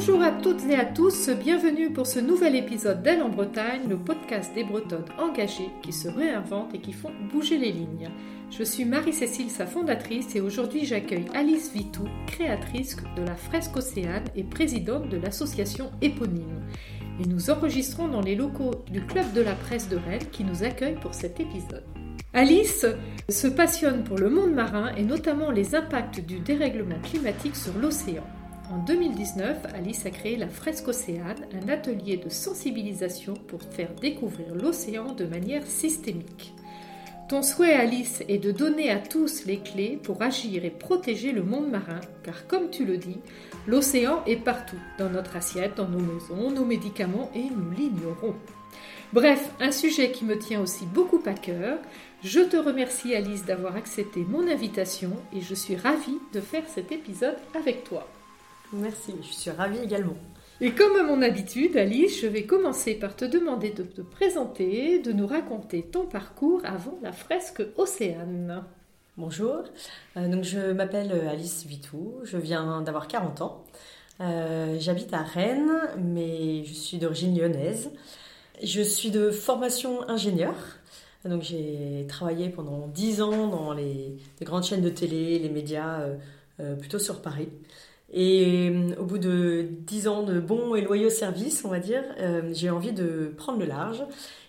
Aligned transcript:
Bonjour 0.00 0.22
à 0.22 0.30
toutes 0.30 0.64
et 0.64 0.76
à 0.76 0.86
tous, 0.86 1.28
bienvenue 1.28 1.92
pour 1.92 2.06
ce 2.06 2.20
nouvel 2.20 2.56
épisode 2.56 3.02
d'Elle 3.02 3.22
en 3.22 3.28
Bretagne, 3.28 3.82
le 3.86 3.98
podcast 3.98 4.50
des 4.54 4.64
Bretonnes 4.64 5.04
engagées 5.18 5.68
qui 5.82 5.92
se 5.92 6.08
réinventent 6.08 6.74
et 6.74 6.78
qui 6.78 6.94
font 6.94 7.10
bouger 7.30 7.58
les 7.58 7.70
lignes. 7.70 8.08
Je 8.50 8.62
suis 8.62 8.86
Marie-Cécile, 8.86 9.50
sa 9.50 9.66
fondatrice, 9.66 10.34
et 10.34 10.40
aujourd'hui 10.40 10.86
j'accueille 10.86 11.26
Alice 11.34 11.70
Vitou, 11.74 12.04
créatrice 12.26 12.96
de 13.14 13.22
la 13.22 13.34
fresque 13.34 13.76
Océane 13.76 14.24
et 14.34 14.42
présidente 14.42 15.10
de 15.10 15.18
l'association 15.18 15.90
éponyme. 16.00 16.62
Et 17.22 17.28
nous 17.28 17.50
enregistrons 17.50 18.08
dans 18.08 18.22
les 18.22 18.36
locaux 18.36 18.76
du 18.90 19.02
Club 19.02 19.34
de 19.34 19.42
la 19.42 19.54
Presse 19.54 19.90
de 19.90 19.96
Rennes 19.96 20.30
qui 20.32 20.44
nous 20.44 20.64
accueille 20.64 20.96
pour 20.98 21.12
cet 21.12 21.40
épisode. 21.40 21.84
Alice 22.32 22.86
se 23.28 23.48
passionne 23.48 24.02
pour 24.04 24.16
le 24.16 24.30
monde 24.30 24.54
marin 24.54 24.94
et 24.96 25.02
notamment 25.02 25.50
les 25.50 25.74
impacts 25.74 26.20
du 26.20 26.38
dérèglement 26.38 27.00
climatique 27.02 27.56
sur 27.56 27.76
l'océan. 27.76 28.24
En 28.70 28.78
2019, 28.78 29.66
Alice 29.74 30.06
a 30.06 30.10
créé 30.10 30.36
la 30.36 30.48
Fresque 30.48 30.86
Océane, 30.86 31.44
un 31.60 31.68
atelier 31.68 32.16
de 32.18 32.28
sensibilisation 32.28 33.34
pour 33.34 33.62
faire 33.62 33.92
découvrir 34.00 34.54
l'océan 34.54 35.12
de 35.12 35.24
manière 35.24 35.66
systémique. 35.66 36.54
Ton 37.28 37.42
souhait, 37.42 37.74
Alice, 37.74 38.22
est 38.28 38.38
de 38.38 38.52
donner 38.52 38.90
à 38.90 38.98
tous 38.98 39.44
les 39.44 39.58
clés 39.58 39.98
pour 40.00 40.22
agir 40.22 40.64
et 40.64 40.70
protéger 40.70 41.32
le 41.32 41.42
monde 41.42 41.68
marin, 41.68 42.00
car 42.22 42.46
comme 42.46 42.70
tu 42.70 42.84
le 42.84 42.96
dis, 42.96 43.18
l'océan 43.66 44.22
est 44.26 44.36
partout, 44.36 44.78
dans 44.98 45.10
notre 45.10 45.34
assiette, 45.34 45.76
dans 45.76 45.88
nos 45.88 45.98
maisons, 45.98 46.52
nos 46.52 46.64
médicaments, 46.64 47.30
et 47.34 47.42
nous 47.42 47.72
l'ignorons. 47.76 48.36
Bref, 49.12 49.50
un 49.58 49.72
sujet 49.72 50.12
qui 50.12 50.24
me 50.24 50.38
tient 50.38 50.60
aussi 50.60 50.86
beaucoup 50.86 51.22
à 51.26 51.34
cœur. 51.34 51.78
Je 52.22 52.38
te 52.38 52.56
remercie 52.56 53.16
Alice 53.16 53.44
d'avoir 53.44 53.74
accepté 53.74 54.24
mon 54.28 54.46
invitation 54.46 55.10
et 55.34 55.40
je 55.40 55.54
suis 55.54 55.74
ravie 55.74 56.18
de 56.32 56.40
faire 56.40 56.68
cet 56.68 56.92
épisode 56.92 57.36
avec 57.56 57.82
toi. 57.82 58.06
Merci, 58.72 59.14
je 59.22 59.32
suis 59.32 59.50
ravie 59.50 59.78
également. 59.78 60.14
Et 60.60 60.72
comme 60.72 60.94
à 60.96 61.02
mon 61.02 61.22
habitude, 61.22 61.76
Alice, 61.76 62.20
je 62.20 62.28
vais 62.28 62.44
commencer 62.44 62.94
par 62.94 63.16
te 63.16 63.24
demander 63.24 63.70
de 63.70 63.82
te 63.82 64.00
présenter, 64.00 65.00
de 65.00 65.10
nous 65.10 65.26
raconter 65.26 65.82
ton 65.82 66.06
parcours 66.06 66.60
avant 66.64 66.96
la 67.02 67.10
fresque 67.10 67.62
Océane. 67.76 68.62
Bonjour, 69.16 69.64
euh, 70.16 70.28
donc 70.28 70.44
je 70.44 70.70
m'appelle 70.70 71.10
Alice 71.28 71.66
Vitou, 71.66 72.14
je 72.22 72.36
viens 72.36 72.80
d'avoir 72.82 73.08
40 73.08 73.40
ans. 73.40 73.64
Euh, 74.20 74.76
j'habite 74.78 75.12
à 75.14 75.22
Rennes, 75.22 75.80
mais 75.98 76.64
je 76.64 76.74
suis 76.74 76.98
d'origine 76.98 77.36
lyonnaise. 77.36 77.90
Je 78.62 78.82
suis 78.82 79.10
de 79.10 79.30
formation 79.30 80.08
ingénieur, 80.08 80.54
donc 81.24 81.42
j'ai 81.42 82.06
travaillé 82.08 82.50
pendant 82.50 82.86
10 82.86 83.22
ans 83.22 83.48
dans 83.48 83.72
les, 83.72 84.16
grandes 84.42 84.64
chaînes 84.64 84.82
de 84.82 84.90
télé, 84.90 85.40
les 85.40 85.48
médias, 85.48 86.02
euh, 86.60 86.76
plutôt 86.76 86.98
sur 87.00 87.20
Paris. 87.20 87.48
Et 88.12 88.70
euh, 88.70 88.94
au 88.98 89.04
bout 89.04 89.18
de 89.18 89.68
dix 89.70 90.08
ans 90.08 90.22
de 90.22 90.40
bons 90.40 90.74
et 90.74 90.80
loyaux 90.80 91.10
services, 91.10 91.64
on 91.64 91.68
va 91.68 91.78
dire, 91.78 92.02
euh, 92.18 92.50
j'ai 92.52 92.70
envie 92.70 92.92
de 92.92 93.32
prendre 93.36 93.58
le 93.58 93.66
large. 93.66 94.02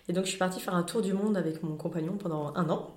Et 0.08 0.12
donc 0.12 0.24
je 0.24 0.30
suis 0.30 0.38
partie 0.38 0.60
faire 0.60 0.74
un 0.74 0.82
tour 0.82 1.00
du 1.00 1.12
monde 1.12 1.36
avec 1.36 1.62
mon 1.62 1.76
compagnon 1.76 2.16
pendant 2.16 2.52
un 2.56 2.68
an. 2.70 2.96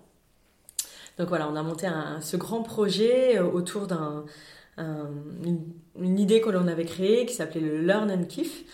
Donc 1.19 1.29
voilà, 1.29 1.47
on 1.47 1.55
a 1.55 1.63
monté 1.63 1.87
ce 2.21 2.35
grand 2.35 2.63
projet 2.63 3.37
euh, 3.37 3.43
autour 3.43 3.87
une, 4.77 6.19
idée 6.19 6.41
que 6.41 6.49
l'on 6.49 6.67
avait 6.67 6.85
créée 6.85 7.25
qui 7.25 7.35
s'appelait 7.35 7.61
le 7.61 7.81
Learn 7.81 8.11
and 8.11 8.25
Kiff, 8.25 8.65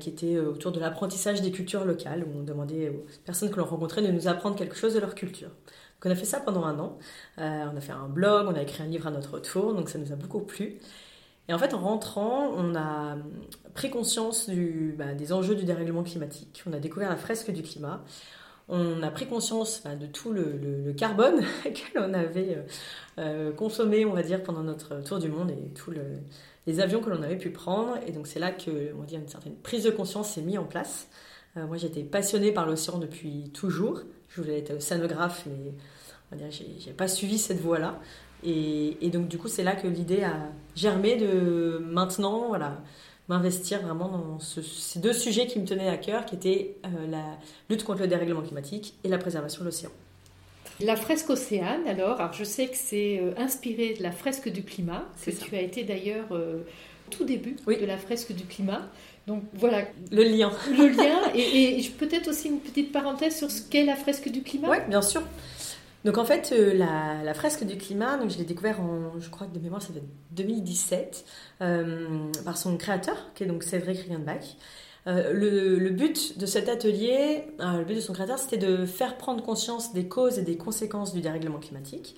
qui 0.00 0.10
était 0.10 0.36
autour 0.38 0.72
de 0.72 0.80
l'apprentissage 0.80 1.40
des 1.40 1.52
cultures 1.52 1.84
locales, 1.84 2.24
où 2.24 2.40
on 2.40 2.42
demandait 2.42 2.90
aux 2.90 3.06
personnes 3.24 3.50
que 3.50 3.56
l'on 3.56 3.64
rencontrait 3.64 4.02
de 4.02 4.08
nous 4.08 4.26
apprendre 4.26 4.56
quelque 4.56 4.76
chose 4.76 4.94
de 4.94 4.98
leur 4.98 5.14
culture. 5.14 5.48
Donc 5.48 6.06
on 6.06 6.10
a 6.10 6.16
fait 6.16 6.26
ça 6.26 6.40
pendant 6.40 6.64
un 6.64 6.78
an. 6.80 6.98
on 7.38 7.76
a 7.76 7.80
fait 7.80 7.92
un 7.92 8.08
blog, 8.08 8.48
on 8.50 8.54
a 8.54 8.62
écrit 8.62 8.82
un 8.82 8.86
livre 8.86 9.06
à 9.06 9.10
notre 9.12 9.38
tour, 9.38 9.72
donc 9.72 9.88
ça 9.88 9.98
nous 9.98 10.12
a 10.12 10.16
beaucoup 10.16 10.40
plu. 10.40 10.80
Et 11.50 11.52
en 11.52 11.58
fait, 11.58 11.74
en 11.74 11.80
rentrant, 11.80 12.52
on 12.56 12.76
a 12.76 13.16
pris 13.74 13.90
conscience 13.90 14.48
bah, 14.96 15.14
des 15.14 15.32
enjeux 15.32 15.56
du 15.56 15.64
dérèglement 15.64 16.04
climatique. 16.04 16.62
On 16.64 16.72
a 16.72 16.78
découvert 16.78 17.10
la 17.10 17.16
fresque 17.16 17.50
du 17.50 17.62
climat. 17.62 18.04
On 18.68 19.02
a 19.02 19.10
pris 19.10 19.26
conscience 19.26 19.82
bah, 19.84 19.96
de 19.96 20.06
tout 20.06 20.32
le, 20.32 20.94
carbone 20.96 21.42
que 21.64 21.98
l'on 21.98 22.14
avait 22.14 22.56
euh, 22.56 22.62
euh, 23.18 23.52
consommé, 23.52 24.06
on 24.06 24.12
va 24.12 24.22
dire, 24.22 24.44
pendant 24.44 24.62
notre 24.62 25.02
tour 25.02 25.18
du 25.18 25.28
monde 25.28 25.50
et 25.50 25.74
tous 25.74 25.92
les 26.68 26.78
avions 26.78 27.00
que 27.00 27.10
l'on 27.10 27.20
avait 27.20 27.36
pu 27.36 27.50
prendre. 27.50 27.98
Et 28.06 28.12
donc, 28.12 28.28
c'est 28.28 28.38
là 28.38 28.52
que, 28.52 28.94
on 28.94 29.00
va 29.00 29.06
dire, 29.06 29.18
une 29.18 29.26
certaine 29.26 29.56
prise 29.56 29.82
de 29.82 29.90
conscience 29.90 30.30
s'est 30.30 30.42
mise 30.42 30.58
en 30.58 30.66
place. 30.66 31.08
Euh, 31.56 31.66
moi, 31.66 31.78
j'étais 31.78 32.04
passionnée 32.04 32.52
par 32.52 32.64
l'océan 32.64 32.98
depuis 32.98 33.50
toujours. 33.52 34.02
Je 34.28 34.40
voulais 34.40 34.60
être 34.60 34.76
océanographe, 34.76 35.46
mais 35.46 36.38
j'ai 36.78 36.92
pas 36.92 37.08
suivi 37.08 37.38
cette 37.38 37.58
voie-là. 37.58 37.98
Et, 38.44 39.10
donc, 39.10 39.28
du 39.28 39.38
coup, 39.38 39.48
c'est 39.48 39.62
là 39.62 39.74
que 39.74 39.86
l'idée 39.86 40.22
a 40.22 40.34
germé 40.74 41.16
de 41.16 41.78
maintenant, 41.84 42.48
voilà, 42.48 42.78
m'investir 43.28 43.82
vraiment 43.82 44.08
dans 44.08 44.38
ces 44.40 44.98
deux 44.98 45.12
sujets 45.12 45.46
qui 45.46 45.58
me 45.58 45.66
tenaient 45.66 45.88
à 45.88 45.96
cœur, 45.96 46.24
qui 46.24 46.36
étaient 46.36 46.76
euh, 46.84 47.06
la 47.08 47.38
lutte 47.68 47.84
contre 47.84 48.00
le 48.00 48.08
dérèglement 48.08 48.42
climatique 48.42 48.94
et 49.04 49.08
la 49.08 49.18
préservation 49.18 49.60
de 49.60 49.66
l'océan. 49.66 49.90
La 50.80 50.96
fresque 50.96 51.28
Océane, 51.28 51.86
alors, 51.86 52.18
alors 52.18 52.32
je 52.32 52.44
sais 52.44 52.66
que 52.68 52.76
c'est 52.76 53.18
euh, 53.20 53.32
inspiré 53.36 53.94
de 53.94 54.02
la 54.02 54.12
fresque 54.12 54.48
du 54.48 54.62
climat, 54.62 55.04
que 55.24 55.30
tu 55.30 55.54
as 55.54 55.60
été 55.60 55.84
d'ailleurs 55.84 56.28
euh, 56.32 56.60
tout 57.10 57.24
début 57.24 57.56
de 57.66 57.84
la 57.84 57.98
fresque 57.98 58.32
du 58.32 58.44
climat. 58.44 58.88
Donc 59.26 59.42
voilà. 59.52 59.84
Le 60.10 60.24
lien. 60.24 60.50
Le 60.70 60.88
lien. 60.88 61.20
Et, 61.34 61.78
et 61.78 61.90
peut-être 61.90 62.28
aussi 62.28 62.48
une 62.48 62.60
petite 62.60 62.92
parenthèse 62.92 63.36
sur 63.36 63.50
ce 63.50 63.60
qu'est 63.60 63.84
la 63.84 63.94
fresque 63.94 64.30
du 64.30 64.42
climat. 64.42 64.70
Oui, 64.70 64.78
bien 64.88 65.02
sûr. 65.02 65.22
Donc 66.04 66.16
en 66.16 66.24
fait, 66.24 66.52
euh, 66.52 66.74
la, 66.74 67.34
fresque 67.34 67.64
du 67.64 67.76
climat, 67.76 68.16
donc 68.16 68.30
je 68.30 68.38
l'ai 68.38 68.44
découvert 68.44 68.80
en, 68.80 69.18
je 69.18 69.28
crois 69.28 69.46
que 69.46 69.54
de 69.54 69.60
mémoire, 69.60 69.82
ça 69.82 69.92
2017, 70.32 71.24
euh, 71.60 72.30
par 72.44 72.56
son 72.56 72.76
créateur, 72.76 73.16
qui 73.34 73.44
est 73.44 73.46
donc 73.46 73.62
Cédric 73.62 73.98
Riegenbach. 74.00 74.56
Euh, 75.06 75.32
le, 75.32 75.90
but 75.90 76.38
de 76.38 76.46
cet 76.46 76.68
atelier, 76.68 77.44
le 77.58 77.84
but 77.84 77.94
de 77.94 78.00
son 78.00 78.12
créateur, 78.12 78.38
c'était 78.38 78.58
de 78.58 78.86
faire 78.86 79.16
prendre 79.16 79.42
conscience 79.42 79.92
des 79.92 80.08
causes 80.08 80.38
et 80.38 80.42
des 80.42 80.56
conséquences 80.56 81.12
du 81.12 81.20
dérèglement 81.20 81.58
climatique 81.58 82.16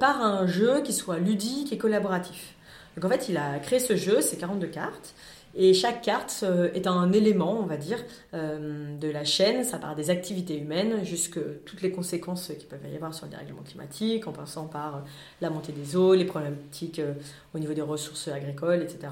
par 0.00 0.22
un 0.22 0.44
jeu 0.48 0.80
qui 0.82 0.92
soit 0.92 1.18
ludique 1.18 1.72
et 1.72 1.78
collaboratif. 1.78 2.56
Donc 2.96 3.04
en 3.04 3.14
fait, 3.14 3.28
il 3.28 3.36
a 3.36 3.60
créé 3.60 3.78
ce 3.78 3.94
jeu, 3.94 4.20
c'est 4.20 4.36
42 4.36 4.66
cartes, 4.66 5.14
et 5.54 5.74
chaque 5.74 6.02
carte 6.02 6.40
euh, 6.42 6.70
est 6.74 6.86
un 6.86 7.12
élément, 7.12 7.58
on 7.58 7.66
va 7.66 7.76
dire, 7.76 7.98
euh, 8.34 8.96
de 8.96 9.08
la 9.08 9.24
chaîne. 9.24 9.64
Ça 9.64 9.78
part 9.78 9.94
des 9.96 10.10
activités 10.10 10.56
humaines 10.58 11.04
jusqu'à 11.04 11.40
toutes 11.64 11.82
les 11.82 11.90
conséquences 11.90 12.48
qu'il 12.48 12.68
peut 12.68 12.76
y 12.90 12.94
avoir 12.94 13.14
sur 13.14 13.26
le 13.26 13.30
dérèglement 13.30 13.62
climatique, 13.62 14.26
en 14.26 14.32
passant 14.32 14.66
par 14.66 15.04
la 15.40 15.50
montée 15.50 15.72
des 15.72 15.96
eaux, 15.96 16.14
les 16.14 16.26
problématiques 16.26 16.98
euh, 16.98 17.14
au 17.54 17.58
niveau 17.58 17.72
des 17.72 17.82
ressources 17.82 18.28
agricoles, 18.28 18.82
etc. 18.82 19.08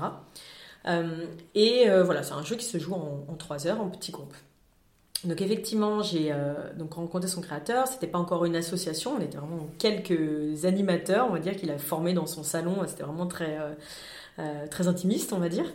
et 1.55 1.89
voilà, 2.05 2.23
c'est 2.23 2.35
un 2.35 2.45
jeu 2.45 2.55
qui 2.55 2.65
se 2.65 2.79
joue 2.79 2.95
en, 2.95 3.35
trois 3.37 3.67
heures, 3.67 3.81
en 3.81 3.89
petits 3.89 4.13
groupes. 4.13 4.37
Donc 5.25 5.41
effectivement, 5.41 6.01
j'ai 6.03 6.33
donc 6.79 6.95
rencontré 6.95 7.27
son 7.27 7.41
créateur. 7.41 7.89
C'était 7.89 8.07
pas 8.07 8.19
encore 8.21 8.45
une 8.45 8.55
association, 8.55 9.17
on 9.19 9.21
était 9.21 9.37
vraiment 9.37 9.67
quelques 9.79 10.65
animateurs, 10.65 11.27
on 11.29 11.33
va 11.33 11.41
dire, 11.41 11.57
qu'il 11.57 11.73
a 11.73 11.79
formé 11.79 12.13
dans 12.13 12.27
son 12.27 12.45
salon. 12.45 12.77
C'était 12.87 13.03
vraiment 13.03 13.27
très 13.27 13.59
très 14.71 14.87
intimiste, 14.87 15.33
on 15.33 15.39
va 15.39 15.49
dire. 15.49 15.67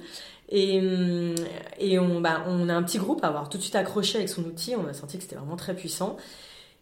Et, 0.52 1.98
on, 2.00 2.22
bah, 2.22 2.44
on 2.48 2.68
a 2.68 2.74
un 2.74 2.84
petit 2.84 2.98
groupe 2.98 3.24
à 3.24 3.28
avoir 3.28 3.50
tout 3.50 3.58
de 3.58 3.64
suite 3.64 3.76
accroché 3.76 4.18
avec 4.18 4.30
son 4.30 4.44
outil. 4.44 4.76
On 4.76 4.86
a 4.88 4.94
senti 4.94 5.18
que 5.18 5.24
c'était 5.24 5.38
vraiment 5.38 5.56
très 5.56 5.76
puissant. 5.76 6.18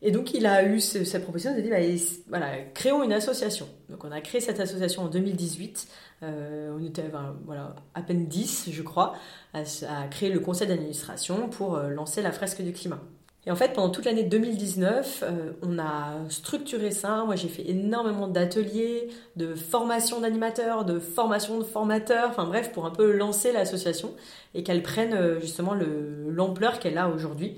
Et 0.01 0.11
donc, 0.11 0.33
il 0.33 0.45
a 0.45 0.63
eu 0.63 0.79
cette 0.79 1.23
proposition 1.23 1.55
de 1.55 1.61
dire, 1.61 1.71
bah, 1.71 2.15
voilà, 2.29 2.57
créons 2.73 3.03
une 3.03 3.13
association. 3.13 3.67
Donc, 3.89 4.03
on 4.05 4.11
a 4.11 4.21
créé 4.21 4.41
cette 4.41 4.59
association 4.59 5.03
en 5.03 5.07
2018. 5.07 5.87
Euh, 6.23 6.75
on 6.77 6.83
était 6.83 7.11
voilà, 7.45 7.75
à 7.93 8.01
peine 8.01 8.27
10, 8.27 8.69
je 8.71 8.81
crois, 8.81 9.13
à, 9.53 9.59
à 9.59 10.07
créer 10.07 10.29
le 10.29 10.39
conseil 10.39 10.67
d'administration 10.67 11.49
pour 11.49 11.75
euh, 11.75 11.89
lancer 11.89 12.21
la 12.21 12.31
fresque 12.31 12.61
du 12.61 12.73
climat. 12.73 13.01
Et 13.45 13.51
en 13.51 13.55
fait, 13.55 13.73
pendant 13.73 13.89
toute 13.89 14.05
l'année 14.05 14.23
2019, 14.23 15.23
euh, 15.23 15.51
on 15.63 15.79
a 15.79 16.29
structuré 16.29 16.91
ça. 16.91 17.23
Moi, 17.23 17.35
j'ai 17.35 17.47
fait 17.47 17.67
énormément 17.69 18.27
d'ateliers, 18.27 19.09
de 19.37 19.55
formation 19.55 20.19
d'animateurs, 20.19 20.83
de 20.83 20.99
formation 20.99 21.57
de 21.57 21.63
formateurs, 21.63 22.29
enfin 22.29 22.43
bref, 22.43 22.71
pour 22.73 22.85
un 22.85 22.91
peu 22.91 23.11
lancer 23.11 23.53
l'association 23.53 24.13
et 24.53 24.63
qu'elle 24.63 24.83
prenne 24.83 25.13
euh, 25.13 25.39
justement 25.39 25.73
l'ampleur 26.27 26.79
qu'elle 26.79 26.97
a 26.97 27.09
aujourd'hui. 27.09 27.55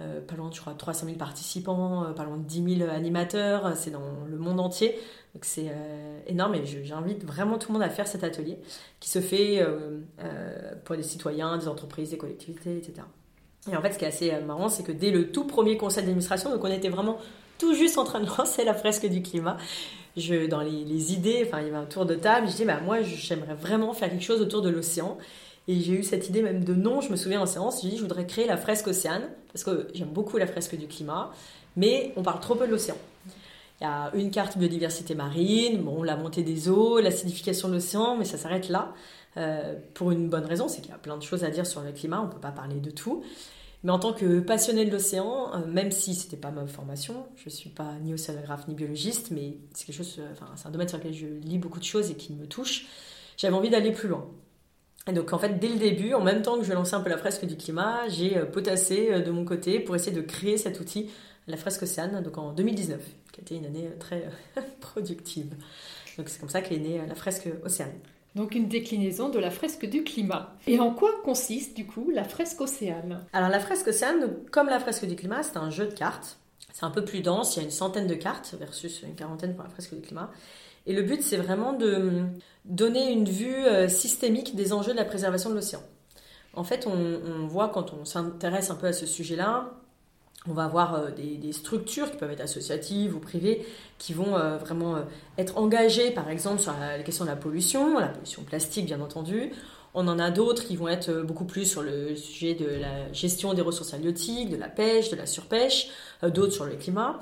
Euh, 0.00 0.20
pas 0.20 0.36
loin 0.36 0.50
je 0.52 0.60
crois, 0.60 0.74
300 0.74 1.06
000 1.06 1.18
participants, 1.18 2.12
pas 2.14 2.24
loin 2.24 2.36
de 2.36 2.44
10 2.44 2.78
000 2.78 2.90
animateurs, 2.90 3.74
c'est 3.76 3.90
dans 3.90 4.26
le 4.28 4.36
monde 4.36 4.60
entier. 4.60 4.98
Donc 5.34 5.46
c'est 5.46 5.70
énorme 6.26 6.54
et 6.56 6.66
j'invite 6.84 7.24
vraiment 7.24 7.56
tout 7.56 7.68
le 7.68 7.74
monde 7.74 7.82
à 7.82 7.88
faire 7.88 8.06
cet 8.06 8.22
atelier 8.22 8.58
qui 9.00 9.08
se 9.08 9.20
fait 9.20 9.66
pour 10.84 10.96
des 10.96 11.02
citoyens, 11.02 11.56
des 11.56 11.68
entreprises, 11.68 12.10
des 12.10 12.18
collectivités, 12.18 12.76
etc. 12.76 13.02
Et 13.70 13.76
en 13.76 13.82
fait, 13.82 13.92
ce 13.92 13.98
qui 13.98 14.04
est 14.04 14.08
assez 14.08 14.32
euh, 14.32 14.40
marrant, 14.40 14.68
c'est 14.68 14.82
que 14.82 14.92
dès 14.92 15.10
le 15.10 15.30
tout 15.30 15.44
premier 15.44 15.76
conseil 15.76 16.02
d'administration, 16.04 16.50
donc 16.50 16.64
on 16.64 16.70
était 16.70 16.88
vraiment 16.88 17.18
tout 17.58 17.74
juste 17.74 17.98
en 17.98 18.04
train 18.04 18.20
de 18.20 18.26
lancer 18.38 18.64
la 18.64 18.74
fresque 18.74 19.06
du 19.06 19.22
climat. 19.22 19.56
Je, 20.16 20.46
dans 20.46 20.60
les, 20.60 21.12
idées, 21.12 21.44
enfin, 21.46 21.60
il 21.60 21.66
y 21.66 21.68
avait 21.68 21.78
un 21.78 21.86
tour 21.86 22.04
de 22.04 22.14
table, 22.14 22.46
je 22.46 22.52
disais, 22.52 22.64
bah, 22.64 22.80
moi, 22.84 23.00
j'aimerais 23.02 23.54
vraiment 23.54 23.94
faire 23.94 24.10
quelque 24.10 24.24
chose 24.24 24.42
autour 24.42 24.60
de 24.60 24.68
l'océan. 24.68 25.16
Et 25.68 25.80
j'ai 25.80 25.92
eu 25.92 26.02
cette 26.02 26.28
idée 26.28 26.42
même 26.42 26.64
de 26.64 26.74
nom, 26.74 27.00
je 27.00 27.10
me 27.10 27.16
souviens 27.16 27.40
en 27.40 27.46
séance, 27.46 27.82
j'ai 27.82 27.88
dit, 27.88 27.96
je 27.96 28.02
voudrais 28.02 28.26
créer 28.26 28.46
la 28.46 28.56
fresque 28.56 28.88
océane, 28.88 29.22
parce 29.52 29.62
que 29.62 29.86
j'aime 29.94 30.08
beaucoup 30.08 30.36
la 30.36 30.46
fresque 30.48 30.76
du 30.76 30.88
climat, 30.88 31.30
mais 31.76 32.12
on 32.16 32.22
parle 32.22 32.40
trop 32.40 32.56
peu 32.56 32.66
de 32.66 32.72
l'océan. 32.72 32.96
Il 33.80 33.84
y 33.84 33.86
a 33.86 34.10
une 34.14 34.30
carte 34.30 34.58
biodiversité 34.58 35.14
marine, 35.14 35.78
bon, 35.82 36.02
la 36.02 36.16
montée 36.16 36.42
des 36.42 36.68
eaux, 36.68 37.00
l'acidification 37.00 37.68
de 37.68 37.74
l'océan, 37.74 38.16
mais 38.16 38.24
ça 38.24 38.38
s'arrête 38.38 38.68
là. 38.68 38.92
Pour 39.94 40.10
une 40.10 40.28
bonne 40.28 40.44
raison, 40.44 40.68
c'est 40.68 40.80
qu'il 40.80 40.90
y 40.90 40.94
a 40.94 40.98
plein 40.98 41.16
de 41.16 41.22
choses 41.22 41.44
à 41.44 41.50
dire 41.50 41.66
sur 41.66 41.80
le 41.80 41.92
climat, 41.92 42.20
on 42.20 42.26
ne 42.26 42.32
peut 42.32 42.40
pas 42.40 42.52
parler 42.52 42.80
de 42.80 42.90
tout. 42.90 43.22
Mais 43.84 43.90
en 43.90 43.98
tant 43.98 44.12
que 44.12 44.40
passionné 44.40 44.84
de 44.84 44.90
l'océan, 44.92 45.52
euh, 45.54 45.66
même 45.66 45.90
si 45.90 46.14
c'était 46.14 46.36
pas 46.36 46.50
ma 46.50 46.66
formation, 46.66 47.26
je 47.36 47.48
suis 47.48 47.70
pas 47.70 47.94
ni 48.00 48.14
océanographe 48.14 48.68
ni 48.68 48.74
biologiste, 48.74 49.30
mais 49.32 49.56
c'est 49.74 49.86
quelque 49.86 49.96
chose, 49.96 50.20
enfin, 50.30 50.46
c'est 50.54 50.68
un 50.68 50.70
domaine 50.70 50.88
sur 50.88 50.98
lequel 50.98 51.14
je 51.14 51.26
lis 51.26 51.58
beaucoup 51.58 51.80
de 51.80 51.84
choses 51.84 52.10
et 52.10 52.14
qui 52.14 52.32
me 52.32 52.46
touche. 52.46 52.86
J'avais 53.36 53.54
envie 53.54 53.70
d'aller 53.70 53.90
plus 53.90 54.08
loin. 54.08 54.28
Et 55.08 55.12
donc 55.12 55.32
en 55.32 55.38
fait, 55.38 55.58
dès 55.58 55.68
le 55.68 55.78
début, 55.78 56.14
en 56.14 56.22
même 56.22 56.42
temps 56.42 56.58
que 56.58 56.64
je 56.64 56.72
lançais 56.72 56.94
un 56.94 57.00
peu 57.00 57.10
la 57.10 57.18
fresque 57.18 57.44
du 57.44 57.56
climat, 57.56 58.08
j'ai 58.08 58.36
euh, 58.36 58.44
potassé 58.44 59.08
euh, 59.10 59.20
de 59.20 59.32
mon 59.32 59.44
côté 59.44 59.80
pour 59.80 59.96
essayer 59.96 60.14
de 60.14 60.22
créer 60.22 60.58
cet 60.58 60.78
outil, 60.78 61.10
la 61.48 61.56
fresque 61.56 61.82
Océane, 61.82 62.22
donc 62.22 62.38
en 62.38 62.52
2019, 62.52 63.00
qui 63.32 63.40
a 63.40 63.42
été 63.42 63.56
une 63.56 63.66
année 63.66 63.90
très 63.98 64.28
productive. 64.80 65.56
Donc 66.16 66.28
c'est 66.28 66.38
comme 66.38 66.50
ça 66.50 66.60
qu'est 66.60 66.78
née 66.78 67.00
la 67.04 67.16
fresque 67.16 67.48
Océane. 67.64 67.90
Donc 68.34 68.54
une 68.54 68.68
déclinaison 68.68 69.28
de 69.28 69.38
la 69.38 69.50
fresque 69.50 69.84
du 69.86 70.04
climat. 70.04 70.54
Et 70.66 70.78
en 70.78 70.92
quoi 70.92 71.10
consiste 71.22 71.76
du 71.76 71.86
coup 71.86 72.10
la 72.10 72.24
fresque 72.24 72.60
océane? 72.60 73.24
Alors 73.32 73.50
la 73.50 73.60
fresque 73.60 73.88
océane, 73.88 74.36
comme 74.50 74.68
la 74.68 74.80
fresque 74.80 75.04
du 75.04 75.16
climat, 75.16 75.42
c'est 75.42 75.58
un 75.58 75.70
jeu 75.70 75.86
de 75.86 75.92
cartes. 75.92 76.38
C'est 76.72 76.84
un 76.84 76.90
peu 76.90 77.04
plus 77.04 77.20
dense, 77.20 77.54
il 77.54 77.58
y 77.58 77.62
a 77.62 77.64
une 77.64 77.70
centaine 77.70 78.06
de 78.06 78.14
cartes 78.14 78.54
versus 78.58 79.02
une 79.02 79.14
quarantaine 79.14 79.54
pour 79.54 79.64
la 79.64 79.70
fresque 79.70 79.94
du 79.94 80.00
climat. 80.00 80.30
Et 80.86 80.94
le 80.94 81.02
but, 81.02 81.22
c'est 81.22 81.36
vraiment 81.36 81.74
de 81.74 82.22
donner 82.64 83.12
une 83.12 83.28
vue 83.28 83.66
euh, 83.66 83.88
systémique 83.88 84.56
des 84.56 84.72
enjeux 84.72 84.92
de 84.92 84.96
la 84.96 85.04
préservation 85.04 85.50
de 85.50 85.54
l'océan. 85.54 85.82
En 86.54 86.64
fait, 86.64 86.86
on 86.86 87.46
voit 87.46 87.68
quand 87.68 87.92
on 87.94 88.04
s'intéresse 88.04 88.70
un 88.70 88.74
peu 88.74 88.86
à 88.86 88.92
ce 88.92 89.06
sujet-là, 89.06 89.70
on 90.48 90.52
va 90.52 90.64
avoir 90.64 90.94
euh, 90.94 91.10
des, 91.10 91.52
structures 91.52 92.10
qui 92.10 92.16
peuvent 92.16 92.30
être 92.30 92.40
associatives 92.40 93.14
ou 93.14 93.20
privées 93.20 93.64
qui 93.98 94.12
vont 94.12 94.36
euh, 94.36 94.56
vraiment 94.56 94.96
euh, 94.96 95.02
être 95.38 95.58
engagées, 95.58 96.10
par 96.10 96.28
exemple, 96.28 96.60
sur 96.60 96.72
la, 96.78 97.02
question 97.02 97.24
de 97.24 97.30
la 97.30 97.36
pollution, 97.36 97.98
la 97.98 98.08
pollution 98.08 98.42
plastique, 98.42 98.86
bien 98.86 99.00
entendu. 99.00 99.52
On 99.94 100.08
en 100.08 100.18
a 100.18 100.30
d'autres 100.30 100.64
qui 100.64 100.74
vont 100.74 100.88
être 100.88 101.22
beaucoup 101.22 101.44
plus 101.44 101.66
sur 101.66 101.82
le 101.82 102.16
sujet 102.16 102.54
de 102.54 102.66
la 102.66 103.12
gestion 103.12 103.52
des 103.52 103.60
ressources 103.60 103.92
halieutiques, 103.92 104.48
de 104.48 104.56
la 104.56 104.68
pêche, 104.68 105.10
de 105.10 105.16
la 105.16 105.26
surpêche, 105.26 105.90
d'autres 106.22 106.52
sur 106.52 106.64
le 106.64 106.76
climat. 106.76 107.20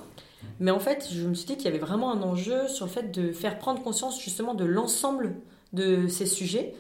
Mais 0.61 0.70
en 0.70 0.78
fait, 0.78 1.08
je 1.12 1.26
me 1.26 1.34
suis 1.34 1.46
dit 1.46 1.56
qu'il 1.56 1.64
y 1.64 1.69
avait 1.69 1.78
vraiment 1.78 2.12
un 2.12 2.23
enjeu 2.23 2.69
sur 2.69 2.87
le 2.87 2.93
fait 2.93 3.11
de 3.11 3.32
faire 3.32 3.58
prendre 3.58 3.82
conscience 3.82 4.23
justement 4.23 4.55
de 4.55 4.64
l'ensemble 4.64 5.34
de 5.73 6.06
ces 6.06 6.26
sujets, 6.26 6.76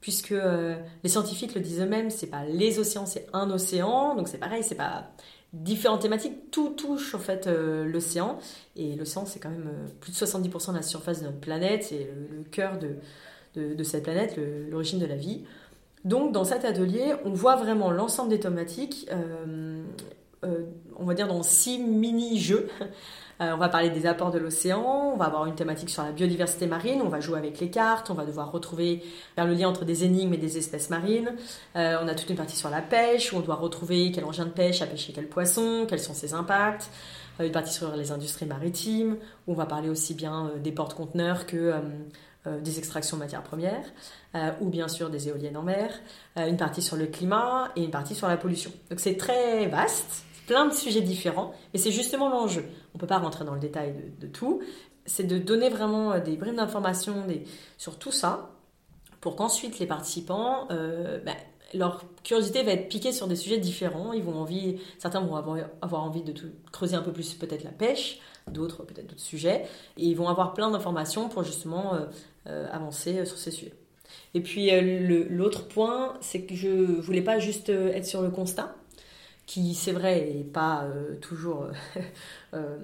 puisque 0.00 0.34
les 1.02 1.10
scientifiques 1.10 1.54
le 1.54 1.60
disent 1.60 1.82
eux-mêmes, 1.82 2.08
c'est 2.08 2.28
pas 2.28 2.46
les 2.46 2.78
océans, 2.78 3.04
c'est 3.04 3.26
un 3.34 3.50
océan, 3.50 4.14
donc 4.14 4.28
c'est 4.28 4.38
pareil, 4.38 4.64
c'est 4.64 4.76
pas 4.76 5.10
différentes 5.54 6.02
thématiques, 6.02 6.50
tout 6.50 6.70
touche 6.70 7.14
en 7.14 7.18
fait 7.18 7.46
euh, 7.46 7.84
l'océan. 7.84 8.38
Et 8.76 8.94
l'océan, 8.96 9.24
c'est 9.24 9.38
quand 9.38 9.50
même 9.50 9.68
euh, 9.68 9.88
plus 10.00 10.12
de 10.12 10.16
70% 10.16 10.72
de 10.72 10.76
la 10.76 10.82
surface 10.82 11.20
de 11.20 11.26
notre 11.26 11.38
planète, 11.38 11.84
c'est 11.84 12.10
le, 12.30 12.42
cœur 12.50 12.78
de, 12.78 12.96
de, 13.74 13.82
cette 13.84 14.02
planète, 14.02 14.38
l'origine 14.68 14.98
de 14.98 15.06
la 15.06 15.16
vie. 15.16 15.44
Donc 16.04 16.32
dans 16.32 16.44
cet 16.44 16.64
atelier, 16.64 17.14
on 17.24 17.30
voit 17.30 17.56
vraiment 17.56 17.90
l'ensemble 17.90 18.30
des 18.30 18.40
thématiques, 18.40 19.08
euh, 19.10 19.82
on 20.96 21.04
va 21.04 21.14
dire 21.14 21.28
dans 21.28 21.42
six 21.42 21.78
mini-jeux. 21.78 22.68
Euh, 23.40 23.52
on 23.52 23.56
va 23.56 23.68
parler 23.68 23.90
des 23.90 24.06
apports 24.06 24.30
de 24.30 24.38
l'océan, 24.38 25.12
on 25.12 25.16
va 25.16 25.26
avoir 25.26 25.46
une 25.46 25.54
thématique 25.54 25.90
sur 25.90 26.02
la 26.02 26.12
biodiversité 26.12 26.66
marine, 26.66 27.02
on 27.02 27.08
va 27.08 27.20
jouer 27.20 27.38
avec 27.38 27.58
les 27.60 27.68
cartes, 27.68 28.10
on 28.10 28.14
va 28.14 28.24
devoir 28.24 28.52
retrouver 28.52 29.02
faire 29.34 29.46
le 29.46 29.54
lien 29.54 29.68
entre 29.68 29.84
des 29.84 30.04
énigmes 30.04 30.34
et 30.34 30.38
des 30.38 30.56
espèces 30.56 30.90
marines. 30.90 31.32
Euh, 31.74 31.98
on 32.02 32.06
a 32.06 32.14
toute 32.14 32.30
une 32.30 32.36
partie 32.36 32.56
sur 32.56 32.70
la 32.70 32.80
pêche, 32.80 33.32
où 33.32 33.36
on 33.36 33.40
doit 33.40 33.56
retrouver 33.56 34.12
quel 34.12 34.24
engin 34.24 34.44
de 34.44 34.50
pêche 34.50 34.82
a 34.82 34.86
pêché 34.86 35.12
quel 35.12 35.28
poisson, 35.28 35.86
quels 35.88 36.00
sont 36.00 36.14
ses 36.14 36.34
impacts. 36.34 36.90
Euh, 37.40 37.46
une 37.46 37.52
partie 37.52 37.72
sur 37.72 37.96
les 37.96 38.12
industries 38.12 38.46
maritimes, 38.46 39.16
où 39.46 39.52
on 39.52 39.56
va 39.56 39.66
parler 39.66 39.88
aussi 39.88 40.14
bien 40.14 40.52
des 40.62 40.72
porte-conteneurs 40.72 41.46
que 41.46 41.74
des 42.60 42.78
extractions 42.78 43.16
de 43.16 43.22
matières 43.22 43.42
premières, 43.42 43.86
ou 44.60 44.68
bien 44.68 44.86
sûr 44.86 45.08
des 45.08 45.28
éoliennes 45.28 45.56
en 45.56 45.62
mer, 45.62 45.90
une 46.36 46.58
partie 46.58 46.82
sur 46.82 46.96
le 46.96 47.06
climat 47.06 47.70
et 47.74 47.82
une 47.82 47.90
partie 47.90 48.14
sur 48.14 48.28
la 48.28 48.36
pollution. 48.36 48.70
Donc 48.90 49.00
c'est 49.00 49.16
très 49.16 49.66
vaste, 49.66 50.24
plein 50.46 50.66
de 50.66 50.74
sujets 50.74 51.00
différents, 51.00 51.52
et 51.72 51.78
c'est 51.78 51.90
justement 51.90 52.28
l'enjeu. 52.28 52.64
On 52.94 52.98
ne 52.98 53.00
peut 53.00 53.06
pas 53.06 53.18
rentrer 53.18 53.44
dans 53.44 53.54
le 53.54 53.60
détail 53.60 53.94
de, 54.20 54.26
tout. 54.26 54.62
C'est 55.06 55.24
de 55.24 55.38
donner 55.38 55.68
vraiment 55.68 56.12
euh, 56.12 56.20
des 56.20 56.36
bribes 56.36 56.56
d'informations 56.56 57.26
sur 57.78 57.98
tout 57.98 58.12
ça, 58.12 58.50
pour 59.20 59.36
qu'ensuite 59.36 59.78
les 59.78 59.86
participants, 59.86 60.68
euh, 60.70 61.18
ben, 61.20 61.34
leur 61.72 62.04
curiosité 62.22 62.62
va 62.62 62.72
être 62.72 62.88
piquée 62.88 63.12
sur 63.12 63.26
des 63.26 63.36
sujets 63.36 63.58
différents. 63.58 64.12
Ils 64.12 64.22
vont 64.22 64.36
envie, 64.36 64.78
certains 64.98 65.20
vont 65.20 65.34
avoir, 65.34 66.04
envie 66.04 66.22
de 66.22 66.34
creuser 66.72 66.94
un 66.94 67.02
peu 67.02 67.12
plus 67.12 67.34
peut-être 67.34 67.64
la 67.64 67.72
pêche, 67.72 68.20
d'autres 68.50 68.84
peut-être 68.84 69.06
d'autres 69.06 69.20
sujets, 69.20 69.64
et 69.96 70.04
ils 70.04 70.14
vont 70.14 70.28
avoir 70.28 70.52
plein 70.52 70.70
d'informations 70.70 71.28
pour 71.28 71.42
justement 71.42 71.94
euh, 72.46 72.68
avancer 72.70 73.24
sur 73.24 73.38
ces 73.38 73.50
sujets. 73.50 73.72
Et 74.34 74.40
puis 74.40 74.70
l'autre 75.30 75.66
point, 75.66 76.14
c'est 76.20 76.42
que 76.42 76.54
je 76.54 76.68
voulais 77.00 77.22
pas 77.22 77.38
juste 77.38 77.70
être 77.70 78.06
sur 78.06 78.22
le 78.22 78.30
constat, 78.30 78.76
qui, 79.46 79.74
c'est 79.74 79.92
vrai, 79.92 80.32
n'est 80.34 80.44
pas 80.44 80.84
euh, 80.84 81.16
toujours 81.20 81.64
euh, 81.64 82.00
euh, 82.54 82.76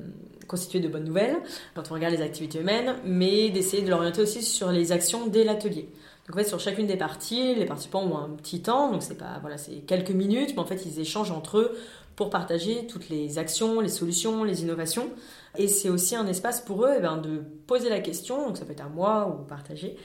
constitué 0.47 0.81
de 0.81 0.89
bonnes 0.89 1.05
nouvelles 1.05 1.37
quand 1.75 1.91
on 1.91 1.95
regarde 1.95 2.15
les 2.15 2.23
activités 2.23 2.61
humaines, 2.61 2.97
mais 3.05 3.51
d'essayer 3.51 3.83
de 3.83 3.91
l'orienter 3.91 4.23
aussi 4.23 4.43
sur 4.43 4.71
les 4.71 4.93
actions 4.93 5.27
dès 5.27 5.45
l'atelier. 5.45 5.89
Donc 6.27 6.37
en 6.37 6.39
fait, 6.39 6.45
sur 6.45 6.61
chacune 6.61 6.87
des 6.87 6.97
parties, 6.97 7.55
les 7.55 7.65
participants 7.65 8.03
ont 8.03 8.19
un 8.19 8.29
petit 8.31 8.61
temps, 8.61 8.93
donc 8.93 9.03
c'est 9.03 9.17
pas 9.17 9.39
voilà, 9.41 9.59
c'est 9.59 9.77
quelques 9.87 10.11
minutes, 10.11 10.51
mais 10.55 10.61
en 10.61 10.67
fait, 10.67 10.85
ils 10.87 11.01
échangent 11.01 11.33
entre 11.33 11.59
eux 11.59 11.79
pour 12.15 12.29
partager 12.29 12.87
toutes 12.87 13.09
les 13.09 13.39
actions, 13.39 13.81
les 13.81 13.89
solutions, 13.89 14.45
les 14.45 14.63
innovations. 14.63 15.09
Et 15.57 15.67
c'est 15.69 15.89
aussi 15.89 16.15
un 16.15 16.27
espace 16.27 16.61
pour 16.61 16.85
eux 16.85 16.93
eh 16.99 17.01
ben, 17.01 17.17
de 17.17 17.43
poser 17.67 17.89
la 17.89 18.01
question, 18.01 18.47
donc 18.47 18.59
ça 18.59 18.65
peut 18.65 18.73
être 18.73 18.85
à 18.85 18.89
moi 18.89 19.27
ou 19.27 19.45
partager, 19.45 19.97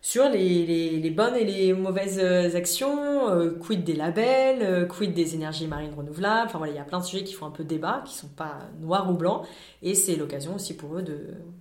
sur 0.00 0.28
les, 0.28 1.10
bonnes 1.10 1.36
et 1.36 1.44
les 1.44 1.72
mauvaises 1.72 2.20
euh, 2.22 2.54
actions, 2.54 3.28
euh, 3.30 3.50
quid 3.50 3.84
des 3.84 3.94
labels, 3.94 4.62
euh, 4.62 4.86
quid 4.86 5.12
des 5.12 5.34
énergies 5.34 5.66
marines 5.66 5.94
renouvelables. 5.96 6.46
Enfin 6.46 6.58
voilà, 6.58 6.72
il 6.72 6.76
y 6.76 6.80
a 6.80 6.84
plein 6.84 7.00
de 7.00 7.04
sujets 7.04 7.24
qui 7.24 7.34
font 7.34 7.46
un 7.46 7.50
peu 7.50 7.64
débat, 7.64 8.02
qui 8.06 8.14
sont 8.14 8.28
pas 8.28 8.58
noirs 8.80 9.10
ou 9.10 9.14
blancs, 9.14 9.46
et 9.82 9.94
c'est 9.94 10.16
l'occasion 10.16 10.54
aussi 10.54 10.76
pour 10.76 10.96
eux 10.96 11.04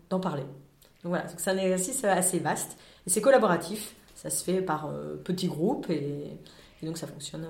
d'en 0.09 0.19
parler. 0.19 0.43
Donc 1.03 1.11
voilà, 1.11 1.25
c'est 1.35 1.49
un 1.49 1.57
exercice 1.57 2.03
assez 2.03 2.39
vaste, 2.39 2.77
et 3.05 3.09
c'est 3.09 3.21
collaboratif, 3.21 3.95
ça 4.15 4.29
se 4.29 4.43
fait 4.43 4.61
par 4.61 4.89
petits 5.23 5.47
groupes, 5.47 5.89
et, 5.89 6.37
donc 6.83 6.97
ça 6.97 7.07
fonctionne 7.07 7.47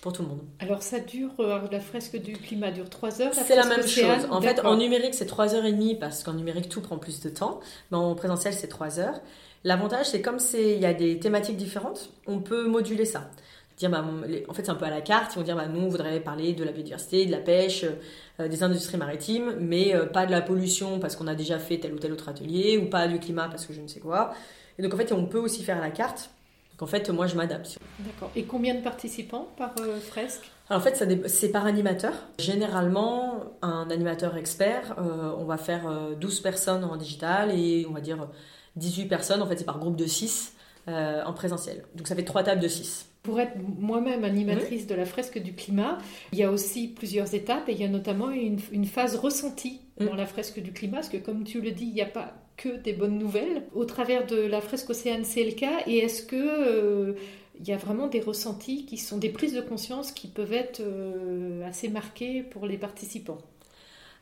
pour 0.00 0.12
tout 0.12 0.22
le 0.22 0.28
monde. 0.28 0.40
Alors 0.58 0.82
ça 0.82 1.00
dure, 1.00 1.30
la 1.38 1.80
fresque 1.80 2.16
du 2.20 2.34
climat 2.34 2.70
dure 2.70 2.90
3 2.90 3.22
heures 3.22 3.32
C'est 3.34 3.56
la 3.56 3.66
même 3.66 3.86
chose. 3.86 4.26
En 4.30 4.40
fait, 4.40 4.60
en 4.60 4.76
numérique, 4.76 5.14
c'est 5.14 5.26
3 5.26 5.54
heures 5.54 5.64
et 5.64 5.72
demie 5.72 5.94
parce 5.94 6.22
qu'en 6.22 6.34
numérique, 6.34 6.68
tout 6.68 6.80
prend 6.80 6.98
plus 6.98 7.20
de 7.20 7.30
temps. 7.30 7.60
Mais 7.90 7.96
en 7.96 8.14
présentiel, 8.14 8.52
c'est 8.52 8.68
3 8.68 9.00
heures. 9.00 9.20
L'avantage, 9.66 10.06
c'est 10.06 10.22
comme 10.22 10.38
il 10.54 10.78
y 10.78 10.86
a 10.86 10.94
des 10.94 11.18
thématiques 11.18 11.56
différentes, 11.56 12.10
on 12.28 12.38
peut 12.38 12.68
moduler 12.68 13.04
ça. 13.04 13.28
Dire, 13.76 13.90
bah, 13.90 14.04
en 14.48 14.54
fait, 14.54 14.64
c'est 14.64 14.70
un 14.70 14.76
peu 14.76 14.84
à 14.84 14.90
la 14.90 15.00
carte. 15.00 15.32
Ils 15.34 15.38
vont 15.40 15.44
dire, 15.44 15.56
bah, 15.56 15.66
nous, 15.66 15.80
on 15.80 15.88
voudrait 15.88 16.20
parler 16.20 16.52
de 16.52 16.62
la 16.62 16.70
biodiversité, 16.70 17.26
de 17.26 17.32
la 17.32 17.40
pêche, 17.40 17.84
euh, 18.38 18.46
des 18.46 18.62
industries 18.62 18.96
maritimes, 18.96 19.56
mais 19.58 19.92
euh, 19.92 20.06
pas 20.06 20.24
de 20.24 20.30
la 20.30 20.40
pollution 20.40 21.00
parce 21.00 21.16
qu'on 21.16 21.26
a 21.26 21.34
déjà 21.34 21.58
fait 21.58 21.78
tel 21.78 21.92
ou 21.94 21.98
tel 21.98 22.12
autre 22.12 22.28
atelier, 22.28 22.78
ou 22.78 22.88
pas 22.88 23.08
du 23.08 23.18
climat 23.18 23.48
parce 23.48 23.66
que 23.66 23.72
je 23.72 23.80
ne 23.80 23.88
sais 23.88 23.98
quoi. 23.98 24.34
Et 24.78 24.82
donc, 24.82 24.94
en 24.94 24.96
fait, 24.96 25.10
on 25.10 25.26
peut 25.26 25.40
aussi 25.40 25.64
faire 25.64 25.78
à 25.78 25.80
la 25.80 25.90
carte. 25.90 26.30
Donc, 26.70 26.82
en 26.82 26.86
fait, 26.86 27.10
moi, 27.10 27.26
je 27.26 27.34
m'adapte. 27.34 27.76
D'accord. 27.98 28.30
Et 28.36 28.44
combien 28.44 28.76
de 28.76 28.82
participants 28.82 29.48
par 29.58 29.74
euh, 29.80 29.98
fresque? 29.98 30.48
Alors 30.70 30.80
en 30.80 30.84
fait, 30.84 31.26
c'est 31.26 31.50
par 31.50 31.66
animateur. 31.66 32.12
Généralement, 32.38 33.40
un 33.62 33.88
animateur 33.90 34.36
expert, 34.36 34.96
on 34.98 35.44
va 35.44 35.58
faire 35.58 35.88
12 36.20 36.40
personnes 36.40 36.82
en 36.82 36.96
digital 36.96 37.52
et 37.52 37.86
on 37.88 37.92
va 37.92 38.00
dire 38.00 38.26
18 38.76 39.06
personnes, 39.06 39.42
en 39.42 39.46
fait 39.46 39.56
c'est 39.56 39.64
par 39.64 39.78
groupe 39.78 39.96
de 39.96 40.06
6 40.06 40.54
euh, 40.88 41.22
en 41.24 41.32
présentiel. 41.32 41.84
Donc 41.94 42.06
ça 42.06 42.14
fait 42.14 42.24
trois 42.24 42.42
tables 42.42 42.60
de 42.60 42.68
6. 42.68 43.08
Pour 43.22 43.40
être 43.40 43.56
moi-même 43.58 44.22
animatrice 44.22 44.86
de 44.86 44.94
la 44.94 45.04
fresque 45.04 45.38
du 45.42 45.52
climat, 45.52 45.98
il 46.32 46.38
y 46.38 46.44
a 46.44 46.50
aussi 46.52 46.86
plusieurs 46.86 47.34
étapes 47.34 47.68
et 47.68 47.72
il 47.72 47.80
y 47.80 47.84
a 47.84 47.88
notamment 47.88 48.30
une, 48.30 48.84
phase 48.84 49.16
ressentie 49.16 49.80
dans 49.98 50.14
la 50.14 50.26
fresque 50.26 50.60
du 50.60 50.72
climat, 50.72 50.98
parce 50.98 51.08
que 51.08 51.16
comme 51.16 51.42
tu 51.42 51.60
le 51.60 51.72
dis, 51.72 51.86
il 51.86 51.94
n'y 51.94 52.02
a 52.02 52.06
pas 52.06 52.34
que 52.56 52.76
des 52.76 52.92
bonnes 52.92 53.18
nouvelles. 53.18 53.64
Au 53.74 53.84
travers 53.84 54.26
de 54.26 54.36
la 54.36 54.60
fresque 54.60 54.88
Océane, 54.90 55.24
c'est 55.24 55.42
le 55.42 55.52
cas. 55.52 55.80
Et 55.88 55.98
est-ce 55.98 56.22
que 56.22 56.36
euh, 56.36 57.14
il 57.58 57.66
y 57.66 57.72
a 57.72 57.76
vraiment 57.76 58.06
des 58.06 58.20
ressentis 58.20 58.86
qui 58.86 58.96
sont 58.96 59.18
des 59.18 59.30
prises 59.30 59.54
de 59.54 59.60
conscience 59.60 60.12
qui 60.12 60.28
peuvent 60.28 60.52
être 60.52 60.80
euh, 60.80 61.66
assez 61.66 61.88
marquées 61.88 62.42
pour 62.42 62.66
les 62.66 62.78
participants? 62.78 63.38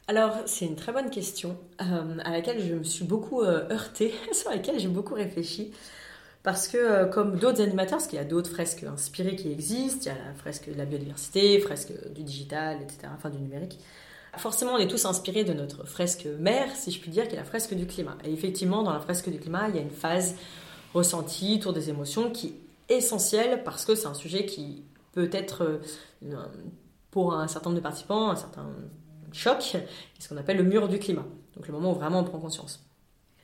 Alors, 0.07 0.37
c'est 0.45 0.67
une 0.67 0.77
très 0.77 0.93
bonne 0.93 1.09
question 1.09 1.57
euh, 1.81 2.19
à 2.25 2.31
laquelle 2.31 2.61
je 2.61 2.75
me 2.75 2.85
suis 2.85 3.07
beaucoup 3.07 3.41
euh, 3.41 3.67
heurtée, 3.71 4.13
sur 4.33 4.51
laquelle 4.51 4.79
j'ai 4.79 4.89
beaucoup 4.89 5.15
réfléchi. 5.15 5.73
Parce 6.43 6.69
que, 6.69 6.77
euh, 6.77 7.07
comme 7.07 7.39
d'autres 7.39 7.63
animateurs, 7.63 7.99
parce 7.99 8.07
qu'il 8.07 8.19
y 8.19 8.23
a 8.23 8.27
d'autres 8.27 8.51
fresques 8.51 8.85
inspirées 8.85 9.35
qui 9.35 9.51
existent, 9.51 10.03
il 10.03 10.09
y 10.09 10.11
a 10.11 10.29
la 10.29 10.35
fresque 10.35 10.71
de 10.71 10.77
la 10.77 10.85
biodiversité, 10.85 11.59
fresque 11.59 11.93
du 12.13 12.23
digital, 12.23 12.83
etc., 12.83 13.09
enfin 13.15 13.31
du 13.31 13.39
numérique. 13.39 13.79
Forcément, 14.37 14.75
on 14.75 14.79
est 14.79 14.89
tous 14.89 15.07
inspirés 15.07 15.45
de 15.45 15.55
notre 15.55 15.87
fresque 15.87 16.27
mère, 16.39 16.75
si 16.77 16.91
je 16.91 17.01
puis 17.01 17.11
dire, 17.11 17.27
qui 17.27 17.35
est 17.35 17.39
la 17.39 17.45
fresque 17.45 17.73
du 17.73 17.87
climat. 17.87 18.19
Et 18.25 18.33
effectivement, 18.33 18.83
dans 18.83 18.93
la 18.93 19.01
fresque 19.01 19.31
du 19.31 19.39
climat, 19.39 19.69
il 19.71 19.77
y 19.77 19.79
a 19.79 19.83
une 19.83 19.91
phase 19.91 20.35
ressentie 20.93 21.55
autour 21.61 21.73
des 21.73 21.89
émotions 21.89 22.31
qui 22.31 22.55
est 22.89 22.97
essentielle 22.97 23.63
parce 23.65 23.87
que 23.87 23.95
c'est 23.95 24.07
un 24.07 24.15
sujet 24.15 24.45
qui 24.45 24.83
peut 25.13 25.31
être, 25.33 25.81
pour 27.13 27.35
un 27.35 27.47
certain 27.47 27.71
nombre 27.71 27.79
de 27.81 27.83
participants, 27.83 28.33
un 28.33 28.37
certain 28.37 28.67
choc, 29.35 29.77
ce 30.19 30.29
qu'on 30.29 30.37
appelle 30.37 30.57
le 30.57 30.65
mur 30.65 30.89
du 30.89 30.99
climat. 30.99 31.27
Donc 31.57 31.67
le 31.67 31.73
moment 31.73 31.93
où 31.93 31.95
vraiment 31.95 32.21
on 32.21 32.25
prend 32.25 32.39
conscience. 32.39 32.85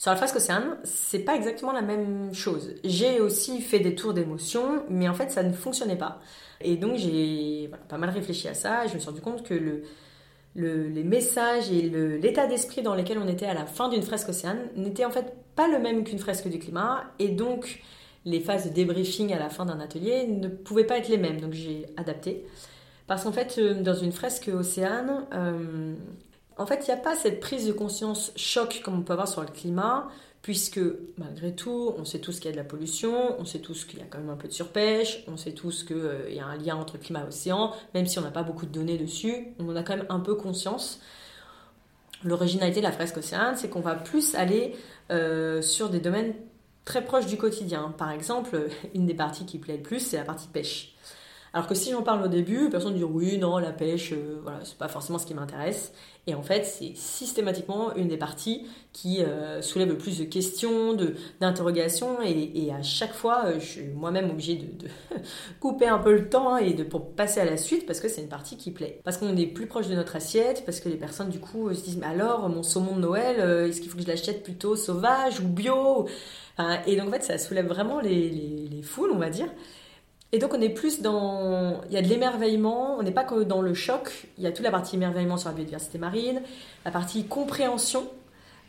Sur 0.01 0.11
la 0.11 0.17
fresque 0.17 0.37
océane, 0.37 0.79
c'est 0.83 1.19
pas 1.19 1.37
exactement 1.37 1.73
la 1.73 1.83
même 1.83 2.33
chose. 2.33 2.75
J'ai 2.85 3.21
aussi 3.21 3.61
fait 3.61 3.81
des 3.81 3.95
tours 3.95 4.15
d'émotion, 4.15 4.83
mais 4.89 5.07
en 5.11 5.13
fait, 5.13 5.31
ça 5.31 5.43
ne 5.43 5.53
fonctionnait 5.53 5.99
pas. 5.99 6.23
Et 6.63 6.77
donc, 6.77 6.97
j'ai 6.97 7.71
pas 7.87 7.99
mal 7.99 8.09
réfléchi 8.09 8.49
à 8.49 8.55
ça. 8.55 8.87
Et 8.87 8.89
je 8.89 8.95
me 8.95 8.99
suis 8.99 9.11
rendu 9.11 9.21
compte 9.21 9.43
que 9.43 9.53
le, 9.53 9.83
les 10.55 11.05
messages 11.05 11.71
et 11.71 11.83
l'état 12.19 12.47
d'esprit 12.47 12.81
dans 12.81 12.95
lesquels 12.95 13.19
on 13.19 13.29
était 13.29 13.45
à 13.45 13.53
la 13.53 13.67
fin 13.67 13.91
d'une 13.91 14.01
fresque 14.01 14.31
océane 14.31 14.71
n'étaient 14.75 15.05
en 15.05 15.11
fait 15.11 15.35
pas 15.55 15.69
le 15.69 15.79
même 15.79 16.03
qu'une 16.05 16.19
fresque 16.19 16.49
du 16.49 16.59
climat. 16.59 17.05
Et 17.19 17.29
donc, 17.29 17.83
les 18.25 18.41
phases 18.41 18.71
de 18.71 18.73
débriefing 18.73 19.35
à 19.35 19.39
la 19.39 19.51
fin 19.51 19.67
d'un 19.67 19.81
atelier 19.81 20.27
ne 20.29 20.49
pouvaient 20.49 20.85
pas 20.85 20.97
être 20.97 21.09
les 21.09 21.19
mêmes. 21.19 21.43
Donc, 21.43 21.53
j'ai 21.53 21.85
adapté. 21.99 22.47
Parce 23.11 23.25
qu'en 23.25 23.33
fait, 23.33 23.57
euh, 23.59 23.75
dans 23.75 23.97
une 23.97 24.13
fresque 24.13 24.49
océane, 24.55 25.27
euh, 25.35 25.95
en 26.57 26.65
fait, 26.65 26.85
il 26.87 26.93
n'y 26.93 26.97
a 26.97 27.03
pas 27.03 27.17
cette 27.17 27.41
prise 27.41 27.67
de 27.67 27.73
conscience 27.73 28.31
choc 28.37 28.83
comme 28.85 29.01
on 29.01 29.03
peut 29.03 29.15
avoir 29.15 29.27
sur 29.27 29.41
le 29.41 29.49
climat, 29.49 30.09
puisque 30.43 30.79
malgré 31.19 31.53
tout, 31.53 31.93
on 31.99 32.05
sait 32.05 32.21
tous 32.21 32.39
qu'il 32.39 32.45
y 32.45 32.49
a 32.51 32.53
de 32.53 32.57
la 32.57 32.63
pollution, 32.63 33.35
on 33.41 33.45
sait 33.45 33.59
tous 33.59 33.85
qu'il 33.85 33.99
y 33.99 34.03
a 34.03 34.05
quand 34.09 34.19
même 34.19 34.31
un 34.31 34.37
peu 34.37 34.47
de 34.47 34.53
surpêche, 34.53 35.25
on 35.27 35.37
sait 35.37 35.55
tous 35.55 35.83
qu'il 35.83 35.97
euh, 35.97 36.31
y 36.31 36.39
a 36.39 36.47
un 36.47 36.57
lien 36.57 36.77
entre 36.77 36.99
climat 36.99 37.23
et 37.25 37.27
océan, 37.27 37.73
même 37.95 38.07
si 38.07 38.21
on 38.21 38.23
n'a 38.23 38.31
pas 38.31 38.45
beaucoup 38.45 38.65
de 38.65 38.71
données 38.71 38.97
dessus, 38.97 39.49
on 39.59 39.69
en 39.69 39.75
a 39.75 39.83
quand 39.83 39.97
même 39.97 40.07
un 40.09 40.21
peu 40.21 40.37
conscience. 40.37 41.01
L'originalité 42.23 42.79
de 42.79 42.85
la 42.85 42.93
fresque 42.93 43.17
océane, 43.17 43.57
c'est 43.57 43.71
qu'on 43.71 43.81
va 43.81 43.97
plus 43.97 44.37
aller 44.37 44.77
sur 45.63 45.89
des 45.89 45.99
domaines 45.99 46.35
très 46.85 47.05
proches 47.05 47.27
du 47.27 47.37
quotidien. 47.37 47.93
Par 47.99 48.13
exemple, 48.13 48.69
une 48.95 49.07
des 49.07 49.15
parties 49.15 49.47
qui 49.47 49.59
plaît 49.59 49.79
le 49.79 49.83
plus, 49.83 49.99
c'est 49.99 50.17
la 50.17 50.23
partie 50.23 50.47
pêche. 50.47 50.95
Alors 51.53 51.67
que 51.67 51.75
si 51.75 51.91
j'en 51.91 52.03
parle 52.03 52.23
au 52.25 52.29
début, 52.29 52.71
personne 52.71 52.93
ne 52.93 52.99
dit 52.99 53.05
oui, 53.05 53.37
non, 53.39 53.59
la 53.59 53.73
pêche, 53.73 54.13
euh, 54.13 54.39
voilà, 54.43 54.61
c'est 54.63 54.79
pas 54.79 54.87
forcément 54.87 55.19
ce 55.19 55.27
qui 55.27 55.35
m'intéresse. 55.35 55.93
Et 56.29 56.35
en 56.35 56.43
fait, 56.43 56.65
c'est 56.65 56.95
systématiquement 56.95 57.95
une 57.97 58.07
des 58.07 58.19
parties 58.19 58.67
qui 58.93 59.23
euh, 59.23 59.61
soulève 59.63 59.89
le 59.89 59.99
plus 59.99 60.19
de 60.19 60.25
questions, 60.25 60.93
de, 60.93 61.17
d'interrogations, 61.41 62.19
et, 62.23 62.71
à 62.73 62.83
chaque 62.83 63.15
fois, 63.15 63.47
euh, 63.47 63.59
je 63.59 63.65
suis 63.65 63.87
moi-même 63.89 64.31
obligée 64.31 64.57
de, 64.57 64.87
couper 65.61 65.89
un 65.89 65.99
peu 65.99 66.13
le 66.13 66.29
temps 66.29 66.55
hein, 66.55 66.59
et 66.59 66.73
de, 66.73 66.85
pour 66.85 67.11
passer 67.13 67.41
à 67.41 67.45
la 67.45 67.57
suite, 67.57 67.85
parce 67.85 67.99
que 67.99 68.09
c'est 68.09 68.21
une 68.21 68.29
partie 68.29 68.57
qui 68.57 68.71
plaît. 68.71 69.01
Parce 69.03 69.17
qu'on 69.17 69.37
est 69.37 69.47
plus 69.47 69.67
proche 69.67 69.89
de 69.89 69.97
notre 69.97 70.15
assiette, 70.15 70.63
parce 70.65 70.79
que 70.79 70.89
les 70.89 70.97
personnes, 70.97 71.31
du 71.31 71.41
coup, 71.41 71.75
se 71.75 71.83
disent, 71.83 71.97
mais 71.97 72.07
alors, 72.07 72.49
mon 72.49 72.63
saumon 72.63 72.95
de 72.95 73.01
Noël, 73.01 73.69
est-ce 73.69 73.81
qu'il 73.81 73.91
faut 73.91 73.97
que 73.97 74.05
je 74.05 74.09
l'achète 74.09 74.45
plutôt 74.45 74.77
sauvage 74.77 75.41
ou 75.41 75.49
bio? 75.49 76.07
Et 76.87 76.97
donc, 76.97 77.09
en 77.09 77.13
fait, 77.13 77.23
ça 77.23 77.39
soulève 77.39 77.67
vraiment 77.67 78.01
les, 78.01 78.29
les 78.71 78.83
foules, 78.83 79.11
on 79.13 79.19
va 79.19 79.31
dire. 79.31 79.49
Et 80.33 80.39
donc 80.39 80.55
on 80.55 80.61
est 80.61 80.69
plus 80.69 81.03
dans... 81.03 81.81
Il 81.89 81.93
y 81.93 81.97
a 81.97 82.03
de 82.03 82.09
l'émerveillement, 82.09 82.97
on 82.99 83.03
n'est 83.03 83.11
pas 83.11 83.25
que 83.25 83.43
dans 83.43 83.63
le 83.63 83.75
choc, 83.75 84.29
il 84.39 84.45
y 84.45 84.47
a 84.47 84.53
toute 84.53 84.65
la 84.65 84.71
partie 84.71 84.97
émerveillement 84.97 85.37
sur 85.37 85.49
la 85.49 85.55
biodiversité 85.55 85.99
marine, 85.99 86.43
la 86.85 86.91
partie 86.91 87.25
compréhension, 87.25 88.09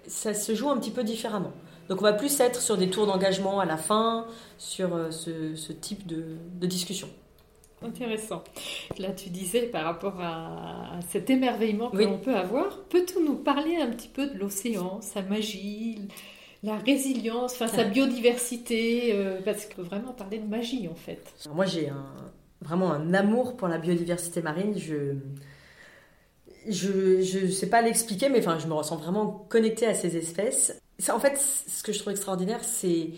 ça 0.07 0.33
se 0.33 0.55
joue 0.55 0.69
un 0.69 0.77
petit 0.77 0.91
peu 0.91 1.03
différemment. 1.03 1.51
Donc 1.89 1.99
on 2.01 2.03
va 2.03 2.13
plus 2.13 2.39
être 2.39 2.61
sur 2.61 2.77
des 2.77 2.89
tours 2.89 3.05
d'engagement 3.05 3.59
à 3.59 3.65
la 3.65 3.77
fin, 3.77 4.25
sur 4.57 4.95
euh, 4.95 5.11
ce, 5.11 5.71
type 5.71 6.07
de, 6.07 6.37
discussion. 6.65 7.09
Intéressant. 7.83 8.43
Là, 8.97 9.11
tu 9.11 9.29
disais 9.29 9.63
par 9.63 9.83
rapport 9.83 10.21
à, 10.21 10.99
cet 11.09 11.29
émerveillement 11.29 11.89
que 11.89 11.97
l'on 11.97 12.19
peut 12.19 12.35
avoir, 12.35 12.79
peux-tu 12.89 13.19
nous 13.19 13.35
parler 13.35 13.77
un 13.77 13.87
petit 13.87 14.07
peu 14.07 14.27
de 14.27 14.37
l'océan, 14.37 15.01
sa 15.01 15.21
magie, 15.21 16.07
la 16.63 16.77
résilience, 16.77 17.53
enfin 17.53 17.67
sa 17.67 17.83
biodiversité, 17.83 19.13
euh, 19.13 19.39
parce 19.43 19.65
qu'on 19.65 19.75
peut 19.75 19.81
vraiment 19.81 20.13
parler 20.13 20.37
de 20.37 20.47
magie 20.47 20.87
en 20.87 20.95
fait. 20.95 21.33
moi 21.53 21.65
j'ai 21.65 21.89
un, 21.89 22.05
vraiment 22.61 22.91
un 22.91 23.13
amour 23.13 23.57
pour 23.57 23.67
la 23.67 23.77
biodiversité 23.77 24.41
marine. 24.41 24.77
Je 24.77 25.15
je 26.69 27.45
ne 27.45 27.51
sais 27.51 27.69
pas 27.69 27.81
l'expliquer, 27.81 28.29
mais 28.29 28.39
enfin 28.39 28.59
je 28.59 28.67
me 28.67 28.73
ressens 28.73 28.97
vraiment 28.97 29.45
connectée 29.49 29.87
à 29.87 29.95
ces 29.95 30.15
espèces. 30.15 30.79
Ça, 30.99 31.15
en 31.15 31.19
fait, 31.19 31.35
ce 31.39 31.81
que 31.81 31.91
je 31.91 31.97
trouve 31.97 32.11
extraordinaire, 32.11 32.63
c'est 32.63 33.09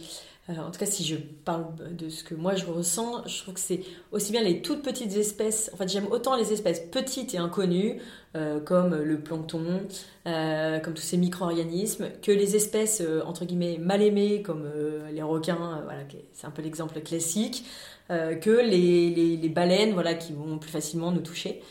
euh, 0.49 0.57
en 0.57 0.71
tout 0.71 0.79
cas, 0.79 0.85
si 0.85 1.05
je 1.05 1.15
parle 1.15 1.67
de 1.95 2.09
ce 2.09 2.23
que 2.23 2.35
moi 2.35 2.55
je 2.55 2.65
ressens, 2.65 3.25
je 3.27 3.39
trouve 3.41 3.53
que 3.53 3.61
c'est 3.61 3.79
aussi 4.11 4.33
bien 4.33 4.43
les 4.43 4.61
toutes 4.61 4.81
petites 4.81 5.15
espèces. 5.15 5.71
En 5.73 5.77
fait, 5.77 5.87
j'aime 5.87 6.07
autant 6.11 6.35
les 6.35 6.51
espèces 6.51 6.81
petites 6.81 7.33
et 7.33 7.37
inconnues, 7.37 8.01
euh, 8.35 8.59
comme 8.59 8.93
le 8.93 9.19
plancton, 9.21 9.87
euh, 10.27 10.79
comme 10.79 10.93
tous 10.93 11.01
ces 11.01 11.15
micro-organismes, 11.15 12.09
que 12.21 12.31
les 12.31 12.57
espèces 12.57 13.01
entre 13.25 13.45
guillemets 13.45 13.77
mal 13.77 14.01
aimées, 14.01 14.41
comme 14.41 14.69
les 15.13 15.21
requins, 15.21 15.81
voilà, 15.85 16.01
c'est 16.33 16.47
un 16.47 16.51
peu 16.51 16.61
l'exemple 16.61 16.99
classique, 16.99 17.65
que 18.09 18.61
les, 18.61 19.37
les, 19.37 19.49
baleines, 19.49 19.93
voilà, 19.93 20.13
qui 20.13 20.33
vont 20.33 20.57
plus 20.59 20.69
facilement 20.69 21.11
nous 21.11 21.21
toucher, 21.21 21.61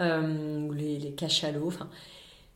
ou 0.00 0.72
les, 0.72 0.98
les 0.98 1.12
cachalots. 1.12 1.68
Enfin, 1.68 1.88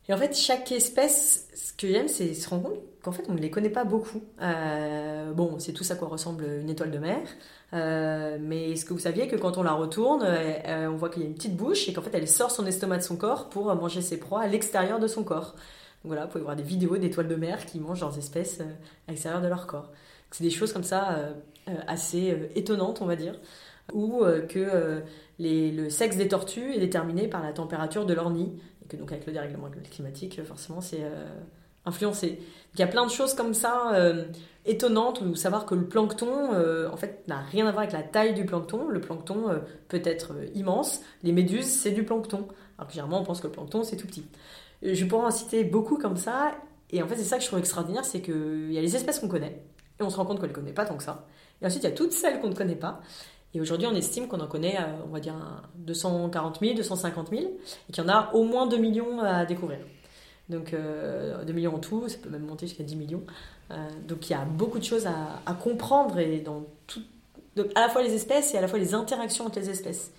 et 0.09 0.13
en 0.13 0.17
fait, 0.17 0.35
chaque 0.35 0.71
espèce, 0.71 1.47
ce 1.55 1.71
que 1.73 1.87
j'aime, 1.87 2.09
c'est 2.09 2.33
se 2.33 2.49
rendre 2.49 2.63
compte 2.63 2.79
qu'en 3.03 3.13
fait, 3.13 3.23
on 3.29 3.33
ne 3.33 3.39
les 3.39 3.49
connaît 3.49 3.69
pas 3.69 3.85
beaucoup. 3.85 4.21
Euh, 4.41 5.31
bon, 5.31 5.59
c'est 5.59 5.71
tout 5.71 5.83
à 5.89 5.95
quoi 5.95 6.09
ressemble 6.09 6.43
une 6.61 6.69
étoile 6.69 6.91
de 6.91 6.97
mer. 6.97 7.19
Euh, 7.73 8.37
mais 8.39 8.71
est-ce 8.71 8.85
que 8.85 8.93
vous 8.93 8.99
saviez 8.99 9.27
que 9.27 9.37
quand 9.37 9.57
on 9.57 9.63
la 9.63 9.73
retourne, 9.73 10.23
euh, 10.25 10.89
on 10.89 10.95
voit 10.95 11.09
qu'il 11.09 11.21
y 11.21 11.25
a 11.25 11.27
une 11.27 11.35
petite 11.35 11.55
bouche 11.55 11.87
et 11.87 11.93
qu'en 11.93 12.01
fait, 12.01 12.13
elle 12.13 12.27
sort 12.27 12.51
son 12.51 12.65
estomac 12.65 12.97
de 12.97 13.03
son 13.03 13.15
corps 13.15 13.49
pour 13.49 13.73
manger 13.75 14.01
ses 14.01 14.17
proies 14.17 14.41
à 14.41 14.47
l'extérieur 14.47 14.99
de 14.99 15.07
son 15.07 15.23
corps. 15.23 15.55
Donc 16.03 16.11
voilà, 16.11 16.25
vous 16.25 16.31
pouvez 16.31 16.43
voir 16.43 16.57
des 16.57 16.63
vidéos 16.63 16.97
d'étoiles 16.97 17.29
de 17.29 17.35
mer 17.35 17.65
qui 17.65 17.79
mangent 17.79 18.01
leurs 18.01 18.17
espèces 18.17 18.59
à 19.07 19.11
l'extérieur 19.11 19.41
de 19.41 19.47
leur 19.47 19.67
corps. 19.67 19.89
C'est 20.31 20.43
des 20.43 20.49
choses 20.49 20.73
comme 20.73 20.83
ça 20.83 21.17
assez 21.87 22.49
étonnantes, 22.55 23.01
on 23.01 23.05
va 23.05 23.15
dire. 23.15 23.39
Ou 23.93 24.25
que 24.49 25.01
le 25.39 25.89
sexe 25.89 26.17
des 26.17 26.27
tortues 26.27 26.73
est 26.73 26.79
déterminé 26.79 27.27
par 27.29 27.41
la 27.41 27.53
température 27.53 28.05
de 28.05 28.13
leur 28.13 28.31
nid 28.31 28.51
que 28.87 28.97
donc 28.97 29.11
avec 29.11 29.25
le 29.25 29.33
dérèglement 29.33 29.69
climatique, 29.91 30.43
forcément, 30.43 30.81
c'est 30.81 31.03
euh, 31.03 31.25
influencé. 31.85 32.39
Il 32.73 32.79
y 32.79 32.83
a 32.83 32.87
plein 32.87 33.05
de 33.05 33.11
choses 33.11 33.33
comme 33.33 33.53
ça 33.53 33.93
euh, 33.93 34.25
étonnantes, 34.65 35.21
ou 35.21 35.35
savoir 35.35 35.65
que 35.65 35.75
le 35.75 35.85
plancton, 35.85 36.53
euh, 36.53 36.89
en 36.89 36.97
fait, 36.97 37.27
n'a 37.27 37.39
rien 37.39 37.67
à 37.67 37.71
voir 37.71 37.83
avec 37.83 37.93
la 37.93 38.03
taille 38.03 38.33
du 38.33 38.45
plancton. 38.45 38.87
Le 38.87 39.01
plancton 39.01 39.61
peut 39.87 40.01
être 40.03 40.33
immense. 40.55 41.01
Les 41.23 41.31
méduses, 41.31 41.65
c'est 41.65 41.91
du 41.91 42.03
plancton. 42.03 42.47
Alors 42.77 42.87
que 42.87 42.93
généralement, 42.93 43.21
on 43.21 43.23
pense 43.23 43.41
que 43.41 43.47
le 43.47 43.53
plancton, 43.53 43.83
c'est 43.83 43.97
tout 43.97 44.07
petit. 44.07 44.25
Je 44.81 45.05
pourrais 45.05 45.25
en 45.25 45.31
citer 45.31 45.63
beaucoup 45.63 45.97
comme 45.97 46.17
ça. 46.17 46.51
Et 46.93 47.01
en 47.01 47.07
fait, 47.07 47.15
c'est 47.15 47.23
ça 47.23 47.37
que 47.37 47.41
je 47.43 47.47
trouve 47.47 47.59
extraordinaire, 47.59 48.05
c'est 48.05 48.21
qu'il 48.21 48.71
y 48.71 48.77
a 48.77 48.81
les 48.81 48.95
espèces 48.95 49.19
qu'on 49.19 49.27
connaît, 49.27 49.63
et 49.99 50.03
on 50.03 50.11
se 50.11 50.15
rend 50.15 50.25
compte 50.25 50.37
qu'on 50.37 50.43
ne 50.43 50.49
les 50.49 50.53
connaît 50.53 50.73
pas 50.73 50.85
tant 50.85 50.95
que 50.95 51.03
ça. 51.03 51.25
Et 51.59 51.65
ensuite, 51.65 51.83
il 51.83 51.89
y 51.89 51.91
a 51.91 51.95
toutes 51.95 52.11
celles 52.11 52.39
qu'on 52.39 52.49
ne 52.49 52.55
connaît 52.55 52.75
pas. 52.75 53.01
Et 53.53 53.61
aujourd'hui, 53.61 53.87
on 53.87 53.95
estime 53.95 54.27
qu'on 54.27 54.39
en 54.39 54.47
connaît, 54.47 54.77
euh, 54.79 55.03
on 55.05 55.09
va 55.09 55.19
dire, 55.19 55.35
240 55.75 56.59
000, 56.59 56.75
250 56.75 57.29
000, 57.29 57.41
et 57.41 57.91
qu'il 57.91 58.03
y 58.03 58.05
en 58.05 58.09
a 58.09 58.31
au 58.33 58.43
moins 58.43 58.67
2 58.67 58.77
millions 58.77 59.19
à 59.19 59.45
découvrir. 59.45 59.79
Donc 60.49 60.71
2 60.71 60.77
euh, 60.77 61.53
millions 61.53 61.75
en 61.75 61.79
tout, 61.79 62.09
ça 62.09 62.17
peut 62.21 62.29
même 62.29 62.45
monter 62.45 62.67
jusqu'à 62.67 62.83
10 62.83 62.95
millions. 62.95 63.23
Euh, 63.71 63.75
donc 64.07 64.29
il 64.29 64.33
y 64.33 64.35
a 64.35 64.43
beaucoup 64.43 64.79
de 64.79 64.83
choses 64.83 65.05
à, 65.05 65.53
comprendre, 65.53 66.19
et 66.19 66.39
dans 66.39 66.65
à 67.75 67.81
la 67.81 67.89
fois 67.89 68.01
les 68.01 68.13
espèces 68.13 68.55
et 68.55 68.57
à 68.57 68.61
la 68.61 68.67
fois 68.67 68.79
les 68.79 68.95
interactions 68.95 69.45
entre 69.45 69.59
les 69.59 69.69
espèces. 69.69 70.11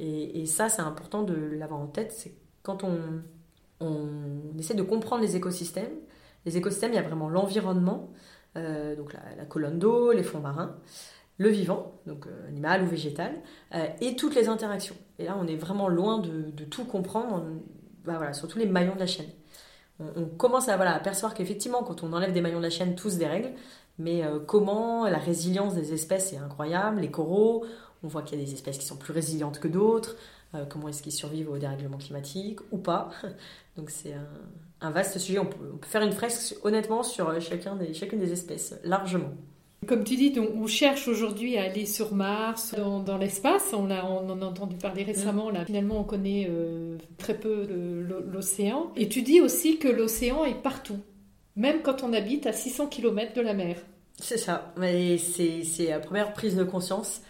Et, 0.00 0.46
ça, 0.46 0.68
c'est 0.68 0.80
important 0.82 1.22
de 1.22 1.34
l'avoir 1.34 1.78
en 1.78 1.86
tête, 1.86 2.12
c'est 2.12 2.32
quand 2.62 2.82
on, 2.82 2.98
essaie 4.58 4.74
de 4.74 4.82
comprendre 4.82 5.22
les 5.22 5.36
écosystèmes. 5.36 5.92
Les 6.46 6.56
écosystèmes, 6.56 6.92
il 6.92 6.96
y 6.96 6.98
a 6.98 7.02
vraiment 7.02 7.28
l'environnement, 7.28 8.10
donc 8.56 9.12
la 9.36 9.44
colonne 9.44 9.78
d'eau, 9.78 10.12
les 10.12 10.22
fonds 10.24 10.40
marins 10.40 10.76
le 11.42 11.48
vivant, 11.48 11.92
donc 12.06 12.26
euh, 12.26 12.48
animal 12.48 12.84
ou 12.84 12.86
végétal, 12.86 13.32
euh, 13.74 13.86
et 14.00 14.16
toutes 14.16 14.34
les 14.34 14.48
interactions. 14.48 14.94
Et 15.18 15.24
là, 15.24 15.36
on 15.40 15.46
est 15.46 15.56
vraiment 15.56 15.88
loin 15.88 16.18
de, 16.18 16.64
tout 16.64 16.84
comprendre 16.84 17.44
bah, 18.04 18.14
voilà, 18.16 18.32
sur 18.32 18.48
tous 18.48 18.58
les 18.58 18.66
maillons 18.66 18.94
de 18.94 19.00
la 19.00 19.06
chaîne. 19.06 19.28
On, 20.16 20.24
commence 20.24 20.68
à, 20.68 20.78
percevoir 21.00 21.34
qu'effectivement, 21.34 21.82
quand 21.82 22.02
on 22.02 22.12
enlève 22.12 22.32
des 22.32 22.40
maillons 22.40 22.58
de 22.58 22.64
la 22.64 22.70
chaîne, 22.70 22.94
tout 22.94 23.10
se 23.10 23.18
dérègle, 23.18 23.52
mais 23.98 24.24
euh, 24.24 24.38
comment 24.40 25.06
la 25.06 25.18
résilience 25.18 25.74
des 25.74 25.92
espèces 25.92 26.32
est 26.32 26.38
incroyable, 26.38 27.00
les 27.00 27.10
coraux, 27.10 27.64
on 28.02 28.08
voit 28.08 28.22
qu'il 28.22 28.38
y 28.38 28.42
a 28.42 28.44
des 28.44 28.52
espèces 28.52 28.78
qui 28.78 28.86
sont 28.86 28.96
plus 28.96 29.12
résilientes 29.12 29.60
que 29.60 29.68
d'autres, 29.68 30.16
comment 30.68 30.88
est-ce 30.88 31.02
qu'ils 31.02 31.12
survivent 31.12 31.50
au 31.50 31.56
dérèglement 31.56 31.98
climatique 31.98 32.58
ou 32.72 32.78
pas. 32.78 33.10
Donc 33.76 33.90
c'est 33.90 34.14
un, 34.80 34.90
vaste 34.90 35.18
sujet, 35.18 35.38
on 35.38 35.46
peut, 35.46 35.56
faire 35.82 36.02
une 36.02 36.12
fresque 36.12 36.56
honnêtement 36.64 37.04
sur 37.04 37.40
chacun 37.40 37.76
des, 37.76 37.94
chacune 37.94 38.18
des 38.18 38.32
espèces, 38.32 38.74
largement. 38.82 39.30
Comme 39.86 40.04
tu 40.04 40.14
dis, 40.14 40.32
on 40.38 40.66
cherche 40.68 41.08
aujourd'hui 41.08 41.58
à 41.58 41.64
aller 41.64 41.86
sur 41.86 42.14
Mars, 42.14 42.74
dans, 42.76 43.18
l'espace. 43.18 43.72
On, 43.72 43.90
on, 43.90 44.30
en 44.30 44.40
a 44.40 44.44
entendu 44.44 44.76
parler 44.76 45.02
récemment. 45.02 45.50
Finalement, 45.66 46.00
on 46.00 46.04
connaît 46.04 46.46
euh, 46.48 46.98
très 47.18 47.34
peu 47.34 47.66
l'océan. 48.32 48.92
Et 48.94 49.08
tu 49.08 49.22
dis 49.22 49.40
aussi 49.40 49.78
que 49.78 49.88
l'océan 49.88 50.44
est 50.44 50.62
partout, 50.62 51.00
même 51.56 51.82
quand 51.82 52.04
on 52.04 52.12
habite 52.12 52.46
à 52.46 52.52
600 52.52 52.86
km 52.86 53.34
de 53.34 53.40
la 53.40 53.54
mer. 53.54 53.76
C'est 54.20 54.38
ça. 54.38 54.72
C'est 55.18 55.86
la 55.88 55.98
première 55.98 56.32
prise 56.32 56.54
de 56.54 56.64
conscience. 56.64 57.22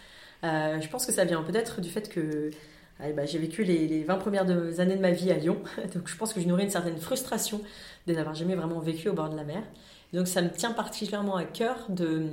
Euh, 0.43 0.79
je 0.79 0.87
pense 0.89 1.07
que 1.07 1.11
ça 1.11 1.25
vient 1.25 1.41
peut-être 1.41 1.81
du 1.81 1.89
fait 1.89 2.07
que 2.07 2.51
bah, 2.99 3.25
j'ai 3.25 3.39
vécu 3.39 3.63
les, 3.63 3.87
les, 3.87 4.03
20 4.03 4.17
premières 4.17 4.49
années 4.79 4.95
de 4.95 5.01
ma 5.01 5.11
vie 5.11 5.31
à 5.31 5.37
Lyon. 5.37 5.57
Donc 5.95 6.07
je 6.07 6.15
pense 6.15 6.33
que 6.33 6.39
je 6.39 6.47
nourris 6.47 6.63
une 6.63 6.69
certaine 6.69 6.97
frustration 6.97 7.61
de 8.05 8.13
n'avoir 8.13 8.35
jamais 8.35 8.53
vraiment 8.53 8.79
vécu 8.79 9.09
au 9.09 9.13
bord 9.13 9.29
de 9.29 9.35
la 9.35 9.43
mer. 9.43 9.63
Donc 10.13 10.27
ça 10.27 10.41
me 10.41 10.49
tient 10.49 10.71
particulièrement 10.71 11.35
à 11.35 11.43
cœur 11.43 11.75
de 11.89 12.27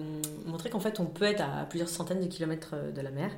montrer 0.47 0.71
qu'en 0.71 0.81
fait 0.81 1.01
on 1.01 1.07
peut 1.07 1.25
être 1.25 1.41
à 1.41 1.65
plusieurs 1.65 1.89
centaines 1.89 2.21
de 2.21 2.27
kilomètres 2.27 2.75
euh, 2.75 2.93
de 2.93 3.01
la 3.01 3.11
mer 3.11 3.31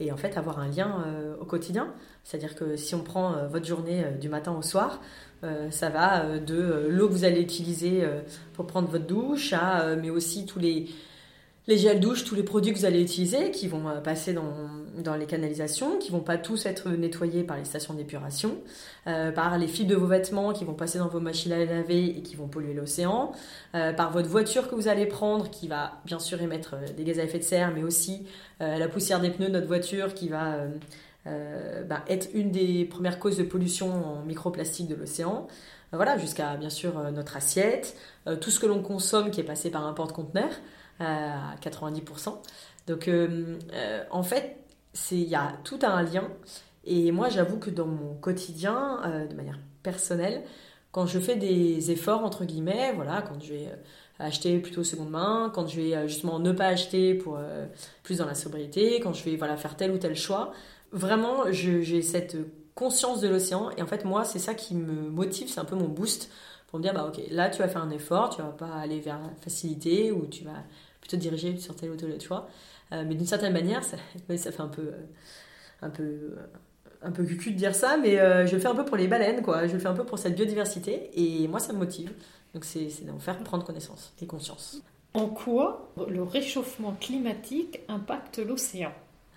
et 0.00 0.10
en 0.10 0.16
fait 0.16 0.36
avoir 0.36 0.58
un 0.58 0.68
lien 0.68 1.04
au 1.40 1.44
quotidien. 1.44 1.86
C'est-à-dire 2.24 2.56
que 2.56 2.74
si 2.74 2.96
on 2.96 3.04
prend 3.04 3.46
votre 3.46 3.64
journée 3.64 4.04
du 4.20 4.28
matin 4.28 4.50
au 4.50 4.60
soir, 4.60 5.00
ça 5.70 5.88
va 5.88 6.40
de 6.40 6.88
l'eau 6.88 7.06
que 7.06 7.12
vous 7.12 7.22
allez 7.22 7.40
utiliser 7.40 8.02
pour 8.54 8.66
prendre 8.66 8.88
votre 8.88 9.06
douche, 9.06 9.54
mais 10.02 10.10
aussi 10.10 10.46
tous 10.46 10.58
les 10.58 10.88
les 11.66 11.78
gels 11.78 11.98
douche, 11.98 12.24
tous 12.24 12.34
les 12.34 12.42
produits 12.42 12.72
que 12.72 12.78
vous 12.78 12.84
allez 12.84 13.00
utiliser, 13.00 13.50
qui 13.50 13.68
vont 13.68 13.88
euh, 13.88 14.00
passer 14.00 14.34
dans, 14.34 14.52
dans 14.98 15.14
les 15.14 15.24
canalisations, 15.24 15.98
qui 15.98 16.10
vont 16.10 16.20
pas 16.20 16.36
tous 16.36 16.66
être 16.66 16.90
nettoyés 16.90 17.42
par 17.42 17.56
les 17.56 17.64
stations 17.64 17.94
d'épuration, 17.94 18.58
euh, 19.06 19.32
par 19.32 19.56
les 19.56 19.66
fibres 19.66 19.90
de 19.90 19.96
vos 19.96 20.06
vêtements 20.06 20.52
qui 20.52 20.64
vont 20.64 20.74
passer 20.74 20.98
dans 20.98 21.08
vos 21.08 21.20
machines 21.20 21.52
à 21.52 21.64
laver 21.64 22.04
et 22.04 22.22
qui 22.22 22.36
vont 22.36 22.48
polluer 22.48 22.74
l'océan, 22.74 23.32
euh, 23.74 23.94
par 23.94 24.12
votre 24.12 24.28
voiture 24.28 24.68
que 24.68 24.74
vous 24.74 24.88
allez 24.88 25.06
prendre 25.06 25.48
qui 25.48 25.66
va 25.66 26.02
bien 26.04 26.18
sûr 26.18 26.40
émettre 26.42 26.76
des 26.96 27.04
gaz 27.04 27.18
à 27.18 27.24
effet 27.24 27.38
de 27.38 27.44
serre, 27.44 27.72
mais 27.74 27.82
aussi 27.82 28.26
la 28.60 28.88
poussière 28.88 29.20
des 29.20 29.30
pneus 29.30 29.48
de 29.48 29.52
notre 29.52 29.66
voiture 29.66 30.14
qui 30.14 30.28
va 30.28 30.58
bah, 31.26 32.02
être 32.08 32.28
une 32.32 32.50
des 32.50 32.84
premières 32.86 33.18
causes 33.18 33.36
de 33.36 33.42
pollution 33.42 33.90
en 33.92 34.22
microplastique 34.22 34.88
de 34.88 34.94
l'océan. 34.94 35.48
Voilà, 35.92 36.16
jusqu'à 36.16 36.56
bien 36.56 36.70
sûr 36.70 36.94
notre 37.12 37.36
assiette, 37.36 37.96
tout 38.40 38.50
ce 38.50 38.58
que 38.58 38.66
l'on 38.66 38.80
consomme 38.80 39.30
qui 39.30 39.40
est 39.40 39.44
passé 39.44 39.70
par 39.70 39.86
un 39.86 39.92
porte-conteneur 39.92 40.50
à 41.00 41.54
90%. 41.62 42.38
Donc 42.86 43.08
euh, 43.08 43.58
euh, 43.72 44.04
en 44.10 44.22
fait, 44.22 44.58
il 45.10 45.22
y 45.22 45.34
a 45.34 45.54
tout 45.64 45.78
un 45.82 46.02
lien. 46.02 46.28
Et 46.84 47.12
moi, 47.12 47.28
j'avoue 47.28 47.58
que 47.58 47.70
dans 47.70 47.86
mon 47.86 48.14
quotidien, 48.14 49.00
euh, 49.04 49.26
de 49.26 49.34
manière 49.34 49.58
personnelle, 49.82 50.42
quand 50.92 51.06
je 51.06 51.18
fais 51.18 51.36
des 51.36 51.90
efforts, 51.90 52.24
entre 52.24 52.44
guillemets, 52.44 52.92
voilà, 52.94 53.22
quand 53.22 53.42
je 53.42 53.54
vais 53.54 53.68
acheter 54.20 54.58
plutôt 54.58 54.84
seconde 54.84 55.10
main, 55.10 55.50
quand 55.52 55.66
je 55.66 55.80
vais 55.80 56.08
justement 56.08 56.38
ne 56.38 56.52
pas 56.52 56.66
acheter 56.66 57.14
pour 57.14 57.36
plus 58.04 58.18
dans 58.18 58.26
la 58.26 58.36
sobriété, 58.36 59.00
quand 59.00 59.12
je 59.12 59.24
vais 59.24 59.34
voilà, 59.34 59.56
faire 59.56 59.76
tel 59.76 59.90
ou 59.90 59.98
tel 59.98 60.14
choix, 60.14 60.52
vraiment, 60.92 61.50
j'ai 61.50 62.00
cette 62.00 62.36
conscience 62.76 63.20
de 63.20 63.26
l'océan. 63.26 63.70
Et 63.76 63.82
en 63.82 63.86
fait, 63.86 64.04
moi, 64.04 64.24
c'est 64.24 64.38
ça 64.38 64.54
qui 64.54 64.76
me 64.76 65.10
motive, 65.10 65.48
c'est 65.48 65.58
un 65.58 65.64
peu 65.64 65.74
mon 65.74 65.88
boost 65.88 66.30
pour 66.68 66.78
me 66.78 66.84
dire, 66.84 66.94
bah 66.94 67.06
ok, 67.08 67.20
là, 67.30 67.50
tu 67.50 67.58
vas 67.58 67.68
faire 67.68 67.82
un 67.82 67.90
effort, 67.90 68.30
tu 68.30 68.40
vas 68.40 68.48
pas 68.48 68.74
aller 68.74 69.00
vers 69.00 69.18
la 69.18 69.30
facilité 69.40 70.12
ou 70.12 70.26
tu 70.26 70.44
vas 70.44 70.62
plutôt 71.04 71.18
diriger 71.18 71.58
sur 71.58 71.76
tel 71.76 71.90
ou 71.90 71.96
tel 71.96 72.18
choix. 72.20 72.48
Euh, 72.92 73.04
mais 73.06 73.14
d'une 73.14 73.26
certaine 73.26 73.52
manière, 73.52 73.84
ça, 73.84 73.96
ça 74.36 74.52
fait 74.52 74.62
un 74.62 74.68
peu, 74.68 74.82
euh, 74.82 75.02
un 75.82 75.90
peu, 75.90 76.02
euh, 76.02 76.46
un 77.02 77.10
peu 77.10 77.24
cucu 77.24 77.52
de 77.52 77.56
dire 77.56 77.74
ça, 77.74 77.96
mais 77.98 78.16
je 78.46 78.54
le 78.54 78.60
fais 78.60 78.68
un 78.68 78.74
peu 78.74 78.84
pour 78.84 78.96
les 78.96 79.06
baleines, 79.06 79.42
quoi. 79.42 79.66
Je 79.66 79.74
le 79.74 79.78
fais 79.78 79.88
un 79.88 79.94
peu 79.94 80.04
pour 80.04 80.18
cette 80.18 80.34
biodiversité, 80.34 81.10
et 81.14 81.46
moi, 81.48 81.60
ça 81.60 81.72
me 81.72 81.78
motive. 81.78 82.12
Donc 82.54 82.64
c'est 82.64 82.88
d'en 83.04 83.18
faire 83.18 83.38
prendre 83.40 83.64
connaissance 83.64 84.14
et 84.22 84.26
conscience. 84.26 84.80
En 85.12 85.26
quoi 85.26 85.92
le 86.08 86.22
réchauffement 86.22 86.96
climatique 86.98 87.80
impacte 87.88 88.38
l'océan? 88.38 88.92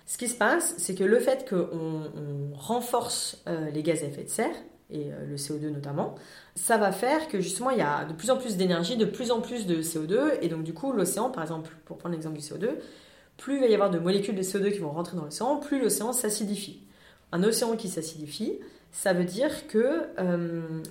Ce 0.06 0.16
qui 0.16 0.28
se 0.28 0.36
passe, 0.36 0.74
c'est 0.78 0.94
que 0.94 1.04
le 1.04 1.20
fait 1.20 1.46
qu'on 1.46 2.10
on 2.14 2.56
renforce 2.56 3.44
les 3.74 3.82
gaz 3.82 4.02
à 4.02 4.06
effet 4.06 4.24
de 4.24 4.28
serre, 4.28 4.54
et 4.90 5.10
le 5.28 5.36
CO2 5.36 5.70
notamment, 5.70 6.14
ça 6.54 6.78
va 6.78 6.92
faire 6.92 7.28
que 7.28 7.40
justement 7.40 7.70
il 7.70 7.78
y 7.78 7.82
a 7.82 8.04
de 8.04 8.14
plus 8.14 8.30
en 8.30 8.38
plus 8.38 8.56
d'énergie, 8.56 8.96
de 8.96 9.04
plus 9.04 9.30
en 9.30 9.40
plus 9.40 9.66
de 9.66 9.82
CO2, 9.82 10.38
et 10.40 10.48
donc 10.48 10.62
du 10.62 10.72
coup 10.72 10.92
l'océan, 10.92 11.30
par 11.30 11.42
exemple, 11.42 11.70
pour 11.84 11.98
prendre 11.98 12.14
l'exemple 12.14 12.38
du 12.38 12.42
CO2, 12.42 12.70
plus 13.36 13.56
il 13.56 13.60
va 13.60 13.66
y 13.66 13.74
avoir 13.74 13.90
de 13.90 13.98
molécules 13.98 14.34
de 14.34 14.42
CO2 14.42 14.72
qui 14.72 14.78
vont 14.78 14.90
rentrer 14.90 15.16
dans 15.16 15.24
l'océan, 15.24 15.56
plus 15.56 15.80
l'océan 15.80 16.12
s'acidifie. 16.12 16.82
Un 17.32 17.42
océan 17.42 17.76
qui 17.76 17.88
s'acidifie, 17.88 18.58
ça 18.90 19.12
veut 19.12 19.24
dire 19.24 19.66
que 19.66 20.04
euh, 20.18 20.82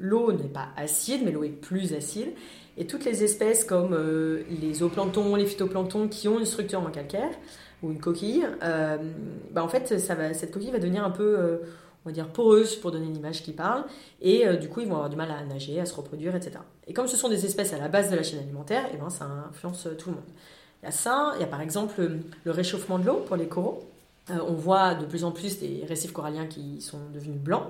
l'eau 0.00 0.32
n'est 0.32 0.48
pas 0.48 0.68
acide, 0.76 1.22
mais 1.24 1.30
l'eau 1.30 1.44
est 1.44 1.48
plus 1.48 1.94
acide, 1.94 2.28
et 2.76 2.86
toutes 2.86 3.04
les 3.04 3.22
espèces 3.22 3.64
comme 3.64 3.94
euh, 3.94 4.42
les 4.60 4.74
zooplanctons, 4.74 5.34
les 5.36 5.46
phytoplanctons 5.46 6.08
qui 6.08 6.28
ont 6.28 6.38
une 6.38 6.46
structure 6.46 6.80
en 6.80 6.90
calcaire 6.90 7.30
ou 7.82 7.90
une 7.90 8.00
coquille, 8.00 8.46
euh, 8.62 8.98
bah 9.50 9.62
en 9.62 9.68
fait 9.68 9.98
cette 9.98 10.52
coquille 10.52 10.70
va 10.70 10.78
devenir 10.78 11.04
un 11.04 11.10
peu 11.10 11.60
on 12.04 12.08
va 12.08 12.12
dire, 12.12 12.28
poreuse 12.28 12.76
pour 12.76 12.90
donner 12.90 13.06
une 13.06 13.16
image 13.16 13.42
qui 13.42 13.52
parle, 13.52 13.84
et 14.20 14.46
euh, 14.46 14.56
du 14.56 14.68
coup 14.68 14.80
ils 14.80 14.88
vont 14.88 14.94
avoir 14.94 15.10
du 15.10 15.16
mal 15.16 15.30
à 15.30 15.44
nager, 15.44 15.80
à 15.80 15.86
se 15.86 15.94
reproduire, 15.94 16.34
etc. 16.34 16.58
Et 16.86 16.92
comme 16.92 17.06
ce 17.06 17.16
sont 17.16 17.28
des 17.28 17.44
espèces 17.46 17.72
à 17.72 17.78
la 17.78 17.88
base 17.88 18.10
de 18.10 18.16
la 18.16 18.22
chaîne 18.22 18.40
alimentaire, 18.40 18.86
et 18.86 18.92
eh 18.94 18.96
ben, 18.96 19.10
ça 19.10 19.24
influence 19.48 19.86
euh, 19.86 19.94
tout 19.94 20.10
le 20.10 20.16
monde. 20.16 20.24
Il 20.82 20.86
y 20.86 20.88
a 20.88 20.92
ça, 20.92 21.32
il 21.36 21.40
y 21.40 21.44
a 21.44 21.46
par 21.46 21.60
exemple 21.60 22.08
le 22.44 22.50
réchauffement 22.50 22.98
de 22.98 23.06
l'eau 23.06 23.22
pour 23.26 23.36
les 23.36 23.46
coraux. 23.46 23.88
Euh, 24.30 24.38
on 24.46 24.54
voit 24.54 24.94
de 24.94 25.04
plus 25.04 25.24
en 25.24 25.30
plus 25.30 25.60
des 25.60 25.84
récifs 25.88 26.12
coralliens 26.12 26.46
qui 26.46 26.80
sont 26.80 27.10
devenus 27.12 27.38
blancs. 27.38 27.68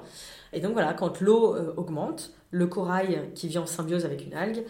Et 0.54 0.60
donc 0.60 0.72
voilà, 0.72 0.94
quand 0.94 1.20
l'eau 1.20 1.56
augmente, 1.76 2.32
le 2.50 2.66
corail 2.66 3.30
qui 3.34 3.48
vit 3.48 3.58
en 3.58 3.66
symbiose 3.66 4.04
avec 4.04 4.26
une 4.26 4.34
algue, 4.34 4.62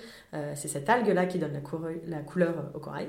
c'est 0.54 0.68
cette 0.68 0.88
algue-là 0.88 1.26
qui 1.26 1.40
donne 1.40 1.60
la 2.06 2.20
couleur 2.20 2.54
au 2.74 2.78
corail. 2.78 3.08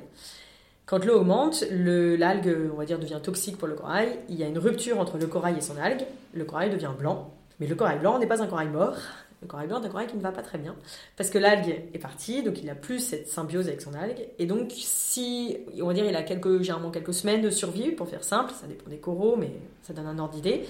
Quand 0.86 1.06
l'eau 1.06 1.19
augmente, 1.19 1.63
l'algue, 1.72 2.56
on 2.74 2.78
va 2.78 2.86
dire, 2.86 3.00
devient 3.00 3.19
toxique 3.24 3.58
pour 3.58 3.67
le 3.67 3.76
corail. 3.76 4.19
Il 4.28 4.36
y 4.36 4.43
a 4.43 4.48
une 4.48 4.58
rupture 4.58 5.00
entre 5.00 5.17
le 5.17 5.28
corail 5.28 5.58
et 5.58 5.62
son 5.62 5.78
algue. 5.78 6.06
Le 6.34 6.43
corail 6.43 6.69
devient 6.69 6.91
blanc. 6.98 7.34
Mais 7.60 7.67
le 7.67 7.76
corail 7.76 8.00
blanc 8.00 8.19
n'est 8.19 8.28
pas 8.28 8.41
un 8.43 8.48
corail 8.48 8.67
mort. 8.67 8.98
Le 9.41 9.48
corail 9.48 9.67
blanc 9.67 9.82
est 9.82 9.86
un 9.86 9.89
corail 9.89 10.08
qui 10.08 10.17
ne 10.17 10.22
va 10.22 10.32
pas 10.32 10.41
très 10.41 10.58
bien. 10.58 10.76
Parce 11.15 11.30
que 11.30 11.38
l'algue 11.38 11.84
est 11.93 12.00
partie, 12.00 12.43
donc 12.43 12.60
il 12.60 12.65
n'a 12.65 12.76
plus 12.76 13.00
cette 13.00 13.28
symbiose 13.28 13.67
avec 13.67 13.82
son 13.82 13.93
algue. 13.93 14.28
Et 14.39 14.46
donc, 14.46 14.72
si, 14.72 15.58
on 15.82 15.88
va 15.88 15.93
dire, 15.93 16.06
il 16.06 16.15
a 16.15 16.24
quelques, 16.24 16.62
généralement 16.62 16.91
quelques 16.91 17.13
semaines 17.13 17.41
de 17.41 17.50
survie, 17.50 17.91
pour 17.91 18.08
faire 18.08 18.24
simple, 18.24 18.54
ça 18.54 18.67
dépend 18.67 18.89
des 18.89 18.98
coraux, 18.98 19.36
mais 19.38 19.52
ça 19.82 19.93
donne 19.93 20.08
un 20.08 20.17
ordre 20.17 20.34
d'idée. 20.34 20.65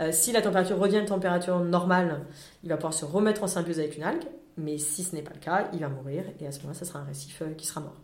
Euh, 0.00 0.10
si 0.12 0.32
la 0.32 0.40
température 0.40 0.78
revient 0.78 0.96
à 0.96 1.00
une 1.00 1.06
température 1.06 1.58
normale, 1.60 2.20
il 2.62 2.68
va 2.68 2.76
pouvoir 2.76 2.94
se 2.94 3.04
remettre 3.04 3.42
en 3.42 3.48
symbiose 3.48 3.78
avec 3.78 3.96
une 3.96 4.04
algue. 4.04 4.24
Mais 4.56 4.78
si 4.78 5.02
ce 5.02 5.14
n'est 5.14 5.22
pas 5.22 5.34
le 5.34 5.40
cas, 5.40 5.68
il 5.72 5.80
va 5.80 5.88
mourir. 5.88 6.24
Et 6.40 6.46
à 6.46 6.52
ce 6.52 6.60
moment-là, 6.60 6.78
ça 6.78 6.84
sera 6.84 7.00
un 7.00 7.04
récif 7.04 7.42
euh, 7.42 7.54
qui 7.54 7.66
sera 7.66 7.80
mort. 7.80 7.96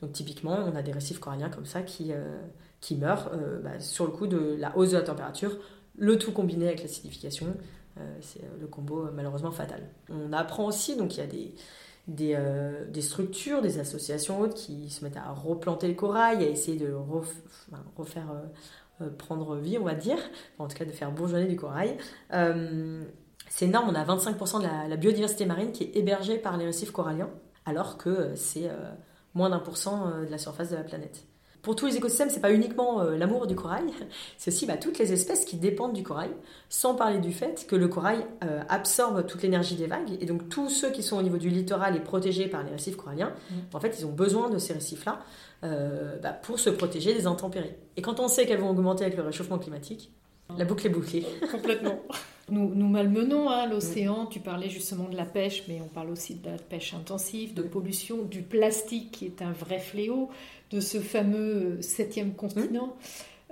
Donc 0.00 0.12
typiquement, 0.12 0.58
on 0.66 0.76
a 0.76 0.82
des 0.82 0.92
récifs 0.92 1.18
coralliens 1.18 1.48
comme 1.48 1.64
ça 1.64 1.82
qui, 1.82 2.12
euh, 2.12 2.38
qui 2.80 2.96
meurent 2.96 3.30
euh, 3.32 3.60
bah, 3.60 3.80
sur 3.80 4.04
le 4.04 4.10
coup 4.10 4.26
de 4.26 4.56
la 4.58 4.76
hausse 4.76 4.90
de 4.90 4.96
la 4.96 5.02
température, 5.02 5.56
le 5.96 6.18
tout 6.18 6.32
combiné 6.32 6.66
avec 6.66 6.82
l'acidification, 6.82 7.54
euh, 7.98 8.16
c'est 8.20 8.42
le 8.60 8.66
combo 8.66 9.08
malheureusement 9.14 9.52
fatal. 9.52 9.88
On 10.10 10.32
apprend 10.32 10.66
aussi, 10.66 10.96
donc 10.96 11.16
il 11.16 11.20
y 11.20 11.22
a 11.22 11.26
des, 11.26 11.54
des, 12.88 13.00
structures, 13.00 13.62
des 13.62 13.78
associations 13.78 14.40
autres 14.40 14.54
qui 14.54 14.90
se 14.90 15.02
mettent 15.02 15.16
à 15.16 15.32
replanter 15.32 15.88
le 15.88 15.94
corail, 15.94 16.44
à 16.44 16.48
essayer 16.48 16.78
de 16.78 16.92
refaire 17.96 18.26
prendre 19.18 19.56
vie, 19.56 19.78
on 19.78 19.84
va 19.84 19.94
dire, 19.94 20.18
en 20.58 20.68
tout 20.68 20.76
cas 20.76 20.84
de 20.84 20.90
faire 20.90 21.10
bourgeonner 21.10 21.46
du 21.46 21.56
corail. 21.56 21.96
c'est 23.48 23.64
énorme, 23.64 23.88
on 23.88 23.94
a 23.94 24.04
25% 24.04 24.60
de 24.60 24.90
la, 24.90 24.96
biodiversité 24.96 25.46
marine 25.46 25.72
qui 25.72 25.84
est 25.84 25.96
hébergée 25.96 26.36
par 26.36 26.58
les 26.58 26.66
récifs 26.66 26.92
coralliens, 26.92 27.30
alors 27.64 27.96
que 27.96 28.34
c'est 28.34 28.70
moins 29.36 29.50
d'un 29.50 29.58
pour 29.58 29.76
cent 29.76 30.08
euh, 30.08 30.24
de 30.24 30.30
la 30.30 30.38
surface 30.38 30.70
de 30.70 30.76
la 30.76 30.82
planète. 30.82 31.24
Pour 31.62 31.74
tous 31.74 31.86
les 31.86 31.96
écosystèmes, 31.96 32.30
c'est 32.30 32.40
pas 32.40 32.52
uniquement 32.52 33.00
euh, 33.00 33.16
l'amour 33.16 33.46
du 33.46 33.54
corail, 33.54 33.84
c'est 34.38 34.50
aussi 34.50 34.66
bah, 34.66 34.76
toutes 34.76 34.98
les 34.98 35.12
espèces 35.12 35.44
qui 35.44 35.56
dépendent 35.56 35.92
du 35.92 36.02
corail, 36.02 36.30
sans 36.68 36.94
parler 36.94 37.18
du 37.18 37.32
fait 37.32 37.66
que 37.68 37.76
le 37.76 37.88
corail 37.88 38.24
euh, 38.44 38.62
absorbe 38.68 39.26
toute 39.26 39.42
l'énergie 39.42 39.76
des 39.76 39.86
vagues, 39.86 40.16
et 40.20 40.26
donc 40.26 40.48
tous 40.48 40.68
ceux 40.68 40.90
qui 40.90 41.02
sont 41.02 41.16
au 41.16 41.22
niveau 41.22 41.38
du 41.38 41.50
littoral 41.50 41.96
et 41.96 42.00
protégés 42.00 42.48
par 42.48 42.62
les 42.64 42.70
récifs 42.70 42.96
coralliens, 42.96 43.32
mmh. 43.50 43.54
en 43.74 43.80
fait, 43.80 43.96
ils 43.98 44.06
ont 44.06 44.12
besoin 44.12 44.48
de 44.48 44.58
ces 44.58 44.72
récifs-là 44.72 45.20
bah, 46.22 46.30
pour 46.30 46.60
se 46.60 46.70
protéger 46.70 47.12
des 47.12 47.26
intempéries. 47.26 47.74
Et 47.96 48.02
quand 48.02 48.20
on 48.20 48.28
sait 48.28 48.46
qu'elles 48.46 48.60
vont 48.60 48.70
augmenter 48.70 49.04
avec 49.04 49.16
le 49.16 49.24
réchauffement 49.24 49.58
climatique, 49.58 50.12
la 50.56 50.64
boucle 50.64 50.86
est 50.86 50.90
bouclée. 50.90 51.26
Complètement. 51.50 52.00
Nous, 52.48 52.72
nous 52.74 52.86
malmenons 52.86 53.50
hein, 53.50 53.66
l'océan. 53.66 54.26
Tu 54.26 54.38
parlais 54.38 54.68
justement 54.68 55.08
de 55.08 55.16
la 55.16 55.24
pêche, 55.24 55.64
mais 55.68 55.80
on 55.84 55.88
parle 55.88 56.10
aussi 56.10 56.36
de 56.36 56.48
la 56.48 56.56
pêche 56.56 56.94
intensive, 56.94 57.54
de 57.54 57.62
pollution, 57.62 58.22
du 58.22 58.42
plastique 58.42 59.10
qui 59.10 59.26
est 59.26 59.42
un 59.42 59.52
vrai 59.52 59.80
fléau, 59.80 60.30
de 60.70 60.80
ce 60.80 60.98
fameux 60.98 61.78
septième 61.82 62.34
continent. 62.34 62.96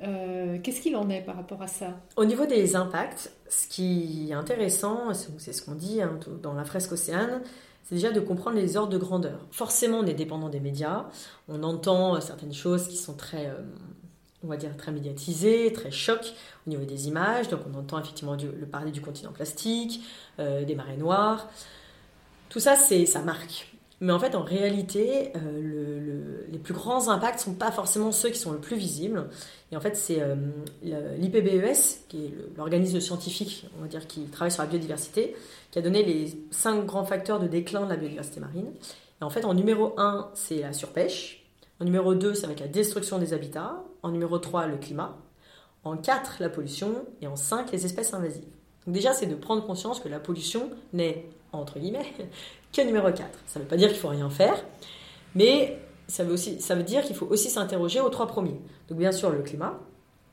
Euh, 0.02 0.58
qu'est-ce 0.62 0.80
qu'il 0.80 0.96
en 0.96 1.08
est 1.10 1.22
par 1.22 1.36
rapport 1.36 1.62
à 1.62 1.66
ça? 1.66 1.94
Au 2.16 2.24
niveau 2.24 2.46
des 2.46 2.76
impacts, 2.76 3.32
ce 3.48 3.66
qui 3.66 4.28
est 4.30 4.34
intéressant, 4.34 5.12
c'est 5.38 5.52
ce 5.52 5.62
qu'on 5.62 5.74
dit 5.74 6.00
hein, 6.00 6.18
dans 6.42 6.54
la 6.54 6.64
fresque 6.64 6.92
océane, 6.92 7.42
c'est 7.82 7.96
déjà 7.96 8.10
de 8.10 8.20
comprendre 8.20 8.56
les 8.56 8.76
ordres 8.76 8.92
de 8.92 8.98
grandeur. 8.98 9.46
Forcément, 9.50 9.98
on 9.98 10.06
est 10.06 10.14
dépendant 10.14 10.48
des 10.48 10.60
médias, 10.60 11.06
on 11.48 11.62
entend 11.62 12.20
certaines 12.20 12.54
choses 12.54 12.88
qui 12.88 12.96
sont 12.96 13.14
très... 13.14 13.46
Euh, 13.46 13.62
on 14.44 14.48
va 14.48 14.56
dire, 14.56 14.76
très 14.76 14.92
médiatisé, 14.92 15.72
très 15.72 15.90
choc 15.90 16.34
au 16.66 16.70
niveau 16.70 16.84
des 16.84 17.08
images. 17.08 17.48
Donc 17.48 17.60
on 17.72 17.78
entend 17.78 17.98
effectivement 17.98 18.36
le 18.36 18.66
parler 18.66 18.92
du 18.92 19.00
continent 19.00 19.32
plastique, 19.32 20.02
euh, 20.38 20.64
des 20.64 20.74
marées 20.74 20.96
noires. 20.96 21.48
Tout 22.48 22.60
ça, 22.60 22.76
c'est 22.76 23.06
ça 23.06 23.22
marque. 23.22 23.74
Mais 24.00 24.12
en 24.12 24.18
fait, 24.18 24.34
en 24.34 24.42
réalité, 24.42 25.32
euh, 25.36 26.42
les 26.50 26.58
plus 26.58 26.74
grands 26.74 27.08
impacts 27.08 27.38
ne 27.38 27.52
sont 27.52 27.54
pas 27.54 27.70
forcément 27.70 28.12
ceux 28.12 28.28
qui 28.28 28.38
sont 28.38 28.52
le 28.52 28.58
plus 28.58 28.76
visibles. 28.76 29.28
Et 29.72 29.76
en 29.76 29.80
fait, 29.80 29.96
c'est 29.96 30.20
euh, 30.20 30.34
l'IPBES, 30.82 32.06
qui 32.08 32.26
est 32.26 32.34
l'organisme 32.56 33.00
scientifique, 33.00 33.66
on 33.78 33.82
va 33.82 33.88
dire, 33.88 34.06
qui 34.06 34.24
travaille 34.24 34.50
sur 34.50 34.62
la 34.62 34.68
biodiversité, 34.68 35.34
qui 35.70 35.78
a 35.78 35.82
donné 35.82 36.02
les 36.02 36.38
cinq 36.50 36.84
grands 36.86 37.04
facteurs 37.04 37.40
de 37.40 37.46
déclin 37.46 37.84
de 37.84 37.90
la 37.90 37.96
biodiversité 37.96 38.40
marine. 38.40 38.72
Et 39.20 39.24
en 39.24 39.30
fait, 39.30 39.44
en 39.44 39.54
numéro 39.54 39.94
1, 39.98 40.30
c'est 40.34 40.58
la 40.58 40.72
surpêche. 40.72 41.44
En 41.80 41.84
numéro 41.84 42.14
2, 42.14 42.34
c'est 42.34 42.44
avec 42.44 42.60
la 42.60 42.68
destruction 42.68 43.18
des 43.18 43.32
habitats. 43.32 43.82
En 44.04 44.10
numéro 44.10 44.38
3, 44.38 44.66
le 44.66 44.76
climat. 44.76 45.16
En 45.82 45.96
4, 45.96 46.36
la 46.40 46.50
pollution. 46.50 47.06
Et 47.22 47.26
en 47.26 47.36
5, 47.36 47.72
les 47.72 47.86
espèces 47.86 48.12
invasives. 48.12 48.44
Donc 48.86 48.94
déjà, 48.94 49.14
c'est 49.14 49.26
de 49.26 49.34
prendre 49.34 49.64
conscience 49.64 49.98
que 49.98 50.10
la 50.10 50.20
pollution 50.20 50.70
n'est, 50.92 51.24
entre 51.52 51.78
guillemets, 51.78 52.12
que 52.72 52.82
numéro 52.82 53.10
4. 53.10 53.26
Ça 53.46 53.58
ne 53.58 53.64
veut 53.64 53.68
pas 53.68 53.78
dire 53.78 53.88
qu'il 53.88 53.96
faut 53.96 54.08
rien 54.08 54.28
faire, 54.28 54.62
mais 55.34 55.78
ça 56.06 56.22
veut, 56.22 56.36
dire 56.82 57.02
qu'il 57.02 57.16
faut 57.16 57.26
aussi 57.26 57.48
s'interroger 57.48 58.02
aux 58.02 58.10
trois 58.10 58.26
premiers. 58.26 58.60
Donc 58.88 58.98
bien 58.98 59.10
sûr, 59.10 59.30
le 59.30 59.40
climat, 59.40 59.80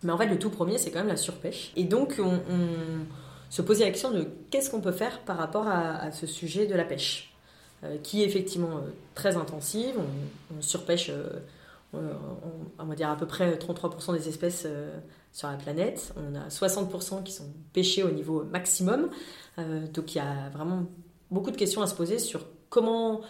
Mais 0.04 0.12
en 0.12 0.18
fait, 0.18 0.28
le 0.28 0.38
tout 0.38 0.50
premier, 0.50 0.78
c'est 0.78 0.92
quand 0.92 1.00
même 1.00 1.08
la 1.08 1.16
surpêche. 1.16 1.72
Et 1.78 1.86
donc, 1.86 2.20
on, 2.20 2.40
se 3.50 3.62
posait 3.62 3.86
la 3.86 3.92
question 3.92 4.12
de 4.12 4.28
qu'est-ce 4.50 4.70
qu'on 4.70 4.82
peut 4.82 4.92
faire 4.92 5.22
par 5.22 5.38
rapport 5.38 5.68
à, 5.70 6.12
ce 6.12 6.28
sujet 6.28 6.68
de 6.68 6.76
la 6.76 6.84
pêche, 6.84 7.34
euh, 7.86 7.96
qui 8.04 8.22
est 8.22 8.26
effectivement 8.26 8.78
euh, 8.78 8.92
très 9.16 9.38
intensive. 9.38 9.96
On, 9.98 10.62
surpêche, 10.62 11.10
on, 11.94 12.86
va 12.86 12.96
dire, 12.96 13.10
à 13.10 13.18
peu 13.18 13.28
près 13.28 13.56
33% 13.56 14.14
des 14.14 14.30
espèces 14.30 14.66
sur 15.34 15.48
la 15.48 15.58
planète. 15.58 16.14
On 16.16 16.36
a 16.36 16.48
60% 16.48 17.24
qui 17.24 17.32
sont 17.34 17.52
pêchés 17.74 18.04
au 18.04 18.12
niveau 18.12 18.44
maximum. 18.44 19.10
donc, 19.58 20.16
il 20.16 20.18
y 20.18 20.22
a 20.22 20.50
vraiment 20.54 20.86
beaucoup 21.32 21.52
de 21.52 21.58
questions 21.58 21.82
à 21.82 21.88
se 21.88 21.96
poser 21.96 22.20
sur 22.20 22.46
comment 22.70 23.22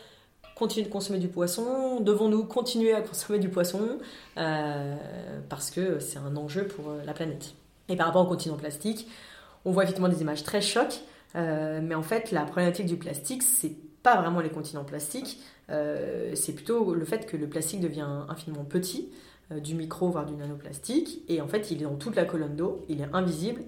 continuer 0.61 0.85
de 0.85 0.91
consommer 0.91 1.19
du 1.19 1.27
poisson 1.27 1.99
Devons-nous 2.01 2.43
continuer 2.43 2.93
à 2.93 3.01
consommer 3.01 3.39
du 3.39 3.49
poisson 3.49 3.97
euh, 4.37 4.95
Parce 5.49 5.71
que 5.71 5.99
c'est 5.99 6.19
un 6.19 6.35
enjeu 6.35 6.67
pour 6.67 6.89
euh, 6.89 7.01
la 7.03 7.13
planète. 7.13 7.55
Et 7.89 7.95
par 7.95 8.07
rapport 8.07 8.23
au 8.23 8.27
continent 8.27 8.57
plastique, 8.57 9.07
on 9.65 9.71
voit 9.71 9.83
effectivement 9.83 10.09
des 10.09 10.21
images 10.21 10.43
très 10.43 10.61
chocs, 10.61 11.01
euh, 11.35 11.79
mais 11.81 11.95
en 11.95 12.03
fait, 12.03 12.31
la 12.31 12.43
problématique 12.43 12.85
du 12.85 12.95
plastique, 12.95 13.43
c'est 13.43 13.75
pas 14.03 14.19
vraiment 14.21 14.39
les 14.39 14.49
continents 14.49 14.83
plastiques, 14.83 15.39
c'est 16.35 16.53
plutôt 16.53 16.93
le 16.93 17.05
fait 17.05 17.25
que 17.25 17.37
le 17.37 17.47
plastique 17.47 17.79
devient 17.79 18.07
infiniment 18.27 18.65
petit, 18.65 19.09
du 19.51 19.75
micro 19.75 20.09
voire 20.09 20.25
du 20.25 20.33
nanoplastique, 20.33 21.23
et 21.27 21.41
en 21.41 21.47
fait, 21.47 21.71
il 21.71 21.81
est 21.81 21.85
dans 21.85 21.95
toute 21.95 22.15
la 22.15 22.25
colonne 22.25 22.55
d'eau, 22.55 22.85
il 22.89 23.01
est 23.01 23.09
invisible, 23.13 23.63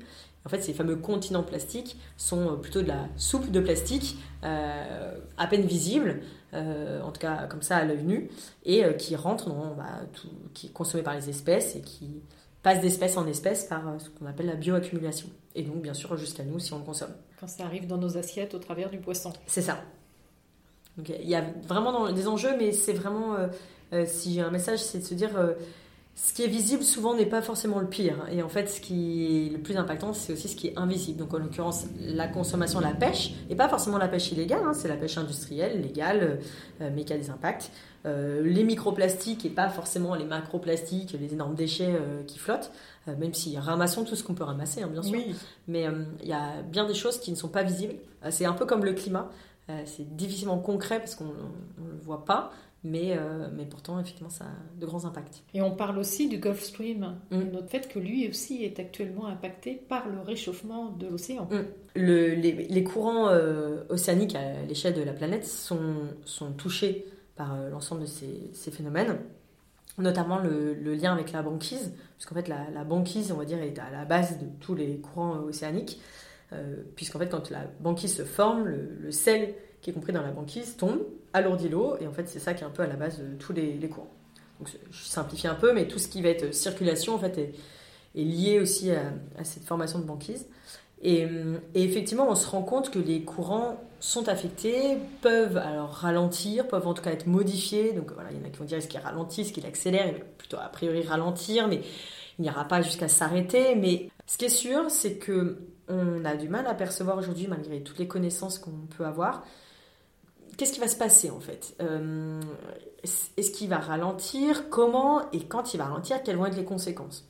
en 0.46 0.50
fait, 0.50 0.62
ces 0.62 0.74
fameux 0.74 0.98
continents 0.98 1.44
plastiques 1.44 1.98
sont 2.18 2.58
plutôt 2.58 2.82
de 2.82 2.88
la 2.88 3.08
soupe 3.16 3.52
de 3.52 3.60
plastique, 3.60 4.18
à 4.42 5.48
peine 5.50 5.66
visible, 5.66 6.22
euh, 6.54 7.02
en 7.02 7.12
tout 7.12 7.20
cas 7.20 7.48
comme 7.48 7.64
ça 7.64 7.78
à 7.78 7.84
l'œil 7.84 8.04
nu, 8.04 8.30
et 8.64 8.86
euh, 8.86 8.94
qui 8.94 9.16
rentre 9.16 9.50
dans 9.50 9.74
bah, 9.74 10.02
tout, 10.14 10.30
qui 10.54 10.68
est 10.68 10.70
consommé 10.70 11.02
par 11.02 11.16
les 11.16 11.28
espèces 11.28 11.76
et 11.76 11.82
qui 11.82 12.22
passe 12.62 12.80
d'espèce 12.80 13.18
en 13.18 13.26
espèce 13.26 13.66
par 13.66 13.88
euh, 13.88 13.98
ce 13.98 14.10
qu'on 14.10 14.28
appelle 14.28 14.46
la 14.46 14.56
bioaccumulation. 14.56 15.30
Et 15.56 15.64
donc 15.64 15.82
bien 15.82 15.96
sûr 15.96 16.16
jusqu'à 16.16 16.44
nous 16.44 16.60
si 16.60 16.72
on 16.74 16.78
le 16.78 16.86
consomme. 16.86 17.14
Quand 17.40 17.48
ça 17.48 17.66
arrive 17.66 17.88
dans 17.88 17.98
nos 17.98 18.18
assiettes 18.18 18.54
au 18.54 18.60
travers 18.60 18.92
du 18.92 19.00
poisson. 19.00 19.34
C'est 19.48 19.64
ça. 19.64 19.82
Donc 20.98 21.10
il 21.10 21.30
y 21.30 21.36
a 21.36 21.44
vraiment 21.68 22.12
des 22.12 22.28
enjeux, 22.28 22.56
mais 22.58 22.72
c'est 22.72 22.94
vraiment, 22.94 23.36
si 24.06 24.36
j'ai 24.36 24.42
un 24.42 24.52
message, 24.52 24.80
c'est 24.80 25.00
de 25.00 25.04
se 25.04 25.16
dire 25.16 25.32
ce 26.16 26.32
qui 26.32 26.44
est 26.44 26.48
visible 26.48 26.84
souvent 26.84 27.16
n'est 27.16 27.26
pas 27.26 27.42
forcément 27.42 27.80
le 27.80 27.88
pire. 27.88 28.18
Et 28.32 28.44
en 28.44 28.50
fait, 28.50 28.70
ce 28.70 28.80
qui 28.80 29.48
est 29.48 29.50
le 29.52 29.58
plus 29.58 29.78
impactant, 29.78 30.14
c'est 30.14 30.34
aussi 30.34 30.48
ce 30.48 30.56
qui 30.56 30.68
est 30.68 30.78
invisible. 30.78 31.18
Donc 31.18 31.34
en 31.34 31.40
l'occurrence, 31.40 31.86
la 32.00 32.28
consommation, 32.28 32.80
la 32.80 32.94
pêche, 32.94 33.34
et 33.50 33.56
pas 33.56 33.68
forcément 33.68 33.98
la 33.98 34.08
pêche 34.08 34.32
illégale, 34.32 34.62
hein, 34.64 34.74
c'est 34.74 34.88
la 34.88 34.96
pêche 34.96 35.18
industrielle, 35.18 35.82
légale, 35.82 36.40
euh, 36.82 36.90
mais 36.94 37.04
qui 37.04 37.14
a 37.14 37.18
des 37.18 37.32
impacts. 37.32 37.72
Euh, 38.06 38.44
les 38.44 38.64
microplastiques 38.64 39.44
et 39.46 39.50
pas 39.50 39.70
forcément 39.70 40.14
les 40.14 40.26
macroplastiques, 40.26 41.16
les 41.20 41.34
énormes 41.34 41.56
déchets 41.56 41.96
euh, 41.96 42.22
qui 42.28 42.38
flottent, 42.38 42.72
même 43.08 43.34
si 43.34 43.58
ramassons 43.58 44.04
tout 44.04 44.16
ce 44.16 44.24
qu'on 44.24 44.36
peut 44.36 44.44
ramasser, 44.44 44.84
hein, 44.84 44.90
bien 44.92 45.02
sûr. 45.02 45.20
Mais 45.68 45.88
il 46.22 46.28
y 46.28 46.34
a 46.34 46.62
bien 46.62 46.86
des 46.86 46.94
choses 46.94 47.20
qui 47.20 47.32
ne 47.32 47.36
sont 47.36 47.50
pas 47.50 47.64
visibles. 47.64 47.96
c'est 48.30 48.46
un 48.46 48.54
peu 48.54 48.66
comme 48.66 48.86
le 48.86 48.94
climat. 48.94 49.30
C'est 49.86 50.16
difficilement 50.16 50.60
concret 50.60 51.00
parce 51.00 51.16
qu'on 51.16 51.26
ne 51.26 51.92
le 51.92 51.98
voit 52.02 52.26
pas, 52.26 52.52
mais, 52.84 53.16
euh, 53.18 53.48
mais 53.54 53.66
pourtant, 53.66 54.00
effectivement, 54.00 54.30
ça 54.30 54.46
a 54.46 54.80
de 54.80 54.86
grands 54.86 55.06
impacts. 55.06 55.44
Et 55.54 55.62
on 55.62 55.72
parle 55.72 55.98
aussi 55.98 56.28
du 56.28 56.38
Gulf 56.38 56.62
Stream, 56.62 57.16
mm. 57.32 57.40
le 57.40 57.64
fait 57.68 57.88
que 57.88 57.98
lui 57.98 58.28
aussi 58.28 58.64
est 58.64 58.78
actuellement 58.78 59.28
impacté 59.28 59.76
par 59.76 60.10
le 60.10 60.20
réchauffement 60.20 60.90
de 60.90 61.08
l'océan. 61.08 61.48
Mm. 61.50 61.62
Le, 61.96 62.36
les, 62.36 62.52
les, 62.52 62.84
courants 62.84 63.30
euh, 63.30 63.84
océaniques 63.90 64.36
à 64.36 64.64
l'échelle 64.68 64.96
de 64.96 65.02
la 65.02 65.14
planète 65.14 65.46
sont, 65.46 65.94
sont 66.26 66.52
touchés 66.52 67.06
par 67.38 67.54
euh, 67.54 67.70
l'ensemble 67.70 68.02
de 68.02 68.06
ces, 68.06 68.50
ces, 68.52 68.72
phénomènes, 68.72 69.18
notamment 69.98 70.40
le, 70.40 70.74
le, 70.74 70.94
lien 70.94 71.14
avec 71.14 71.32
la 71.32 71.42
banquise, 71.42 71.94
puisqu'en 72.18 72.36
fait, 72.36 72.50
la, 72.50 72.70
la, 72.70 72.84
banquise, 72.84 73.32
on 73.32 73.38
va 73.38 73.46
dire, 73.46 73.62
est 73.62 73.80
à 73.80 73.92
la 73.92 74.04
base 74.04 74.40
de 74.40 74.48
tous 74.60 74.76
les 74.76 74.98
courants 74.98 75.38
océaniques, 75.38 76.02
puisqu'en 76.96 77.20
fait, 77.20 77.30
quand 77.30 77.50
la 77.50 77.66
banquise 77.80 78.16
se 78.16 78.24
forme, 78.24 78.66
le, 78.66 79.12
sel 79.12 79.54
qui 79.82 79.90
est 79.90 79.94
compris 79.94 80.14
dans 80.14 80.22
la 80.22 80.32
banquise, 80.32 80.78
tombe, 80.78 81.04
alourdit 81.34 81.70
l'eau, 81.70 81.96
et 82.00 82.08
en 82.08 82.12
fait 82.12 82.28
c'est 82.28 82.40
ça 82.40 82.54
qui 82.54 82.64
est 82.64 82.68
un 82.68 82.72
peu 82.72 82.84
à 82.84 82.88
la 82.88 82.96
base 82.96 83.20
de 83.20 83.36
tous 83.38 83.54
les, 83.54 83.78
courants. 83.90 84.12
Donc 84.60 84.70
je 84.92 85.04
simplifie 85.04 85.48
un 85.48 85.56
peu, 85.56 85.74
mais 85.74 85.88
tout 85.88 86.00
ce 86.00 86.08
qui 86.08 86.22
va 86.22 86.30
être 86.30 86.54
circulation 86.54 87.16
en 87.16 87.20
fait 87.20 87.38
est, 87.38 87.54
lié 88.16 88.60
aussi 88.60 88.92
à, 88.92 89.44
cette 89.44 89.64
formation 89.64 90.00
de 90.00 90.06
banquise. 90.06 90.48
Et, 91.02 91.28
effectivement, 91.74 92.30
on 92.30 92.36
se 92.36 92.48
rend 92.48 92.62
compte 92.62 92.90
que 92.90 93.00
les 93.00 93.24
courants 93.24 93.84
sont 94.00 94.30
affectés, 94.30 94.98
peuvent 95.22 95.58
alors 95.58 95.90
ralentir, 95.90 96.68
peuvent 96.68 96.88
en 96.88 96.94
tout 96.94 97.02
cas 97.02 97.12
être 97.12 97.28
modifiés. 97.28 97.92
Donc 97.92 98.14
voilà, 98.14 98.32
il 98.32 98.38
y 98.38 98.42
en 98.42 98.46
a 98.46 98.50
qui 98.50 98.58
vont 98.60 98.66
dire 98.66 98.78
est-ce 98.78 98.88
qu'il 98.88 99.02
ralentit, 99.02 99.42
est-ce 99.42 99.52
qu'il 99.52 99.66
accélère 99.66 100.08
Il 100.08 100.14
va 100.14 100.20
plutôt 100.38 100.58
a 100.58 100.70
priori 100.70 101.02
ralentir, 101.04 101.68
mais 101.68 101.82
il 102.40 102.44
n'ira 102.44 102.66
pas 102.66 102.82
jusqu'à 102.82 103.08
s'arrêter. 103.08 103.76
Mais 103.76 104.10
ce 104.26 104.38
qui 104.38 104.46
est 104.46 104.50
sûr, 104.50 104.90
c'est 104.90 105.16
que 105.16 105.60
on 105.90 106.24
a 106.24 106.36
du 106.36 106.48
mal 106.48 106.66
à 106.68 106.74
percevoir 106.74 107.18
aujourd'hui, 107.18 107.48
malgré 107.48 107.82
toutes 107.82 108.00
les 108.00 108.08
connaissances 108.08 108.58
qu'on 108.58 108.88
peut 108.98 109.06
avoir, 109.06 109.44
qu'est-ce 110.58 110.74
qui 110.74 110.80
va 110.80 110.88
se 110.88 110.96
passer 110.98 111.30
en 111.30 111.40
fait? 111.40 111.76
Euh, 111.82 112.40
Est-ce 113.04 113.52
qu'il 113.52 113.70
va 113.70 113.80
ralentir? 113.80 114.70
Comment? 114.70 115.30
Et 115.32 115.42
quand 115.42 115.74
il 115.74 115.78
va 115.78 115.86
ralentir, 115.86 116.24
quelles 116.24 116.38
vont 116.38 116.46
être 116.46 116.56
les 116.56 116.64
conséquences? 116.64 117.28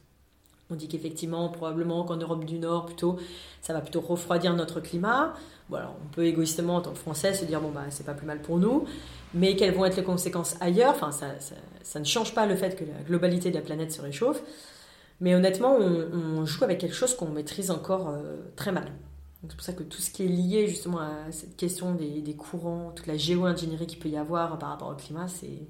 On 0.70 0.76
dit 0.76 0.88
qu'effectivement, 0.88 1.50
probablement 1.50 2.04
qu'en 2.04 2.16
Europe 2.16 2.46
du 2.46 2.58
Nord, 2.58 2.86
plutôt, 2.86 3.18
ça 3.62 3.74
va 3.74 3.82
plutôt 3.82 4.02
refroidir 4.02 4.56
notre 4.56 4.80
climat. 4.80 5.34
Voilà, 5.70 5.94
on 6.04 6.08
peut 6.14 6.26
égoïstement, 6.26 6.78
en 6.78 6.82
tant 6.82 6.92
que 6.92 6.98
Français, 6.98 7.34
se 7.34 7.46
dire 7.46 7.62
bon, 7.62 7.70
bah, 7.70 7.86
c'est 7.90 8.06
pas 8.06 8.14
plus 8.14 8.26
mal 8.26 8.42
pour 8.42 8.58
nous. 8.58 8.86
Mais 9.34 9.56
quelles 9.56 9.74
vont 9.74 9.86
être 9.86 9.98
les 9.98 10.04
conséquences 10.04 10.56
ailleurs? 10.62 10.94
Enfin, 10.96 11.12
ça, 11.12 12.00
ne 12.00 12.06
change 12.06 12.34
pas 12.34 12.46
le 12.46 12.56
fait 12.56 12.76
que 12.76 12.86
la 12.86 13.04
globalité 13.06 13.50
de 13.50 13.56
la 13.56 13.62
planète 13.62 13.92
se 13.92 14.02
réchauffe. 14.02 14.42
Mais 15.20 15.36
honnêtement, 15.36 15.76
on, 15.78 16.46
joue 16.46 16.64
avec 16.64 16.80
quelque 16.80 16.96
chose 16.96 17.16
qu'on 17.16 17.30
maîtrise 17.30 17.72
encore 17.72 18.10
euh, 18.10 18.38
très 18.56 18.72
mal. 18.72 18.92
C'est 19.48 19.56
pour 19.56 19.62
ça 19.66 19.74
que 19.74 19.84
tout 19.84 20.02
ce 20.02 20.10
qui 20.10 20.24
est 20.24 20.28
lié 20.28 20.68
justement 20.68 21.00
à 21.00 21.32
cette 21.32 21.58
question 21.58 21.94
des, 21.94 22.36
courants, 22.36 22.92
toute 22.96 23.08
la 23.08 23.18
géo-ingénierie 23.18 23.88
qu'il 23.88 24.00
peut 24.00 24.10
y 24.10 24.18
avoir 24.18 24.58
par 24.58 24.70
rapport 24.70 24.90
au 24.90 24.96
climat, 24.96 25.28
c'est, 25.28 25.68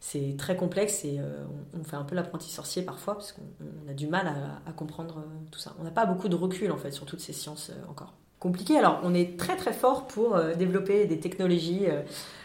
c'est 0.00 0.34
très 0.38 0.56
complexe 0.56 1.04
et 1.04 1.18
euh, 1.18 1.44
on, 1.78 1.84
fait 1.84 1.96
un 1.96 2.04
peu 2.04 2.14
l'apprenti 2.14 2.50
sorcier 2.50 2.82
parfois 2.82 3.14
parce 3.14 3.32
qu'on 3.32 3.90
a 3.90 3.92
du 3.92 4.06
mal 4.06 4.32
à, 4.66 4.72
comprendre 4.72 5.18
euh, 5.18 5.28
tout 5.50 5.58
ça. 5.58 5.74
On 5.78 5.84
n'a 5.84 5.90
pas 5.90 6.06
beaucoup 6.06 6.28
de 6.28 6.36
recul 6.36 6.72
en 6.72 6.78
fait 6.78 6.90
sur 6.90 7.04
toutes 7.04 7.20
ces 7.20 7.34
sciences 7.34 7.70
encore. 7.88 8.14
Compliqué. 8.38 8.78
Alors 8.78 9.00
on 9.02 9.12
est 9.12 9.38
très 9.38 9.56
très 9.56 9.74
fort 9.74 10.06
pour 10.06 10.40
développer 10.56 11.04
des 11.04 11.20
technologies 11.20 11.84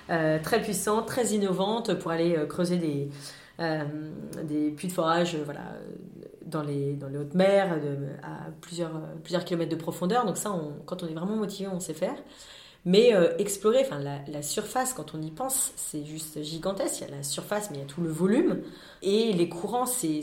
très 0.08 0.62
puissantes, 0.62 1.06
très 1.06 1.28
innovantes 1.28 1.94
pour 1.94 2.12
aller 2.12 2.38
creuser 2.50 2.76
des, 2.76 3.10
des 3.58 4.72
puits 4.72 4.88
de 4.88 4.94
forage 4.94 5.38
voilà, 5.46 5.74
dans 6.46 6.62
les, 6.62 6.94
dans 6.94 7.08
les 7.08 7.18
hautes 7.18 7.36
mers, 7.36 7.80
à 8.24 8.52
plusieurs, 8.62 8.92
plusieurs 9.24 9.46
kilomètres 9.46 9.72
de 9.72 9.82
profondeur. 9.82 10.26
Donc 10.26 10.38
ça, 10.38 10.54
quand 10.86 11.04
on 11.04 11.08
est 11.08 11.14
vraiment 11.14 11.36
motivé, 11.36 11.70
on 11.72 11.80
sait 11.80 11.94
faire. 11.94 12.16
Mais 12.86 13.16
euh, 13.16 13.36
explorer, 13.40 13.80
enfin 13.82 14.00
la, 14.00 14.42
surface, 14.44 14.94
quand 14.94 15.16
on 15.16 15.22
y 15.22 15.32
pense, 15.32 15.74
c'est 15.76 16.06
juste 16.06 16.44
gigantesque. 16.44 17.02
Il 17.02 17.10
y 17.10 17.12
a 17.12 17.18
la 17.18 17.24
surface, 17.24 17.72
mais 17.72 17.78
il 17.78 17.80
y 17.80 17.84
a 17.84 17.88
tout 17.88 18.02
le 18.02 18.10
volume. 18.10 18.62
Et 19.02 19.34
les 19.34 19.50
courants, 19.50 19.88
c'est 19.88 20.22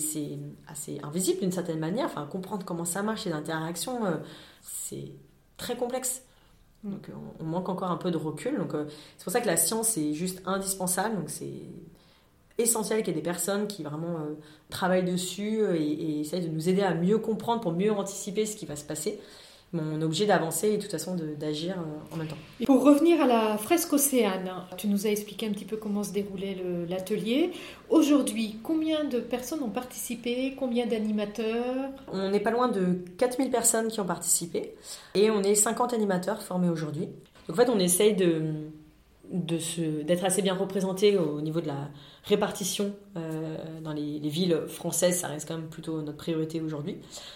assez 0.68 1.00
invisible 1.02 1.40
d'une 1.40 1.50
certaine 1.50 1.80
manière. 1.80 2.06
Enfin, 2.06 2.24
comprendre 2.24 2.64
comment 2.64 2.84
ça 2.84 3.02
marche, 3.02 3.24
les 3.24 3.32
interactions, 3.32 4.06
euh, 4.06 4.16
c'est 4.62 5.12
très 5.56 5.76
complexe. 5.76 6.22
Donc 6.84 7.08
on, 7.40 7.44
manque 7.44 7.68
encore 7.68 7.90
un 7.90 7.96
peu 7.96 8.12
de 8.12 8.16
recul. 8.16 8.56
Donc 8.56 8.74
euh, 8.74 8.86
c'est 9.18 9.24
pour 9.24 9.32
ça 9.32 9.40
que 9.40 9.46
la 9.48 9.56
science 9.56 9.98
est 9.98 10.14
juste 10.14 10.40
indispensable. 10.46 11.16
Donc 11.16 11.30
c'est 11.30 11.64
essentiel 12.62 13.02
qu'il 13.02 13.08
y 13.08 13.10
ait 13.10 13.20
des 13.20 13.24
personnes 13.24 13.66
qui 13.66 13.82
vraiment 13.82 14.16
euh, 14.16 14.34
travaillent 14.70 15.04
dessus 15.04 15.60
euh, 15.60 15.76
et, 15.76 16.20
essayent 16.20 16.46
de 16.46 16.52
nous 16.52 16.68
aider 16.68 16.82
à 16.82 16.94
mieux 16.94 17.18
comprendre 17.18 17.60
pour 17.60 17.72
mieux 17.72 17.92
anticiper 17.92 18.46
ce 18.46 18.56
qui 18.56 18.66
va 18.66 18.76
se 18.76 18.84
passer. 18.84 19.18
on 19.72 20.00
est 20.00 20.04
obligé 20.04 20.26
d'avancer 20.26 20.68
et 20.68 20.76
de 20.76 20.82
toute 20.82 20.90
façon 20.90 21.16
d'agir 21.38 21.76
euh, 21.78 22.14
en 22.14 22.16
même 22.16 22.28
temps. 22.28 22.36
Pour 22.64 22.82
revenir 22.82 23.20
à 23.22 23.26
la 23.26 23.58
fresque 23.58 23.92
Océane, 23.92 24.50
tu 24.76 24.88
nous 24.88 25.06
as 25.06 25.10
expliqué 25.10 25.46
un 25.46 25.50
petit 25.50 25.64
peu 25.64 25.76
comment 25.76 26.02
se 26.02 26.12
déroulait 26.12 26.56
l'atelier. 26.88 27.52
Aujourd'hui, 27.90 28.58
combien 28.62 29.04
de 29.04 29.20
personnes 29.20 29.62
ont 29.62 29.70
participé? 29.70 30.54
Combien 30.58 30.86
d'animateurs? 30.86 31.90
On 32.12 32.30
n'est 32.30 32.40
pas 32.40 32.50
loin 32.50 32.68
de 32.68 32.98
4000 33.18 33.50
personnes 33.50 33.88
qui 33.88 34.00
ont 34.00 34.06
participé 34.06 34.74
et 35.14 35.30
on 35.30 35.42
est 35.42 35.54
50 35.54 35.92
animateurs 35.92 36.42
formés 36.42 36.68
aujourd'hui. 36.68 37.08
en 37.50 37.54
fait, 37.54 37.68
on 37.68 37.78
essaye 37.78 38.14
de 38.14 38.52
d'être 39.32 40.24
assez 40.24 40.42
bien 40.42 40.54
représenté 40.54 41.16
au 41.16 41.40
niveau 41.40 41.60
de 41.60 41.68
la 41.68 41.88
répartition 42.24 42.94
euh, 43.16 43.56
dans 43.82 43.92
les, 43.92 44.18
villes 44.20 44.62
françaises, 44.68 45.20
ça 45.20 45.28
reste 45.28 45.48
quand 45.48 45.56
même 45.56 45.68
plutôt 45.68 46.00
notre 46.02 46.18
priorité 46.18 46.60
aujourd'hui. 46.60 46.94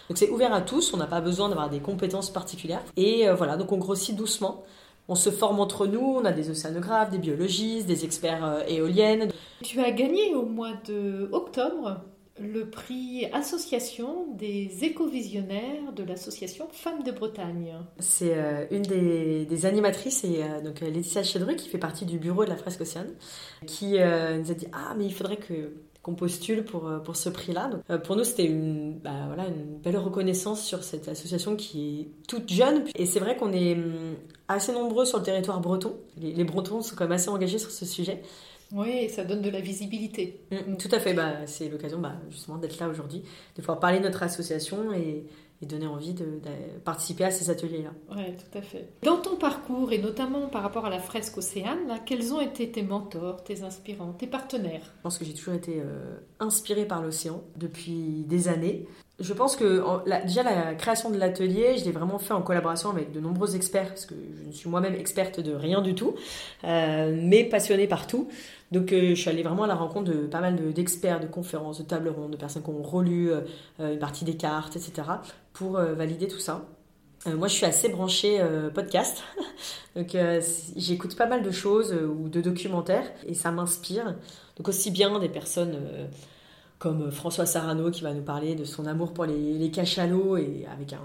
Donc 0.08 0.16
c'est 0.16 0.30
ouvert 0.30 0.52
à 0.54 0.60
tous, 0.60 0.94
on 0.94 0.96
n'a 0.96 1.06
pas 1.06 1.20
besoin 1.20 1.48
d'avoir 1.48 1.70
des 1.70 1.80
compétences 1.80 2.30
particulières. 2.30 2.82
Et 2.96 3.28
euh, 3.28 3.34
voilà, 3.34 3.56
donc 3.56 3.72
on 3.72 3.78
grossit 3.78 4.14
doucement. 4.14 4.64
On 5.08 5.14
se 5.14 5.30
forme 5.30 5.60
entre 5.60 5.86
nous, 5.86 6.00
on 6.00 6.24
a 6.24 6.32
des 6.32 6.50
océanographes, 6.50 7.10
des 7.10 7.18
biologistes, 7.18 7.86
des 7.86 8.04
experts 8.04 8.44
euh, 8.44 8.62
éoliennes. 8.66 9.30
Tu 9.62 9.80
as 9.80 9.90
gagné 9.90 10.34
au 10.34 10.44
mois 10.44 10.72
de 10.86 11.28
octobre 11.32 12.00
le 12.38 12.68
prix 12.68 13.26
Association 13.32 14.26
des 14.34 14.84
éco-visionnaires 14.84 15.92
de 15.94 16.02
l'association 16.04 16.68
Femmes 16.70 17.02
de 17.02 17.10
Bretagne. 17.10 17.74
C'est 17.98 18.36
euh, 18.36 18.66
une 18.70 18.82
des, 18.82 19.66
animatrices, 19.66 20.24
et 20.24 20.42
euh, 20.42 20.60
donc 20.60 20.82
euh, 20.82 20.90
Laetitia 20.90 21.22
Chedru, 21.22 21.56
qui 21.56 21.68
fait 21.68 21.78
partie 21.78 22.04
du 22.04 22.18
bureau 22.18 22.44
de 22.44 22.50
la 22.50 22.56
fresque 22.56 22.82
océane, 22.82 23.12
qui 23.66 23.92
nous 23.92 23.98
a 24.50 24.54
dit 24.54 24.66
Ah, 24.72 24.94
mais 24.96 25.06
il 25.06 25.14
faudrait 25.14 25.36
que 25.36 25.72
qu'on 26.02 26.14
postule 26.14 26.64
pour, 26.64 26.88
pour 27.02 27.16
ce 27.16 27.28
prix-là. 27.28 27.68
Pour 28.04 28.14
nous, 28.14 28.22
c'était 28.22 28.44
une, 28.44 28.96
bah, 28.96 29.24
voilà, 29.26 29.48
une 29.48 29.78
belle 29.78 29.96
reconnaissance 29.96 30.62
sur 30.62 30.84
cette 30.84 31.08
association 31.08 31.56
qui 31.56 32.00
est 32.00 32.28
toute 32.28 32.48
jeune. 32.48 32.84
Et 32.94 33.06
c'est 33.06 33.18
vrai 33.18 33.36
qu'on 33.36 33.52
est 33.52 33.74
hum, 33.74 34.14
assez 34.46 34.70
nombreux 34.70 35.04
sur 35.04 35.18
le 35.18 35.24
territoire 35.24 35.60
breton. 35.60 35.96
Les, 36.16 36.44
Bretons 36.44 36.80
sont 36.80 36.94
quand 36.94 37.06
même 37.06 37.12
assez 37.12 37.28
engagés 37.28 37.58
sur 37.58 37.72
ce 37.72 37.84
sujet. 37.84 38.22
Oui, 38.72 39.08
ça 39.08 39.24
donne 39.24 39.42
de 39.42 39.50
la 39.50 39.60
visibilité. 39.60 40.40
Hum, 40.52 40.76
tout 40.76 40.88
à 40.92 40.98
fait. 40.98 41.14
Bah, 41.14 41.46
c'est 41.46 41.68
l'occasion 41.68 41.98
bah, 41.98 42.14
justement 42.30 42.58
d'être 42.58 42.78
là 42.78 42.88
aujourd'hui, 42.88 43.22
de 43.56 43.60
pouvoir 43.60 43.80
parler 43.80 43.98
de 43.98 44.04
notre 44.04 44.22
association 44.22 44.92
et, 44.92 45.24
et 45.62 45.66
donner 45.66 45.86
envie 45.86 46.12
de, 46.12 46.40
participer 46.84 47.24
à 47.24 47.30
ces 47.30 47.48
ateliers-là. 47.50 47.90
Oui, 48.10 48.24
tout 48.36 48.58
à 48.58 48.62
fait. 48.62 48.88
Dans 49.02 49.16
ton 49.16 49.36
parcours, 49.36 49.92
et 49.92 49.98
notamment 49.98 50.48
par 50.48 50.62
rapport 50.62 50.84
à 50.84 50.90
la 50.90 50.98
fresque 50.98 51.38
Océane, 51.38 51.86
là, 51.88 51.98
quels 52.04 52.34
ont 52.34 52.40
été 52.40 52.70
tes 52.70 52.82
mentors, 52.82 53.42
tes 53.42 53.62
inspirants, 53.62 54.12
tes 54.12 54.26
partenaires? 54.26 54.92
Je 54.98 55.02
pense 55.02 55.18
que 55.18 55.24
j'ai 55.24 55.34
toujours 55.34 55.54
été 55.54 55.80
euh, 55.80 56.18
inspirée 56.40 56.84
par 56.84 57.02
l'océan 57.02 57.42
depuis 57.56 58.24
des 58.26 58.48
années. 58.48 58.86
Je 59.18 59.32
pense 59.32 59.56
que 59.56 59.82
déjà 60.26 60.42
la 60.42 60.74
création 60.74 61.08
de 61.08 61.16
l'atelier, 61.16 61.78
je 61.78 61.86
l'ai 61.86 61.90
vraiment 61.90 62.18
fait 62.18 62.34
en 62.34 62.42
collaboration 62.42 62.90
avec 62.90 63.12
de 63.12 63.20
nombreux 63.20 63.56
experts, 63.56 63.88
parce 63.88 64.04
que 64.04 64.14
je 64.14 64.46
ne 64.46 64.52
suis 64.52 64.68
moi-même 64.68 64.94
experte 64.94 65.40
de 65.40 65.54
rien 65.54 65.80
du 65.80 65.94
tout, 65.94 66.14
euh, 66.64 67.18
mais 67.18 67.44
passionnée 67.44 67.86
par 67.86 68.06
tout. 68.06 68.28
Donc 68.72 68.92
euh, 68.92 69.10
je 69.10 69.14
suis 69.14 69.30
allée 69.30 69.42
vraiment 69.42 69.64
à 69.64 69.66
la 69.66 69.74
rencontre 69.74 70.10
de 70.10 70.26
pas 70.26 70.40
mal 70.40 70.72
d'experts, 70.72 71.20
de, 71.20 71.26
conférences, 71.26 71.78
de 71.78 71.84
tables 71.84 72.08
rondes, 72.08 72.32
de 72.32 72.36
personnes 72.36 72.62
qui 72.62 72.70
ont 72.70 72.82
relu 72.82 73.30
euh, 73.30 73.42
une 73.78 73.98
partie 73.98 74.24
des 74.24 74.36
cartes, 74.36 74.76
etc., 74.76 75.08
pour 75.52 75.78
valider 75.78 76.28
tout 76.28 76.38
ça. 76.38 76.66
moi, 77.26 77.48
je 77.48 77.54
suis 77.54 77.64
assez 77.64 77.88
branchée 77.88 78.44
podcast, 78.74 79.22
donc 79.96 80.14
j'écoute 80.76 81.16
pas 81.16 81.24
mal 81.24 81.42
de 81.42 81.50
choses 81.50 81.94
ou 81.94 82.28
de 82.28 82.42
documentaires, 82.42 83.10
et 83.26 83.32
ça 83.32 83.50
m'inspire. 83.52 84.16
Donc 84.58 84.68
aussi 84.68 84.90
bien 84.90 85.18
des 85.18 85.30
personnes 85.30 85.78
comme 86.78 87.10
François 87.10 87.46
Sarano 87.46 87.90
qui 87.90 88.02
va 88.02 88.12
nous 88.12 88.22
parler 88.22 88.54
de 88.54 88.64
son 88.64 88.86
amour 88.86 89.14
pour 89.14 89.24
les, 89.24 89.70
cachalots 89.70 90.36
et 90.36 90.66
avec 90.70 90.92
un, 90.92 91.00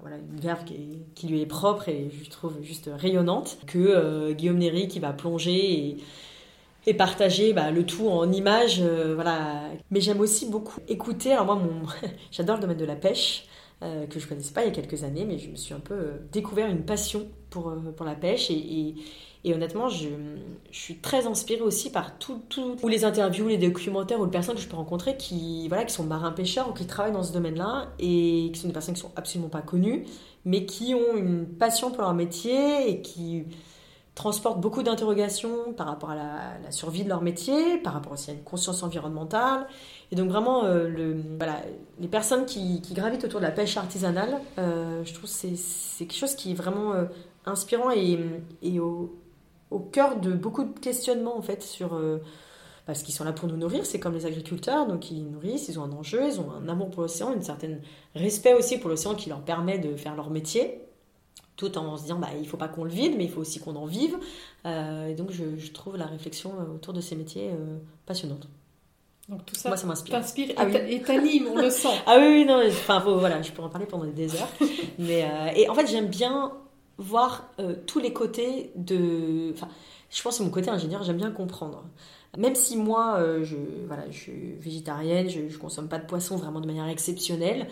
voilà, 0.00 0.16
une 0.18 0.40
verve 0.40 0.64
qui, 0.64 1.26
lui 1.26 1.40
est 1.40 1.46
propre 1.46 1.88
et 1.88 2.10
je 2.22 2.30
trouve 2.30 2.62
juste 2.62 2.88
rayonnante, 2.94 3.58
que 3.66 3.78
euh, 3.78 4.32
Guillaume 4.32 4.58
Néry 4.58 4.86
qui 4.86 5.00
va 5.00 5.12
plonger 5.12 5.52
et, 5.52 5.96
partager 6.94 7.52
bah, 7.52 7.70
le 7.70 7.84
tout 7.84 8.08
en 8.08 8.30
images. 8.32 8.80
Euh, 8.80 9.14
voilà. 9.14 9.62
Mais 9.90 10.00
j'aime 10.00 10.20
aussi 10.20 10.46
beaucoup 10.46 10.80
écouter. 10.88 11.32
Alors 11.32 11.56
moi, 11.56 11.92
j'adore 12.30 12.56
le 12.56 12.62
domaine 12.62 12.78
de 12.78 12.84
la 12.84 12.96
pêche. 12.96 13.46
Euh, 13.82 14.06
que 14.06 14.18
je 14.18 14.26
connaissais 14.26 14.54
pas 14.54 14.62
il 14.64 14.68
y 14.68 14.70
a 14.70 14.74
quelques 14.74 15.04
années, 15.04 15.26
mais 15.26 15.36
je 15.36 15.50
me 15.50 15.56
suis 15.56 15.74
un 15.74 15.80
peu 15.80 16.12
découvert 16.32 16.66
une 16.66 16.82
passion 16.82 17.26
pour, 17.50 17.74
pour 17.94 18.06
la 18.06 18.14
pêche 18.14 18.50
et, 18.50 18.94
et 19.46 19.54
honnêtement, 19.54 19.88
je, 19.88 20.08
suis 20.72 20.96
très 20.96 21.28
inspirée 21.28 21.60
aussi 21.60 21.90
par 21.90 22.18
tout, 22.18 22.42
ou 22.82 22.88
les 22.88 23.04
interviews, 23.04 23.46
les 23.46 23.58
documentaires 23.58 24.18
ou 24.18 24.24
les 24.24 24.30
personnes 24.30 24.56
que 24.56 24.60
je 24.60 24.66
peux 24.66 24.74
rencontrer 24.74 25.16
qui, 25.16 25.68
voilà, 25.68 25.84
qui 25.84 25.94
sont 25.94 26.02
marins-pêcheurs 26.02 26.68
ou 26.68 26.72
qui 26.72 26.84
travaillent 26.84 27.12
dans 27.12 27.22
ce 27.22 27.32
domaine-là 27.32 27.92
et 28.00 28.50
qui 28.52 28.58
sont 28.58 28.66
des 28.66 28.72
personnes 28.72 28.94
qui 28.94 29.00
sont 29.00 29.12
absolument 29.14 29.48
pas 29.48 29.62
connues, 29.62 30.04
mais 30.44 30.66
qui 30.66 30.96
ont 30.96 31.16
une 31.16 31.46
passion 31.46 31.92
pour 31.92 32.02
leur 32.02 32.12
métier 32.12 32.90
et 32.90 33.02
qui 33.02 33.44
transportent 34.16 34.62
beaucoup 34.62 34.82
d'interrogations 34.82 35.74
par 35.76 35.86
rapport 35.86 36.10
à 36.10 36.16
la, 36.16 36.70
survie 36.70 37.04
de 37.04 37.08
leur 37.08 37.20
métier, 37.20 37.76
par 37.76 37.92
rapport 37.92 38.12
aussi 38.12 38.30
à 38.30 38.34
une 38.34 38.42
conscience 38.42 38.82
environnementale. 38.82 39.66
Et 40.10 40.16
donc 40.16 40.30
vraiment, 40.30 40.64
euh, 40.64 41.14
les 42.00 42.08
personnes 42.08 42.46
qui, 42.46 42.80
gravitent 42.92 43.24
autour 43.24 43.40
de 43.40 43.44
la 43.44 43.52
pêche 43.52 43.76
artisanale, 43.76 44.40
euh, 44.58 45.04
je 45.04 45.12
trouve 45.12 45.30
que 45.30 45.54
c'est 45.56 46.06
quelque 46.06 46.18
chose 46.18 46.34
qui 46.34 46.52
est 46.52 46.54
vraiment 46.54 46.94
euh, 46.94 47.04
inspirant 47.44 47.90
et, 47.90 48.80
au, 48.80 49.12
cœur 49.92 50.18
de 50.18 50.32
beaucoup 50.32 50.64
de 50.64 50.78
questionnements 50.78 51.36
en 51.36 51.42
fait 51.42 51.62
sur 51.62 52.00
parce 52.86 53.02
qu'ils 53.02 53.14
sont 53.14 53.24
là 53.24 53.32
pour 53.32 53.48
nous 53.48 53.56
nourrir, 53.56 53.84
c'est 53.84 54.00
comme 54.00 54.14
les 54.14 54.24
agriculteurs, 54.24 54.86
donc 54.86 55.10
ils 55.10 55.30
nourrissent, 55.30 55.68
ils 55.68 55.78
ont 55.78 55.82
un 55.82 55.92
enjeu, 55.92 56.24
ils 56.24 56.40
ont 56.40 56.50
un 56.52 56.68
amour 56.68 56.88
pour 56.88 57.02
l'océan, 57.02 57.34
un 57.36 57.42
certain 57.42 57.76
respect 58.14 58.54
aussi 58.54 58.78
pour 58.78 58.88
l'océan 58.88 59.14
qui 59.14 59.28
leur 59.28 59.42
permet 59.42 59.78
de 59.78 59.94
faire 59.96 60.14
leur 60.16 60.30
métier, 60.30 60.85
tout 61.56 61.76
en 61.78 61.96
se 61.96 62.02
disant 62.02 62.18
bah 62.18 62.28
il 62.38 62.46
faut 62.46 62.56
pas 62.56 62.68
qu'on 62.68 62.84
le 62.84 62.90
vide, 62.90 63.14
mais 63.16 63.24
il 63.24 63.30
faut 63.30 63.40
aussi 63.40 63.60
qu'on 63.60 63.76
en 63.76 63.86
vive. 63.86 64.16
Euh, 64.66 65.08
et 65.08 65.14
donc 65.14 65.30
je, 65.30 65.70
trouve 65.72 65.96
la 65.96 66.06
réflexion 66.06 66.52
euh, 66.58 66.74
autour 66.74 66.92
de 66.92 67.00
ces 67.00 67.16
métiers 67.16 67.50
passionnante. 68.04 68.48
Donc 69.28 69.44
tout 69.44 69.56
ça, 69.56 69.70
Moi, 69.70 69.76
ça 69.76 69.86
m'inspire. 69.86 70.14
T'inspire 70.14 70.54
ah 70.56 70.68
et 70.68 71.02
t'anime, 71.02 71.48
on 71.48 71.56
le 71.56 71.70
sent. 71.70 71.88
ah 72.06 72.18
oui, 72.20 72.44
non, 72.44 72.62
enfin 72.68 73.00
voilà, 73.00 73.42
je 73.42 73.50
pourrais 73.50 73.66
en 73.66 73.70
parler 73.70 73.86
pendant 73.86 74.04
des 74.04 74.34
heures. 74.36 74.48
mais 74.98 75.28
et 75.56 75.68
en 75.68 75.74
fait 75.74 75.86
j'aime 75.86 76.06
bien 76.06 76.52
voir 76.98 77.48
euh, 77.60 77.74
tous 77.86 77.98
les 77.98 78.12
côtés 78.12 78.70
de. 78.74 79.52
Enfin, 79.52 79.68
je 80.10 80.22
pense 80.22 80.38
que 80.38 80.42
mon 80.42 80.50
côté 80.50 80.70
ingénieur, 80.70 81.02
j'aime 81.02 81.16
bien 81.18 81.30
comprendre. 81.30 81.84
Même 82.38 82.54
si 82.54 82.76
moi, 82.76 83.16
euh, 83.18 83.44
je, 83.44 83.56
voilà, 83.86 84.04
je 84.10 84.18
suis 84.18 84.52
végétarienne, 84.60 85.28
je, 85.28 85.40
ne 85.40 85.52
consomme 85.56 85.88
pas 85.88 85.98
de 85.98 86.06
poisson 86.06 86.36
vraiment 86.36 86.60
de 86.60 86.66
manière 86.66 86.88
exceptionnelle, 86.88 87.66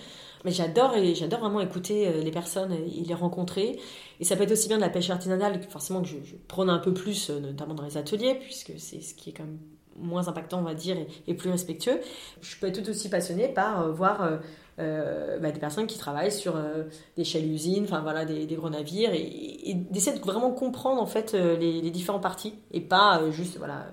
mais 0.44 0.50
j'adore 0.50 0.94
et 0.96 1.14
j'adore 1.14 1.40
vraiment 1.40 1.60
écouter 1.60 2.08
euh, 2.08 2.22
les 2.22 2.30
personnes 2.30 2.72
et 2.72 3.04
les 3.04 3.14
rencontrer. 3.14 3.78
Et 4.20 4.24
ça 4.24 4.36
peut 4.36 4.44
être 4.44 4.52
aussi 4.52 4.68
bien 4.68 4.76
de 4.76 4.82
la 4.82 4.90
pêche 4.90 5.10
artisanale, 5.10 5.60
forcément 5.68 6.02
que 6.02 6.08
je, 6.08 6.16
je 6.24 6.36
prône 6.48 6.70
un 6.70 6.78
peu 6.78 6.94
plus, 6.94 7.30
notamment 7.30 7.74
dans 7.74 7.84
les 7.84 7.96
ateliers, 7.96 8.34
puisque 8.40 8.72
c'est 8.78 9.00
ce 9.00 9.14
qui 9.14 9.30
est 9.30 9.32
quand 9.32 9.44
même 9.44 9.58
moins 9.96 10.26
impactant, 10.26 10.58
on 10.58 10.64
va 10.64 10.74
dire, 10.74 10.96
et, 11.26 11.34
plus 11.34 11.50
respectueux. 11.50 12.00
Je 12.40 12.56
peux 12.58 12.66
être 12.66 12.82
tout 12.82 12.90
aussi 12.90 13.08
passionnée 13.08 13.48
par 13.48 13.92
voir 13.92 14.40
euh, 14.80 15.38
bah, 15.38 15.52
des 15.52 15.60
personnes 15.60 15.86
qui 15.86 15.98
travaillent 15.98 16.32
sur 16.32 16.56
euh, 16.56 16.82
des 17.16 17.22
shell 17.22 17.48
usines, 17.48 17.84
enfin 17.84 18.00
voilà, 18.00 18.24
des, 18.24 18.46
gros 18.56 18.70
navires, 18.70 19.12
et, 19.14 19.74
d'essayer 19.74 20.18
de 20.18 20.24
vraiment 20.24 20.50
comprendre 20.50 21.00
en 21.00 21.06
fait 21.06 21.34
euh, 21.34 21.56
les, 21.56 21.90
différents 21.92 22.18
parties 22.18 22.54
et 22.72 22.80
pas 22.80 23.22
juste 23.30 23.56
voilà 23.58 23.86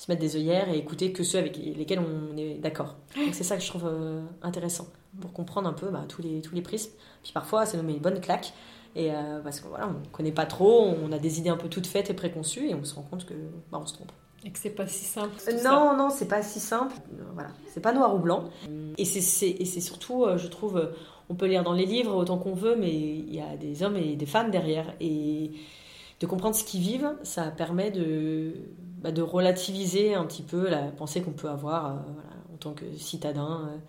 se 0.00 0.10
mettre 0.10 0.20
des 0.20 0.36
œillères 0.36 0.68
et 0.70 0.78
écouter 0.78 1.12
que 1.12 1.22
ceux 1.22 1.38
avec 1.38 1.56
lesquels 1.56 2.00
on 2.00 2.36
est 2.36 2.54
d'accord. 2.54 2.96
Donc 3.16 3.34
c'est 3.34 3.44
ça 3.44 3.56
que 3.56 3.62
je 3.62 3.68
trouve 3.68 3.86
intéressant 4.40 4.86
pour 5.20 5.32
comprendre 5.32 5.68
un 5.68 5.74
peu 5.74 5.90
bah, 5.90 6.04
tous 6.08 6.22
les 6.22 6.40
tous 6.40 6.54
les 6.54 6.62
prismes. 6.62 6.92
Puis 7.22 7.32
parfois 7.32 7.66
ça 7.66 7.76
nous 7.76 7.82
met 7.82 7.92
une 7.92 8.00
bonne 8.00 8.20
claque. 8.20 8.54
Et 8.96 9.10
parce 9.44 9.60
qu'on 9.60 9.68
voilà, 9.68 9.88
on 9.88 10.08
connaît 10.10 10.32
pas 10.32 10.46
trop, 10.46 10.94
on 11.04 11.12
a 11.12 11.18
des 11.18 11.38
idées 11.38 11.50
un 11.50 11.56
peu 11.56 11.68
toutes 11.68 11.86
faites 11.86 12.08
et 12.08 12.14
préconçues, 12.14 12.70
et 12.70 12.74
on 12.74 12.82
se 12.82 12.94
rend 12.94 13.02
compte 13.02 13.26
que 13.26 13.34
bah, 13.70 13.78
on 13.80 13.86
se 13.86 13.94
trompe. 13.94 14.10
Et 14.44 14.50
que 14.50 14.58
c'est 14.58 14.70
pas 14.70 14.86
si 14.86 15.04
simple. 15.04 15.34
non, 15.62 15.96
non, 15.96 16.08
c'est 16.08 16.28
pas 16.28 16.42
si 16.42 16.60
simple. 16.60 16.94
Voilà, 17.34 17.50
c'est 17.68 17.80
pas 17.80 17.92
noir 17.92 18.14
ou 18.14 18.18
blanc. 18.18 18.44
Et 18.96 19.04
c'est 19.04 19.80
surtout, 19.80 20.24
euh, 20.24 20.38
je 20.38 20.48
trouve, 20.48 20.78
euh, 20.78 20.86
on 21.28 21.34
peut 21.34 21.46
lire 21.46 21.62
dans 21.62 21.74
les 21.74 21.84
livres 21.84 22.14
autant 22.16 22.38
qu'on 22.38 22.54
veut, 22.54 22.76
mais 22.76 22.92
il 22.92 23.34
y 23.34 23.40
a 23.40 23.56
des 23.56 23.82
hommes 23.82 23.96
et 23.96 24.16
des 24.16 24.26
femmes 24.26 24.50
derrière. 24.50 24.94
Et 25.00 25.52
de 26.20 26.26
comprendre 26.26 26.54
ce 26.54 26.64
qu'ils 26.64 26.80
vivent, 26.80 27.12
ça 27.22 27.50
permet 27.50 27.90
de, 27.90 28.54
bah, 29.00 29.12
de 29.12 29.22
relativiser 29.22 30.14
un 30.14 30.24
petit 30.24 30.42
peu 30.42 30.68
la 30.68 30.82
pensée 30.92 31.22
qu'on 31.22 31.32
peut 31.32 31.48
avoir 31.48 31.86
euh, 31.86 31.98
en 32.54 32.56
tant 32.58 32.72
que 32.72 32.84
citadin 32.96 33.80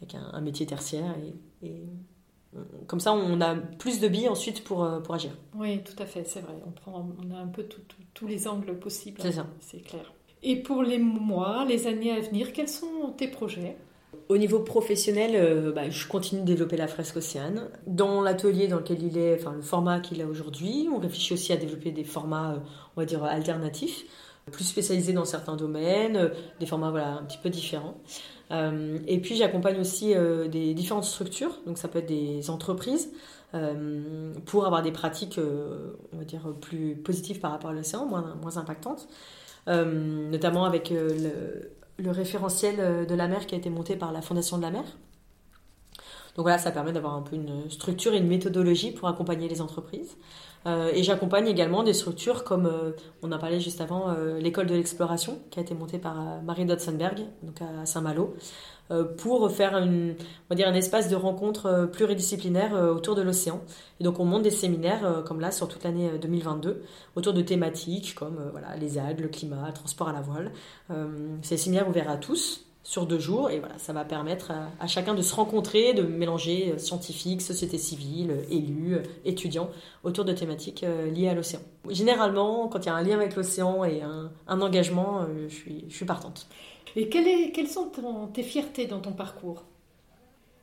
avec 0.00 0.14
un, 0.14 0.40
métier 0.40 0.64
tertiaire. 0.66 1.14
et 1.62 1.84
comme 2.86 3.00
ça, 3.00 3.12
on 3.12 3.40
a 3.40 3.54
plus 3.54 4.00
de 4.00 4.08
billes 4.08 4.28
ensuite 4.28 4.64
pour, 4.64 4.84
euh, 4.84 5.00
pour 5.00 5.14
agir. 5.14 5.30
Oui, 5.54 5.82
tout 5.82 6.00
à 6.02 6.06
fait, 6.06 6.24
c'est 6.24 6.40
vrai. 6.40 6.54
On, 6.66 6.70
prend, 6.70 7.08
on 7.24 7.34
a 7.34 7.38
un 7.38 7.46
peu 7.46 7.64
tous 8.14 8.26
les 8.26 8.48
angles 8.48 8.76
possibles. 8.78 9.20
C'est 9.22 9.32
ça. 9.32 9.46
C'est 9.60 9.80
clair. 9.80 10.12
Et 10.42 10.56
pour 10.56 10.82
les 10.82 10.98
mois, 10.98 11.64
les 11.68 11.86
années 11.86 12.10
à 12.10 12.20
venir, 12.20 12.52
quels 12.52 12.68
sont 12.68 13.14
tes 13.16 13.28
projets? 13.28 13.76
Au 14.28 14.38
niveau 14.38 14.60
professionnel, 14.60 15.32
euh, 15.34 15.70
bah, 15.72 15.90
je 15.90 16.08
continue 16.08 16.40
de 16.40 16.46
développer 16.46 16.76
la 16.76 16.88
fresque 16.88 17.16
océane. 17.16 17.68
Dans 17.86 18.20
l'atelier 18.20 18.66
dans 18.66 18.78
lequel 18.78 19.02
il 19.02 19.16
est, 19.16 19.36
enfin 19.38 19.52
le 19.52 19.62
format 19.62 20.00
qu'il 20.00 20.20
a 20.20 20.26
aujourd'hui, 20.26 20.88
on 20.92 20.98
réfléchit 20.98 21.34
aussi 21.34 21.52
à 21.52 21.56
développer 21.56 21.92
des 21.92 22.04
formats, 22.04 22.54
euh, 22.54 22.58
on 22.96 23.00
va 23.00 23.04
dire, 23.04 23.22
alternatifs, 23.22 24.04
plus 24.50 24.64
spécialisés 24.64 25.12
dans 25.12 25.24
certains 25.24 25.56
domaines, 25.56 26.30
des 26.58 26.66
formats 26.66 26.90
voilà, 26.90 27.14
un 27.14 27.22
petit 27.24 27.38
peu 27.38 27.50
différents. 27.50 27.96
Euh, 28.50 28.98
et 29.06 29.20
puis 29.20 29.36
j'accompagne 29.36 29.78
aussi 29.78 30.14
euh, 30.14 30.48
des 30.48 30.74
différentes 30.74 31.04
structures, 31.04 31.58
donc 31.66 31.78
ça 31.78 31.88
peut 31.88 32.00
être 32.00 32.08
des 32.08 32.50
entreprises, 32.50 33.12
euh, 33.54 34.32
pour 34.46 34.66
avoir 34.66 34.82
des 34.82 34.92
pratiques, 34.92 35.40
on 36.12 36.16
va 36.16 36.24
dire, 36.24 36.42
plus 36.60 36.96
positives 36.96 37.40
par 37.40 37.52
rapport 37.52 37.70
à 37.70 37.72
l'océan, 37.72 38.06
moins, 38.06 38.56
impactantes, 38.56 39.08
notamment 39.66 40.64
avec 40.64 40.90
le, 40.90 42.10
référentiel 42.10 43.06
de 43.06 43.14
la 43.14 43.28
mer 43.28 43.46
qui 43.46 43.54
a 43.54 43.58
été 43.58 43.70
monté 43.70 43.94
par 43.94 44.10
la 44.10 44.22
Fondation 44.22 44.56
de 44.56 44.62
la 44.62 44.70
mer. 44.70 44.84
Donc 46.36 46.44
voilà, 46.44 46.58
ça 46.58 46.70
permet 46.70 46.92
d'avoir 46.92 47.14
un 47.14 47.22
peu 47.22 47.36
une 47.36 47.68
structure 47.68 48.14
et 48.14 48.18
une 48.18 48.28
méthodologie 48.28 48.92
pour 48.92 49.08
accompagner 49.08 49.48
les 49.48 49.60
entreprises. 49.60 50.16
Euh, 50.66 50.90
et 50.94 51.02
j'accompagne 51.02 51.46
également 51.46 51.82
des 51.82 51.94
structures 51.94 52.44
comme, 52.44 52.66
euh, 52.66 52.92
on 53.22 53.32
a 53.32 53.38
parlé 53.38 53.60
juste 53.60 53.80
avant, 53.80 54.10
euh, 54.10 54.38
l'école 54.38 54.66
de 54.66 54.74
l'exploration, 54.74 55.40
qui 55.50 55.58
a 55.58 55.62
été 55.62 55.74
montée 55.74 55.98
par 55.98 56.42
Marie 56.42 56.66
Dotzenberg, 56.66 57.20
donc 57.42 57.60
à 57.62 57.86
Saint-Malo, 57.86 58.34
pour 59.18 59.48
faire 59.52 59.80
dire 60.50 60.66
un 60.66 60.74
espace 60.74 61.08
de 61.08 61.14
rencontre 61.14 61.88
pluridisciplinaire 61.92 62.72
autour 62.74 63.14
de 63.14 63.22
l'océan. 63.22 63.60
Et 64.00 64.04
donc 64.04 64.18
on 64.18 64.24
monte 64.24 64.42
des 64.42 64.50
séminaires 64.50 65.22
comme 65.24 65.38
là 65.38 65.52
sur 65.52 65.68
toute 65.68 65.84
l'année 65.84 66.10
2022 66.20 66.82
autour 67.14 67.32
de 67.32 67.40
thématiques 67.40 68.16
comme 68.16 68.48
voilà, 68.50 68.74
les 68.76 68.98
algues, 68.98 69.20
le 69.20 69.28
climat, 69.28 69.64
le 69.68 69.72
transport 69.72 70.08
à 70.08 70.12
la 70.12 70.22
voile. 70.22 70.50
C'est 71.42 71.54
des 71.54 71.56
séminaires 71.56 71.88
ouverts 71.88 72.10
à 72.10 72.16
tous 72.16 72.66
sur 72.90 73.06
deux 73.06 73.20
jours. 73.20 73.50
Et 73.50 73.60
voilà, 73.60 73.78
ça 73.78 73.92
va 73.92 74.04
permettre 74.04 74.50
à, 74.80 74.86
chacun 74.88 75.14
de 75.14 75.22
se 75.22 75.32
rencontrer, 75.32 75.94
de 75.94 76.02
mélanger 76.02 76.76
scientifiques, 76.78 77.40
société 77.40 77.78
civile, 77.78 78.44
élus, 78.50 78.98
étudiants, 79.24 79.70
autour 80.02 80.24
de 80.24 80.32
thématiques 80.32 80.84
liées 81.14 81.28
à 81.28 81.34
l'océan. 81.34 81.60
Généralement, 81.88 82.66
quand 82.66 82.80
il 82.80 82.86
y 82.86 82.88
a 82.88 82.94
un 82.94 83.02
lien 83.02 83.14
avec 83.14 83.36
l'océan 83.36 83.84
et 83.84 84.02
un, 84.02 84.60
engagement, 84.60 85.24
je, 85.48 85.54
suis, 85.54 85.84
je 85.88 85.94
suis 85.94 86.04
partante. 86.04 86.48
Et 86.96 87.08
quelles 87.08 87.68
sont 87.68 87.92
tes 88.32 88.42
fiertés 88.42 88.86
dans 88.86 88.98
ton 88.98 89.12
parcours? 89.12 89.62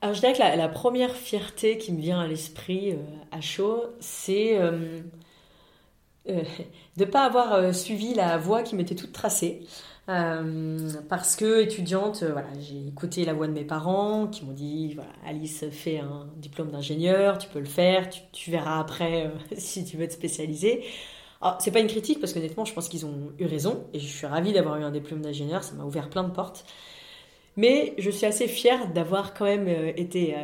Alors 0.02 0.14
je 0.14 0.20
dirais 0.20 0.34
que 0.34 0.40
la, 0.40 0.70
première 0.70 1.16
fierté 1.16 1.78
qui 1.78 1.94
me 1.94 2.02
vient 2.02 2.20
à 2.20 2.28
l'esprit 2.28 2.96
à 3.32 3.40
chaud, 3.40 3.84
c'est 4.00 4.60
euh, 4.60 5.00
de 6.28 6.44
ne 6.98 7.06
pas 7.06 7.26
avoir 7.26 7.54
euh, 7.54 7.72
suivi 7.72 8.14
la 8.14 8.38
voie 8.38 8.64
qui 8.64 8.76
m'était 8.76 8.96
toute 8.96 9.14
tracée. 9.14 9.62
Euh, 10.10 10.90
parce 11.10 11.36
que 11.36 11.62
étudiante, 11.62 12.24
voilà, 12.24 12.48
j'ai 12.62 12.88
écouté 12.88 13.26
la 13.26 13.34
voix 13.34 13.48
de 13.48 13.52
mes 13.52 13.66
parents 13.66 14.28
qui 14.28 14.46
m'ont 14.46 14.54
dit 14.54 14.96
Alice 15.26 15.66
fait 15.70 16.00
un 16.00 16.28
diplôme 16.38 16.72
d'ingénieur, 16.72 17.38
tu 17.38 17.50
peux 17.50 17.60
le 17.60 17.66
faire, 17.66 18.10
tu, 18.32 18.52
verras 18.52 18.80
après 18.80 19.32
si 19.58 19.84
tu 19.84 19.98
veux 19.98 20.08
te 20.08 20.14
spécialiser. 20.14 20.86
Alors, 21.42 21.62
c'est 21.62 21.72
pas 21.72 21.80
une 21.80 21.88
critique 21.88 22.20
parce 22.22 22.34
qu'honnêtement, 22.34 22.64
je 22.64 22.74
pense 22.74 22.88
qu'ils 22.88 23.06
ont 23.06 23.32
eu 23.38 23.46
raison 23.46 23.86
et 23.94 24.00
je 24.00 24.08
suis 24.08 24.26
ravie 24.26 24.54
d'avoir 24.54 24.78
eu 24.78 24.84
un 24.84 24.92
diplôme 24.92 25.22
d'ingénieur, 25.22 25.64
ça 25.64 25.76
m'a 25.76 25.84
ouvert 25.84 26.10
plein 26.10 26.24
de 26.24 26.32
portes. 26.32 26.66
Mais 27.58 27.94
je 27.98 28.10
suis 28.10 28.26
assez 28.26 28.48
fière 28.48 28.92
d'avoir 28.94 29.34
quand 29.34 29.46
même 29.46 29.68
été, 29.68 30.36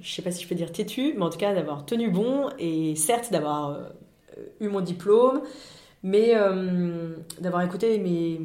je 0.00 0.10
sais 0.10 0.22
pas 0.22 0.30
si 0.30 0.42
je 0.42 0.48
peux 0.48 0.54
dire 0.54 0.72
têtu, 0.72 1.14
mais 1.16 1.22
en 1.22 1.30
tout 1.30 1.38
cas 1.38 1.54
d'avoir 1.54 1.84
tenu 1.84 2.10
bon 2.10 2.48
et 2.58 2.96
certes 2.96 3.30
d'avoir 3.30 3.78
eu 4.60 4.68
mon 4.68 4.80
diplôme, 4.80 5.42
mais 6.02 6.32
euh, 6.34 7.14
d'avoir 7.40 7.62
écouté 7.62 7.98
mes, 7.98 8.40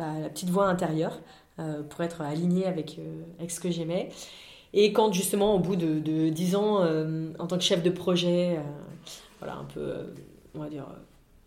bah, 0.00 0.18
la 0.20 0.30
petite 0.30 0.48
voix 0.48 0.66
intérieure 0.66 1.20
euh, 1.58 1.82
pour 1.82 2.02
être 2.02 2.22
aligné 2.22 2.66
avec, 2.66 2.96
euh, 2.98 3.22
avec 3.38 3.50
ce 3.50 3.60
que 3.60 3.70
j'aimais. 3.70 4.08
Et 4.72 4.92
quand 4.92 5.12
justement, 5.12 5.54
au 5.54 5.58
bout 5.58 5.76
de, 5.76 6.00
de 6.00 6.30
10 6.30 6.56
ans, 6.56 6.84
en 7.38 7.46
tant 7.46 7.58
que 7.58 7.64
chef 7.64 7.82
de 7.82 7.90
projet, 7.90 8.60
voilà, 9.40 9.56
un 9.56 9.64
peu, 9.64 9.92
on 10.54 10.60
va 10.60 10.68
dire, 10.68 10.86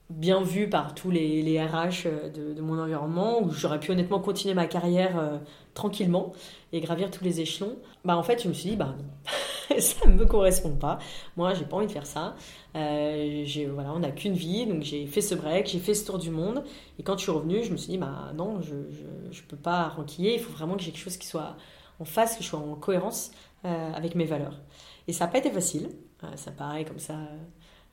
bien 0.09 0.41
vu 0.41 0.69
par 0.69 0.93
tous 0.93 1.11
les, 1.11 1.41
les 1.41 1.63
RH 1.63 2.05
de, 2.35 2.53
de, 2.53 2.61
mon 2.61 2.79
environnement, 2.79 3.41
où 3.41 3.51
j'aurais 3.51 3.79
pu 3.79 3.91
honnêtement 3.91 4.19
continuer 4.19 4.53
ma 4.53 4.67
carrière 4.67 5.39
tranquillement 5.73 6.33
et 6.71 6.81
gravir 6.81 7.09
tous 7.11 7.23
les 7.23 7.41
échelons, 7.41 7.77
bah 8.05 8.17
en 8.17 8.23
fait, 8.23 8.41
je 8.43 8.47
me 8.47 8.53
suis 8.53 8.71
dit, 8.71 8.75
bah 8.75 8.95
non, 8.97 9.77
ça 9.79 10.07
ne 10.07 10.13
me 10.13 10.25
correspond 10.25 10.75
pas. 10.75 10.99
Moi, 11.37 11.53
j'ai 11.53 11.65
pas 11.65 11.77
envie 11.77 11.87
de 11.87 11.91
faire 11.91 12.05
ça. 12.05 12.35
Euh, 12.75 13.45
voilà, 13.73 13.93
on 13.93 13.99
n'a 13.99 14.11
qu'une 14.11 14.33
vie, 14.33 14.65
donc 14.65 14.81
j'ai 14.81 15.05
fait 15.05 15.21
ce 15.21 15.35
break, 15.35 15.67
j'ai 15.67 15.79
fait 15.79 15.93
ce 15.93 16.05
tour 16.05 16.17
du 16.17 16.31
monde. 16.31 16.63
Et 16.99 17.03
quand 17.03 17.17
je 17.17 17.23
suis 17.23 17.31
revenue, 17.31 17.63
je 17.63 17.71
me 17.71 17.77
suis 17.77 17.91
dit, 17.91 17.97
bah 17.97 18.31
non, 18.35 18.61
je 18.61 18.75
ne 18.75 19.47
peux 19.47 19.57
pas 19.57 19.89
ranquiller, 19.89 20.35
il 20.35 20.39
faut 20.39 20.51
vraiment 20.51 20.75
que 20.75 20.81
j'ai 20.81 20.91
quelque 20.91 21.03
chose 21.03 21.17
qui 21.17 21.27
soit 21.27 21.55
en 21.99 22.05
face, 22.05 22.37
que 22.37 22.43
je 22.43 22.49
sois 22.49 22.59
en 22.59 22.75
cohérence 22.75 23.31
euh, 23.65 23.91
avec 23.93 24.15
mes 24.15 24.25
valeurs. 24.25 24.59
Et 25.07 25.13
ça 25.13 25.25
n'a 25.25 25.31
pas 25.31 25.37
été 25.37 25.51
facile, 25.51 25.89
euh, 26.23 26.27
ça 26.35 26.51
paraît 26.51 26.85
comme 26.85 26.99
ça 26.99 27.17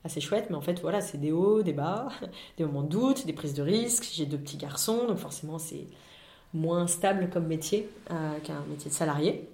assez 0.03 0.21
chouette, 0.21 0.47
mais 0.49 0.55
en 0.55 0.61
fait, 0.61 0.79
voilà, 0.81 1.01
c'est 1.01 1.17
des 1.17 1.31
hauts, 1.31 1.61
des 1.63 1.73
bas, 1.73 2.09
des 2.57 2.65
moments 2.65 2.83
de 2.83 2.89
doute, 2.89 3.25
des 3.25 3.33
prises 3.33 3.53
de 3.53 3.61
risques. 3.61 4.09
J'ai 4.11 4.25
deux 4.25 4.37
petits 4.37 4.57
garçons, 4.57 5.07
donc 5.07 5.17
forcément, 5.17 5.59
c'est 5.59 5.87
moins 6.53 6.87
stable 6.87 7.29
comme 7.31 7.47
métier 7.47 7.87
qu'un 8.43 8.65
métier 8.69 8.91
de 8.91 8.95
salarié. 8.95 9.47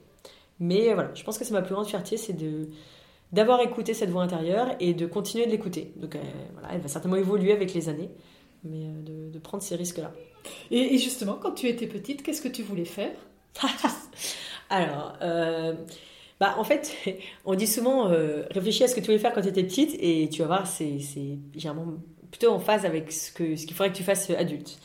Mais 0.59 0.93
voilà, 0.93 1.11
je 1.13 1.23
pense 1.23 1.37
que 1.37 1.45
c'est 1.45 1.53
ma 1.53 1.61
plus 1.61 1.75
grande 1.75 1.85
fierté, 1.85 2.17
c'est 2.17 2.33
de 2.33 2.69
d'avoir 3.31 3.59
écouté 3.61 3.93
cette 3.93 4.09
voix 4.09 4.23
intérieure 4.23 4.75
et 4.79 4.93
de 4.93 5.05
continuer 5.05 5.45
de 5.45 5.51
l'écouter. 5.51 5.91
Donc 5.97 6.15
euh, 6.15 6.19
voilà, 6.53 6.69
elle 6.73 6.81
va 6.81 6.87
certainement 6.87 7.17
évoluer 7.17 7.51
avec 7.51 7.73
les 7.73 7.89
années, 7.89 8.09
mais 8.63 8.85
euh, 8.85 9.29
de, 9.29 9.39
prendre 9.39 9.63
ces 9.63 9.75
risques-là. 9.75 10.13
Et, 10.71 10.97
justement, 10.97 11.33
quand 11.33 11.51
tu 11.51 11.67
étais 11.67 11.87
petite, 11.87 12.23
qu'est-ce 12.23 12.41
que 12.41 12.47
tu 12.47 12.63
voulais 12.63 12.85
faire? 12.85 13.11
Alors, 14.69 15.13
euh, 15.21 15.73
bah, 16.39 16.55
en 16.57 16.63
fait, 16.63 16.95
on 17.45 17.55
dit 17.55 17.67
souvent 17.67 18.09
réfléchis 18.51 18.83
à 18.83 18.87
ce 18.87 18.95
que 18.95 18.99
tu 18.99 19.07
voulais 19.07 19.19
faire 19.19 19.33
quand 19.33 19.41
tu 19.41 19.47
étais 19.47 19.63
petite 19.63 19.95
et 19.99 20.29
tu 20.29 20.41
vas 20.41 20.47
voir, 20.47 20.67
c'est 20.67 20.99
généralement 21.55 21.93
plutôt 22.31 22.51
en 22.51 22.59
phase 22.59 22.85
avec 22.85 23.11
ce 23.11 23.31
qu'il 23.31 23.57
ce 23.57 23.65
qu'il 23.65 23.75
faudrait 23.75 23.91
que 23.91 23.97
tu 23.97 24.03
fasses 24.03 24.29
adulte. 24.29 24.77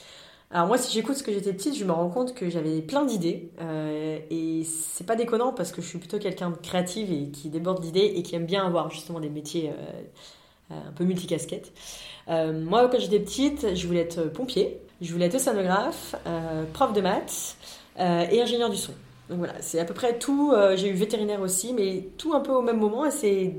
Alors 0.51 0.67
moi, 0.67 0.77
si 0.77 0.93
j'écoute 0.93 1.17
ce 1.17 1.23
que 1.23 1.33
j'étais 1.33 1.53
petite, 1.55 1.79
je 1.79 1.85
me 1.85 1.93
rends 1.93 2.11
compte 2.11 2.35
que 2.35 2.51
j'avais 2.51 2.83
plein 2.83 3.07
d'idées 3.07 3.51
euh, 3.63 4.19
et 4.31 4.65
c'est 4.65 5.07
pas 5.07 5.17
déconnant 5.17 5.53
parce 5.53 5.73
que 5.73 5.81
je 5.81 5.89
suis 5.89 5.99
plutôt 5.99 6.19
quelqu'un 6.19 6.51
de 6.51 6.57
créative 6.57 7.11
et 7.11 7.31
qui 7.31 7.49
déborde 7.49 7.81
d'idées 7.81 8.13
et 8.17 8.23
qui 8.23 8.35
aime 8.37 8.45
bien 8.45 8.67
avoir 8.67 8.91
justement 8.91 9.19
des 9.19 9.31
métiers 9.31 9.71
euh, 10.73 10.75
un 10.89 10.93
peu 10.93 11.05
multicasquettes. 11.05 11.73
Euh, 12.29 12.53
moi, 12.53 12.89
quand 12.89 13.01
j'étais 13.01 13.19
petite, 13.19 13.75
je 13.75 13.87
voulais 13.87 14.01
être 14.01 14.25
pompier, 14.25 14.79
je 15.01 15.11
voulais 15.13 15.27
être 15.27 15.37
océanographe, 15.37 16.15
euh, 16.27 16.65
prof 16.73 16.93
de 16.93 17.01
maths 17.01 17.57
et 17.99 18.41
ingénieur 18.41 18.71
du 18.71 18.77
son. 18.77 18.93
Donc 19.29 19.39
voilà, 19.39 19.55
c'est 19.61 19.81
à 19.81 19.85
peu 19.85 19.95
près 19.95 20.19
tout. 20.19 20.53
j'ai 20.75 20.89
eu 20.89 20.95
vétérinaire 20.95 21.41
aussi, 21.41 21.73
mais 21.73 22.09
tout 22.19 22.35
un 22.35 22.41
peu 22.41 22.53
au 22.53 22.63
même 22.63 22.79
moment 22.79 23.07
et 23.07 23.11
c'est 23.11 23.55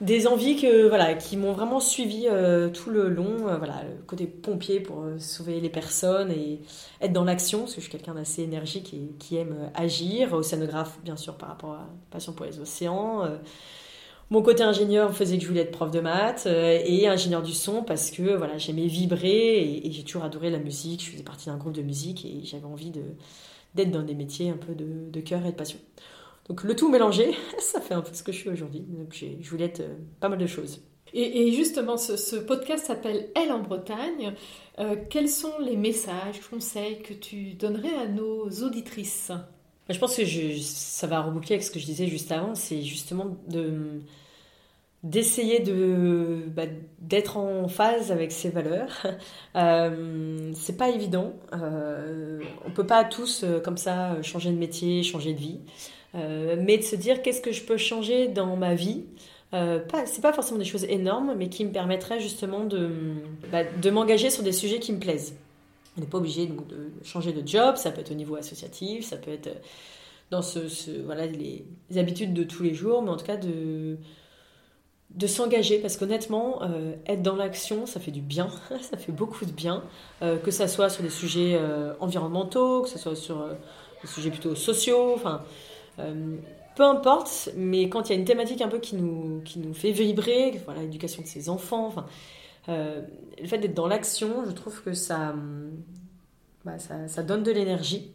des 0.00 0.28
envies 0.28 0.56
que 0.56 0.88
voilà 0.88 1.14
qui 1.14 1.36
m'ont 1.36 1.52
vraiment 1.52 1.80
suivi 1.80 2.28
euh, 2.28 2.68
tout 2.68 2.90
le 2.90 3.08
long 3.08 3.48
euh, 3.48 3.56
voilà 3.56 3.82
le 3.82 4.00
côté 4.06 4.26
pompier 4.26 4.78
pour 4.78 5.02
euh, 5.02 5.18
sauver 5.18 5.60
les 5.60 5.68
personnes 5.68 6.30
et 6.30 6.60
être 7.00 7.12
dans 7.12 7.24
l'action 7.24 7.60
parce 7.60 7.74
que 7.74 7.80
je 7.80 7.88
suis 7.88 7.90
quelqu'un 7.90 8.14
d'assez 8.14 8.42
énergique 8.42 8.94
et 8.94 9.14
qui 9.18 9.36
aime 9.36 9.70
agir 9.74 10.34
océanographe 10.34 10.98
bien 11.02 11.16
sûr 11.16 11.36
par 11.36 11.48
rapport 11.48 11.72
à 11.72 11.88
passion 12.10 12.32
pour 12.32 12.46
les 12.46 12.60
océans 12.60 13.28
mon 14.30 14.42
côté 14.42 14.62
ingénieur 14.62 15.12
faisait 15.12 15.36
que 15.36 15.42
je 15.42 15.48
voulais 15.48 15.62
être 15.62 15.72
prof 15.72 15.90
de 15.90 16.00
maths 16.00 16.46
et 16.46 17.08
ingénieur 17.08 17.42
du 17.42 17.52
son 17.52 17.82
parce 17.82 18.12
que 18.12 18.36
voilà 18.36 18.56
j'aimais 18.56 18.86
vibrer 18.86 19.80
et, 19.84 19.90
j'ai 19.90 20.04
toujours 20.04 20.22
adoré 20.22 20.50
la 20.50 20.58
musique 20.58 21.04
je 21.04 21.10
faisais 21.10 21.24
partie 21.24 21.46
d'un 21.46 21.56
groupe 21.56 21.72
de 21.72 21.82
musique 21.82 22.24
et 22.24 22.44
j'avais 22.44 22.66
envie 22.66 22.90
de 22.90 23.02
d'être 23.74 23.90
dans 23.90 24.02
des 24.02 24.14
métiers 24.14 24.50
un 24.50 24.56
peu 24.56 24.74
de, 24.74 25.10
de 25.10 25.20
cœur 25.20 25.44
et 25.46 25.52
de 25.52 25.56
passion 25.56 25.78
donc 26.48 26.64
le 26.64 26.74
tout 26.74 26.88
mélangé, 26.88 27.36
ça 27.58 27.80
fait 27.80 27.94
un 27.94 28.00
peu 28.00 28.12
ce 28.14 28.22
que 28.22 28.32
je 28.32 28.38
suis 28.38 28.48
aujourd'hui. 28.50 28.80
Donc 28.80 29.14
je 29.14 29.50
voulais 29.50 29.66
être 29.66 29.80
euh, 29.80 29.94
pas 30.20 30.28
mal 30.28 30.38
de 30.38 30.46
choses. 30.46 30.80
Et, 31.14 31.52
justement, 31.52 31.96
ce, 31.96 32.36
podcast 32.36 32.84
s'appelle 32.84 33.30
Elle 33.34 33.50
en 33.50 33.60
Bretagne. 33.60 34.34
Euh, 34.78 34.94
quels 35.08 35.30
sont 35.30 35.58
les 35.58 35.74
messages, 35.74 36.40
conseils 36.50 37.00
que 37.00 37.14
tu 37.14 37.54
donnerais 37.54 37.94
à 37.94 38.06
nos 38.06 38.50
auditrices? 38.62 39.28
Bah, 39.30 39.94
Je 39.94 39.98
pense 39.98 40.14
que 40.14 40.58
ça 40.60 41.06
va 41.06 41.22
reboucler 41.22 41.54
avec 41.54 41.64
ce 41.64 41.70
que 41.70 41.78
je 41.78 41.86
disais 41.86 42.08
juste 42.08 42.30
avant. 42.30 42.54
C'est 42.54 42.82
justement 42.82 43.38
de 43.48 44.02
d'essayer 45.04 45.60
de 45.60 46.42
bah, 46.48 46.64
d'être 47.00 47.36
en 47.36 47.68
phase 47.68 48.12
avec 48.12 48.32
ses 48.32 48.50
valeurs. 48.50 49.06
Euh, 49.56 50.52
c'est 50.54 50.76
pas 50.76 50.88
évident. 50.90 51.32
Euh, 51.52 52.40
on 52.64 52.70
peut 52.70 52.86
pas 52.86 53.02
tous 53.02 53.42
euh, 53.42 53.58
comme 53.58 53.76
ça 53.76 54.22
changer 54.22 54.52
de 54.52 54.56
métier, 54.56 55.02
changer 55.02 55.32
de 55.32 55.38
vie. 55.38 55.58
Mais 56.14 56.78
de 56.78 56.82
se 56.82 56.94
dire 56.94 57.22
qu'est-ce 57.22 57.40
que 57.40 57.50
je 57.50 57.64
peux 57.64 57.76
changer 57.76 58.28
dans 58.28 58.54
ma 58.54 58.74
vie. 58.76 59.04
Euh, 59.54 59.80
c'est 60.06 60.20
pas 60.20 60.32
forcément 60.32 60.58
des 60.58 60.64
choses 60.64 60.84
énormes, 60.84 61.34
mais 61.36 61.48
qui 61.48 61.64
me 61.64 61.72
permettraient 61.72 62.20
justement 62.20 62.64
de, 62.64 62.90
bah, 63.50 63.64
de 63.64 63.90
m'engager 63.90 64.30
sur 64.30 64.42
des 64.42 64.52
sujets 64.52 64.78
qui 64.78 64.92
me 64.92 64.98
plaisent. 64.98 65.34
On 65.96 66.02
n'est 66.02 66.06
pas 66.06 66.18
obligé 66.18 66.46
donc, 66.46 66.66
de 66.68 66.90
changer 67.02 67.32
de 67.32 67.46
job, 67.46 67.76
ça 67.76 67.90
peut 67.90 68.00
être 68.00 68.10
au 68.10 68.14
niveau 68.14 68.36
associatif, 68.36 69.06
ça 69.06 69.16
peut 69.16 69.30
être 69.30 69.48
dans 70.30 70.42
ce, 70.42 70.60
voilà, 71.04 71.26
les, 71.26 71.64
habitudes 71.96 72.34
de 72.34 72.44
tous 72.44 72.62
les 72.62 72.74
jours, 72.74 73.02
mais 73.02 73.08
en 73.08 73.16
tout 73.16 73.24
cas 73.24 73.38
de, 73.38 73.96
de 75.10 75.26
s'engager 75.26 75.78
parce 75.78 75.96
qu'honnêtement, 75.96 76.62
euh, 76.62 76.94
être 77.06 77.22
dans 77.22 77.36
l'action, 77.36 77.86
ça 77.86 77.98
fait 77.98 78.10
du 78.10 78.20
bien, 78.20 78.48
ça 78.80 78.96
fait 78.96 79.12
beaucoup 79.12 79.44
de 79.44 79.52
bien, 79.52 79.82
que 80.20 80.50
ça 80.50 80.68
soit 80.68 80.90
sur 80.90 81.02
des 81.02 81.10
sujets 81.10 81.58
environnementaux, 82.00 82.82
que 82.82 82.88
ce 82.88 82.98
soit 82.98 83.16
sur 83.16 83.48
des 84.02 84.08
sujets 84.08 84.30
plutôt 84.30 84.54
sociaux, 84.54 85.12
enfin 85.14 85.42
euh, 85.98 86.36
peu 86.76 86.84
importe, 86.84 87.50
mais 87.56 87.88
quand 87.88 88.08
il 88.08 88.12
y 88.12 88.16
a 88.16 88.18
une 88.18 88.24
thématique 88.24 88.62
un 88.62 88.68
peu 88.68 88.78
qui 88.78 88.94
nous, 88.94 89.40
qui 89.44 89.58
nous 89.58 89.74
fait 89.74 89.90
vibrer, 89.90 90.60
voilà, 90.64 90.82
l'éducation 90.82 91.22
de 91.22 91.26
ses 91.26 91.48
enfants, 91.48 91.86
enfin, 91.86 92.06
euh, 92.68 93.02
le 93.40 93.48
fait 93.48 93.58
d'être 93.58 93.74
dans 93.74 93.88
l'action, 93.88 94.44
je 94.46 94.52
trouve 94.52 94.80
que 94.82 94.92
ça, 94.92 95.34
bah, 96.64 96.78
ça, 96.78 97.08
ça, 97.08 97.22
donne 97.24 97.42
de 97.42 97.50
l'énergie. 97.50 98.12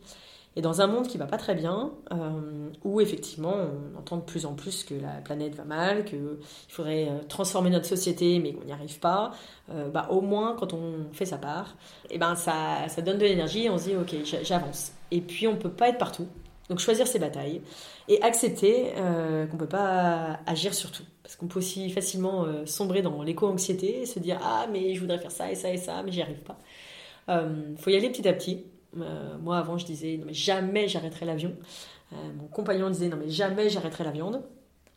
Et 0.56 0.62
dans 0.62 0.82
un 0.82 0.88
monde 0.88 1.08
qui 1.08 1.18
va 1.18 1.26
pas 1.26 1.38
très 1.38 1.56
bien, 1.56 1.92
euh, 2.12 2.70
où 2.84 3.02
effectivement 3.02 3.56
on 3.96 3.98
entend 3.98 4.18
de 4.18 4.22
plus 4.22 4.46
en 4.46 4.54
plus 4.54 4.84
que 4.84 4.94
la 4.94 5.22
planète 5.24 5.56
va 5.56 5.64
mal, 5.64 6.06
qu'il 6.06 6.20
faudrait 6.70 7.10
transformer 7.28 7.70
notre 7.70 7.88
société 7.88 8.40
mais 8.40 8.54
qu'on 8.54 8.66
n'y 8.66 8.72
arrive 8.72 9.00
pas, 9.00 9.32
bah, 9.68 10.08
au 10.12 10.22
moins 10.22 10.56
quand 10.56 10.74
on 10.74 11.12
fait 11.12 11.26
sa 11.26 11.38
part, 11.38 11.76
et 12.12 12.20
ben 12.20 12.36
ça, 12.36 12.88
ça 12.88 13.02
donne 13.02 13.18
de 13.18 13.26
l'énergie 13.26 13.66
et 13.66 13.70
on 13.72 13.78
se 13.80 13.86
dit 13.86 13.96
ok 13.96 14.16
j'avance. 14.44 14.92
Et 15.10 15.22
puis 15.22 15.48
on 15.48 15.56
peut 15.56 15.72
pas 15.72 15.90
être 15.90 15.98
partout, 15.98 16.28
donc 16.70 16.80
choisir 16.80 17.08
ses 17.08 17.20
batailles 17.20 17.62
et 18.08 18.22
accepter 18.22 18.94
euh, 18.98 19.46
qu'on 19.48 19.54
ne 19.54 19.60
peut 19.60 19.68
pas 19.68 20.40
agir 20.46 20.74
sur 20.74 20.92
tout. 20.92 21.04
Parce 21.22 21.36
qu'on 21.36 21.48
peut 21.48 21.60
aussi 21.60 21.90
facilement 21.90 22.46
euh, 22.46 22.66
sombrer 22.66 23.02
dans 23.02 23.22
l'éco-anxiété 23.22 24.02
et 24.02 24.06
se 24.06 24.20
dire 24.20 24.40
Ah, 24.42 24.68
mais 24.72 24.94
je 24.94 25.00
voudrais 25.00 25.20
faire 25.20 25.32
ça 25.32 25.52
et 25.52 25.56
ça 25.56 25.72
et 25.72 25.78
ça, 25.78 26.04
mais 26.04 26.12
j'y 26.12 26.22
arrive 26.22 26.42
pas. 26.42 26.58
Il 27.28 27.34
euh, 27.34 27.76
faut 27.78 27.90
y 27.90 27.96
aller 27.96 28.10
petit 28.10 28.28
à 28.28 28.34
petit. 28.34 28.66
Moi, 28.96 29.58
avant, 29.58 29.78
je 29.78 29.86
disais 29.86 30.18
Non, 30.18 30.26
mais 30.28 30.34
jamais 30.34 30.88
j'arrêterai 30.88 31.26
l'avion. 31.26 31.54
mon 32.12 32.48
compagnon 32.48 32.90
disait 32.90 33.10
Non, 33.10 33.18
mais 33.18 33.30
jamais 33.30 33.70
j'arrêterai 33.70 34.04
la 34.04 34.12
viande. 34.12 34.42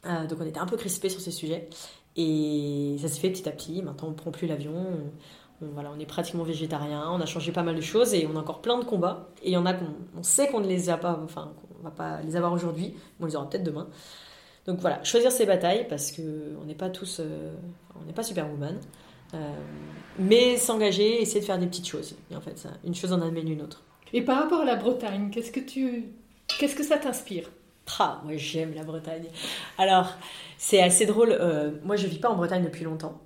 donc, 0.05 0.39
on 0.41 0.47
était 0.47 0.61
un 0.61 0.67
peu 0.67 0.77
crispés 0.77 1.09
sur 1.09 1.21
ces 1.21 1.31
sujets. 1.31 1.69
Et 2.17 2.97
ça 3.01 3.09
s'est 3.09 3.21
fait 3.21 3.31
petit 3.31 3.49
à 3.49 3.53
petit. 3.53 3.83
Maintenant, 3.83 4.09
on 4.09 4.11
ne 4.13 4.17
prend 4.17 4.31
plus 4.31 4.47
l'avion. 4.47 4.87
voilà, 5.61 5.91
on 5.95 5.99
est 5.99 6.07
pratiquement 6.07 6.45
végétarien, 6.45 7.11
on 7.11 7.21
a 7.21 7.27
changé 7.27 7.53
pas 7.53 7.63
mal 7.63 7.77
de 7.77 7.81
choses 7.81 8.15
et 8.15 8.27
on 8.27 8.37
a 8.37 8.41
encore 8.41 8.63
plein 8.63 8.79
de 8.79 8.85
combats. 8.85 9.29
Et 9.43 9.51
il 9.51 9.53
y 9.53 9.57
en 9.57 9.67
a 9.67 9.75
qu'on 9.75 9.87
on 10.19 10.23
sait 10.23 10.49
qu'on 10.49 10.61
ne 10.61 10.67
les 10.67 10.89
a 10.91 10.97
pas, 10.97 11.21
enfin, 11.25 11.53
qu'on 11.77 11.85
va 11.85 11.91
pas 11.91 12.23
les 12.23 12.37
avoir 12.37 12.53
aujourd'hui, 12.53 12.95
mais 13.19 13.25
on 13.25 13.27
les 13.27 13.37
aura 13.37 13.49
peut-être 13.49 13.65
demain. 13.65 13.89
Donc 14.67 14.81
voilà, 14.81 15.03
choisir 15.05 15.31
ses 15.31 15.47
batailles 15.47 15.87
parce 15.89 16.11
que 16.11 16.57
on 16.61 16.65
n'est 16.65 16.75
pas 16.75 16.91
tous, 16.91 17.21
euh, 17.21 17.55
on 18.01 18.05
n'est 18.05 18.13
pas 18.13 18.25
superwoman, 18.25 18.77
euh, 19.35 19.55
mais 20.19 20.57
s'engager, 20.57 21.23
essayer 21.23 21.41
de 21.41 21.45
faire 21.45 21.59
des 21.59 21.67
petites 21.67 21.87
choses. 21.87 22.17
Et 22.31 22.37
en 22.37 22.41
fait, 22.41 22.59
ça, 22.59 22.71
une 22.85 22.95
chose 22.95 23.13
en 23.13 23.23
amène 23.23 23.49
une 23.49 23.63
autre. 23.63 23.83
Et 24.13 24.23
par 24.23 24.39
rapport 24.39 24.61
à 24.61 24.65
la 24.65 24.77
Bretagne, 24.77 25.31
qu'est-ce 25.31 25.51
que 25.51 25.61
tu, 25.61 26.05
qu'est-ce 26.59 26.77
que 26.77 26.85
ça 26.85 26.99
t'inspire? 26.99 27.51
Ah, 27.99 28.21
moi 28.25 28.37
j'aime 28.37 28.75
la 28.75 28.83
Bretagne. 28.83 29.27
Alors, 29.79 30.13
c'est 30.59 30.83
assez 30.83 31.07
drôle. 31.07 31.31
euh, 31.31 31.71
moi, 31.85 31.97
je 31.97 32.07
vis 32.07 32.19
pas 32.19 32.29
en 32.29 32.37
Bretagne 32.37 32.65
depuis 32.65 32.85
longtemps. 32.85 33.21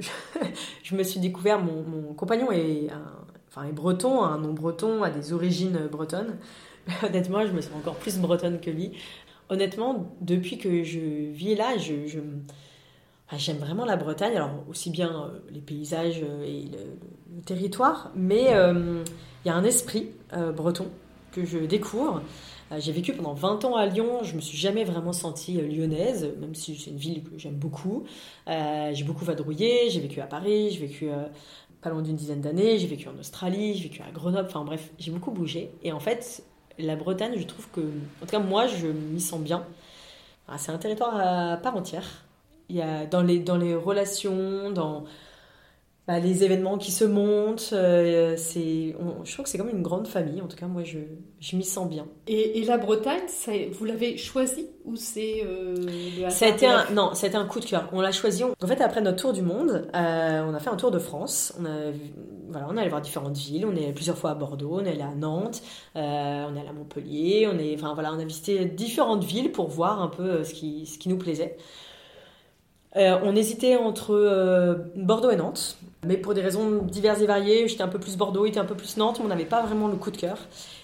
je 0.82 0.94
me 0.94 1.02
suis 1.02 1.20
découvert, 1.20 1.60
mon, 1.60 2.14
compagnon 2.14 2.50
est, 2.50 2.88
enfin, 3.48 3.66
est 3.66 3.72
breton, 3.72 4.22
un 4.22 4.38
nom 4.38 4.52
breton, 4.52 5.02
a 5.02 5.10
des 5.10 5.32
origines 5.32 5.88
bretonnes. 5.90 6.38
Honnêtement, 7.02 7.46
je 7.46 7.52
me 7.52 7.60
sens 7.60 7.72
encore 7.76 7.96
plus 7.96 8.18
bretonne 8.18 8.60
que 8.60 8.70
lui. 8.70 8.92
Honnêtement, 9.48 10.12
depuis 10.20 10.58
que 10.58 10.82
je 10.82 10.98
vis 11.30 11.54
là, 11.54 11.76
je, 11.78 11.94
j'aime 13.36 13.58
vraiment 13.58 13.84
la 13.84 13.96
Bretagne. 13.96 14.36
Alors, 14.36 14.64
aussi 14.68 14.90
bien 14.90 15.10
euh, 15.10 15.38
les 15.50 15.60
paysages 15.60 16.20
euh, 16.22 16.44
et 16.44 16.62
le, 16.62 17.42
territoire, 17.44 18.10
mais 18.14 18.46
il 19.46 19.50
y 19.50 19.52
a 19.52 19.54
un 19.54 19.62
esprit 19.62 20.10
euh, 20.32 20.50
breton 20.50 20.88
que 21.30 21.44
je 21.44 21.58
découvre. 21.58 22.20
Euh, 22.72 22.80
J'ai 22.80 22.90
vécu 22.90 23.12
pendant 23.12 23.32
20 23.32 23.64
ans 23.64 23.76
à 23.76 23.86
Lyon, 23.86 24.24
je 24.24 24.34
me 24.34 24.40
suis 24.40 24.58
jamais 24.58 24.82
vraiment 24.82 25.12
sentie 25.12 25.60
euh, 25.60 25.68
lyonnaise, 25.68 26.34
même 26.40 26.56
si 26.56 26.74
c'est 26.74 26.90
une 26.90 26.96
ville 26.96 27.22
que 27.22 27.38
j'aime 27.38 27.54
beaucoup. 27.54 28.02
J'ai 28.48 29.04
beaucoup 29.04 29.24
vadrouillé, 29.24 29.88
j'ai 29.88 30.00
vécu 30.00 30.20
à 30.20 30.26
Paris, 30.26 30.70
j'ai 30.72 30.80
vécu 30.80 31.08
pas 31.80 31.90
loin 31.90 32.02
d'une 32.02 32.16
dizaine 32.16 32.40
d'années, 32.40 32.76
j'ai 32.78 32.88
vécu 32.88 33.08
en 33.08 33.16
Australie, 33.20 33.74
j'ai 33.76 33.84
vécu 33.84 34.02
à 34.02 34.10
Grenoble, 34.10 34.48
enfin 34.48 34.64
bref, 34.64 34.90
j'ai 34.98 35.12
beaucoup 35.12 35.30
bougé. 35.30 35.70
Et 35.84 35.92
en 35.92 36.00
fait, 36.00 36.42
la 36.80 36.96
Bretagne, 36.96 37.34
je 37.36 37.46
trouve 37.46 37.70
que, 37.70 37.80
en 37.80 38.26
tout 38.26 38.32
cas 38.32 38.40
moi, 38.40 38.66
je 38.66 38.88
m'y 38.88 39.20
sens 39.20 39.40
bien. 39.40 39.64
Ah, 40.48 40.58
c'est 40.58 40.72
un 40.72 40.78
territoire 40.78 41.16
à 41.16 41.56
part 41.56 41.76
entière. 41.76 42.24
Il 42.68 42.74
y 42.74 42.82
a 42.82 43.06
dans 43.06 43.22
les, 43.22 43.38
dans 43.38 43.56
les 43.56 43.76
relations, 43.76 44.72
dans 44.72 45.04
bah, 46.06 46.20
les 46.20 46.44
événements 46.44 46.78
qui 46.78 46.92
se 46.92 47.04
montent, 47.04 47.70
euh, 47.72 48.34
c'est, 48.36 48.94
je 49.24 49.32
trouve 49.32 49.44
que 49.44 49.48
c'est 49.50 49.58
comme 49.58 49.68
une 49.70 49.82
grande 49.82 50.06
famille. 50.06 50.40
En 50.40 50.46
tout 50.46 50.56
cas, 50.56 50.66
moi, 50.68 50.84
je, 50.84 50.98
je 51.40 51.56
m'y 51.56 51.64
sens 51.64 51.88
bien. 51.88 52.06
et, 52.28 52.60
et 52.60 52.64
la 52.64 52.78
Bretagne, 52.78 53.22
ça- 53.26 53.50
vous 53.72 53.84
l'avez 53.84 54.16
choisi 54.16 54.68
ou 54.84 54.94
c'est 54.94 55.42
euh, 55.44 55.74
Ça 56.30 56.46
a 56.46 56.48
été 56.50 56.66
un, 56.66 56.84
non, 56.94 57.12
ça 57.14 57.26
a 57.26 57.28
été 57.28 57.36
un 57.36 57.44
coup 57.46 57.58
de 57.58 57.64
cœur. 57.64 57.88
On 57.92 58.00
l'a 58.00 58.12
choisi. 58.12 58.44
On- 58.44 58.54
En 58.62 58.66
fait, 58.68 58.80
après 58.80 59.00
notre 59.00 59.20
tour 59.20 59.32
du 59.32 59.42
monde, 59.42 59.88
euh, 59.96 60.44
on 60.48 60.54
a 60.54 60.60
fait 60.60 60.70
un 60.70 60.76
tour 60.76 60.92
de 60.92 61.00
France. 61.00 61.52
On 61.60 61.64
a, 61.64 61.90
vu- 61.90 62.12
voilà, 62.50 62.68
on 62.70 62.76
est 62.76 62.80
allé 62.82 62.88
voir 62.90 63.02
différentes 63.02 63.36
villes. 63.36 63.66
On 63.66 63.74
est 63.74 63.82
allé 63.82 63.92
plusieurs 63.92 64.16
fois 64.16 64.30
à 64.30 64.34
Bordeaux, 64.36 64.78
on 64.80 64.84
est 64.84 64.90
allé 64.90 65.02
à 65.02 65.12
Nantes, 65.12 65.60
euh, 65.96 65.98
on 66.00 66.54
est 66.54 66.60
allé 66.60 66.68
à 66.68 66.72
Montpellier. 66.72 67.48
On 67.52 67.58
est, 67.58 67.74
enfin 67.74 67.94
voilà, 67.94 68.12
on 68.14 68.18
a 68.20 68.24
visité 68.24 68.64
différentes 68.66 69.24
villes 69.24 69.50
pour 69.50 69.66
voir 69.66 70.00
un 70.00 70.06
peu 70.08 70.44
ce 70.44 70.54
qui, 70.54 70.86
ce 70.86 70.98
qui 70.98 71.08
nous 71.08 71.18
plaisait. 71.18 71.56
Euh, 72.94 73.18
on 73.24 73.36
hésitait 73.36 73.76
entre 73.76 74.14
euh, 74.14 74.74
Bordeaux 74.94 75.30
et 75.30 75.36
Nantes, 75.36 75.76
mais 76.06 76.16
pour 76.16 76.34
des 76.34 76.40
raisons 76.40 76.82
diverses 76.82 77.20
et 77.20 77.26
variées, 77.26 77.68
j'étais 77.68 77.82
un 77.82 77.88
peu 77.88 77.98
plus 77.98 78.16
Bordeaux, 78.16 78.46
il 78.46 78.50
était 78.50 78.60
un 78.60 78.64
peu 78.64 78.74
plus 78.74 78.96
Nantes, 78.96 79.18
mais 79.18 79.26
on 79.26 79.28
n'avait 79.28 79.44
pas 79.44 79.62
vraiment 79.62 79.88
le 79.88 79.96
coup 79.96 80.10
de 80.10 80.16
cœur. 80.16 80.38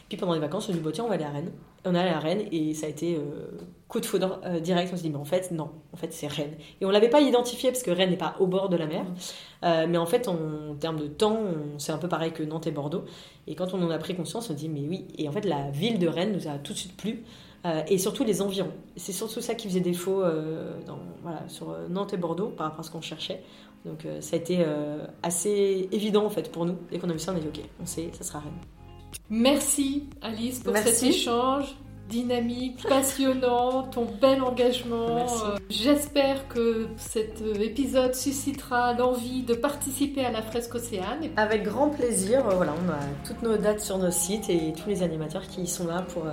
Puis 0.09 0.19
pendant 0.19 0.35
les 0.35 0.41
vacances, 0.41 0.69
on 0.69 0.73
s'est 0.73 0.79
dit, 0.79 0.93
tiens, 0.93 1.05
on 1.05 1.09
va 1.09 1.15
aller 1.15 1.25
à 1.25 1.31
Rennes. 1.31 1.53
On 1.85 1.95
est 1.95 1.99
allé 1.99 2.11
à 2.11 2.19
Rennes 2.19 2.45
et 2.53 2.75
ça 2.75 2.87
a 2.87 2.89
été 2.91 3.17
euh, 3.17 3.47
coup 3.89 3.99
de 3.99 4.07
foudre 4.07 4.41
euh, 4.45 4.61
direct. 4.61 4.91
On 4.93 4.97
s'est 4.97 5.03
dit, 5.03 5.11
mais 5.11 5.17
en 5.17 5.25
fait, 5.25 5.51
non, 5.51 5.71
en 5.93 5.97
fait, 5.97 6.13
c'est 6.13 6.27
Rennes. 6.27 6.55
Et 6.81 6.85
on 6.85 6.91
l'avait 6.91 7.09
pas 7.09 7.21
identifié 7.21 7.71
parce 7.71 7.83
que 7.83 7.91
Rennes 7.91 8.11
n'est 8.11 8.17
pas 8.17 8.37
au 8.39 8.47
bord 8.47 8.69
de 8.69 8.77
la 8.77 8.87
mer. 8.87 9.05
Euh, 9.65 9.87
mais 9.89 9.99
en 9.99 10.07
fait, 10.07 10.29
en, 10.29 10.75
termes 10.79 10.99
de 10.99 11.07
temps, 11.07 11.39
c'est 11.79 11.93
un 11.93 11.99
peu 11.99 12.09
pareil 12.09 12.33
que 12.33 12.43
Nantes 12.43 12.67
et 12.67 12.73
Bordeaux. 12.73 13.05
Et 13.47 13.55
quand 13.55 13.73
on 13.73 13.83
en 13.83 13.91
a 13.91 13.99
pris 13.99 14.15
conscience, 14.15 14.45
on 14.45 14.49
s'est 14.49 14.55
dit, 14.55 14.69
mais 14.69 14.87
oui. 14.87 15.09
Et 15.17 15.29
en 15.29 15.33
fait, 15.33 15.45
la 15.45 15.71
ville 15.71 15.99
de 15.99 16.09
Rennes 16.09 16.33
nous 16.33 16.47
a 16.47 16.59
tout 16.59 16.75
de 16.75 16.79
suite 16.79 16.97
plu. 16.97 17.25
Euh, 17.65 17.83
et 17.87 17.99
surtout 17.99 18.25
les 18.25 18.43
environs. 18.43 18.73
C'est 18.97 19.13
surtout 19.13 19.41
ça 19.41 19.55
qui 19.55 19.69
faisait 19.69 19.81
défaut 19.81 20.23
euh, 20.23 20.73
dans, 20.85 20.99
voilà, 21.23 21.49
sur 21.49 21.71
euh, 21.71 21.87
Nantes 21.89 22.13
et 22.13 22.17
Bordeaux 22.17 22.49
par 22.49 22.67
rapport 22.67 22.81
à 22.81 22.83
ce 22.83 22.91
qu'on 22.91 23.01
cherchait. 23.01 23.43
Donc 23.85 24.05
euh, 24.05 24.21
ça 24.21 24.37
a 24.37 24.39
été 24.39 24.59
euh, 24.61 25.05
assez 25.23 25.89
évident 25.91 26.25
en 26.25 26.31
fait 26.31 26.51
pour 26.53 26.67
nous. 26.67 26.77
Dès 26.91 26.99
qu'on 26.99 27.11
a 27.11 27.13
vu 27.13 27.19
ça, 27.19 27.33
on 27.33 27.37
a 27.37 27.41
dit 27.41 27.49
ok, 27.49 27.65
on 27.81 27.87
sait, 27.87 28.11
ça 28.13 28.25
sera 28.25 28.41
Rennes. 28.41 28.53
Merci 29.29 30.09
Alice 30.21 30.61
pour 30.61 30.73
Merci. 30.73 30.95
cet 30.95 31.09
échange 31.11 31.75
dynamique, 32.09 32.83
passionnant, 32.89 33.85
ton 33.85 34.07
bel 34.21 34.43
engagement. 34.43 35.15
Merci. 35.17 35.43
Euh, 35.45 35.57
J'espère 35.71 36.47
que 36.49 36.89
cet 36.97 37.43
épisode 37.61 38.15
suscitera 38.15 38.93
l'envie 38.93 39.43
de 39.43 39.55
participer 39.55 40.25
à 40.25 40.31
la 40.31 40.43
fresque 40.43 40.75
océane. 40.75 41.31
Avec 41.37 41.65
grand 41.65 41.89
plaisir, 41.89 42.43
voilà, 42.45 42.75
on 42.85 42.91
a 42.91 42.99
toutes 43.27 43.43
nos 43.43 43.57
dates 43.57 43.81
sur 43.81 43.99
nos 43.99 44.11
sites 44.11 44.51
et 44.51 44.73
tous 44.73 44.89
les 44.89 45.03
animateurs 45.03 45.49
qui 45.49 45.67
sont 45.67 45.87
là 45.87 46.03
pour, 46.03 46.25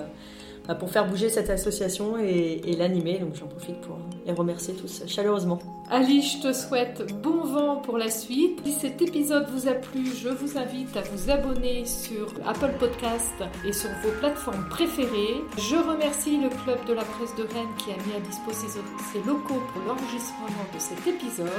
pour 0.75 0.91
faire 0.91 1.07
bouger 1.07 1.29
cette 1.29 1.49
association 1.49 2.17
et, 2.19 2.61
et 2.65 2.75
l'animer. 2.75 3.19
Donc 3.19 3.35
j'en 3.35 3.47
profite 3.47 3.79
pour 3.81 3.97
les 4.25 4.33
remercier 4.33 4.73
tous 4.73 5.03
chaleureusement. 5.07 5.59
Alice, 5.91 6.37
je 6.37 6.49
te 6.49 6.53
souhaite 6.53 7.11
bon 7.21 7.43
vent 7.43 7.77
pour 7.77 7.97
la 7.97 8.11
suite. 8.11 8.59
Si 8.63 8.73
cet 8.73 9.01
épisode 9.01 9.47
vous 9.49 9.67
a 9.67 9.73
plu, 9.73 10.05
je 10.05 10.29
vous 10.29 10.57
invite 10.57 10.95
à 10.95 11.01
vous 11.01 11.31
abonner 11.31 11.83
sur 11.85 12.27
Apple 12.47 12.73
Podcast 12.79 13.33
et 13.65 13.73
sur 13.73 13.89
vos 14.03 14.11
plateformes 14.19 14.67
préférées. 14.69 15.41
Je 15.57 15.75
remercie 15.75 16.37
le 16.37 16.49
Club 16.49 16.85
de 16.87 16.93
la 16.93 17.03
Presse 17.03 17.35
de 17.35 17.43
Rennes 17.43 17.75
qui 17.79 17.91
a 17.91 17.95
mis 17.95 18.15
à 18.15 18.19
disposition 18.19 18.81
ses 19.11 19.19
locaux 19.27 19.61
pour 19.73 19.81
l'enregistrement 19.87 20.65
de 20.73 20.79
cet 20.79 21.07
épisode. 21.07 21.49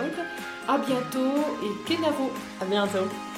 À 0.69 0.79
bientôt 0.79 1.41
et 1.65 1.89
Kenavo 1.89 2.31
À 2.61 2.65
bientôt. 2.67 3.30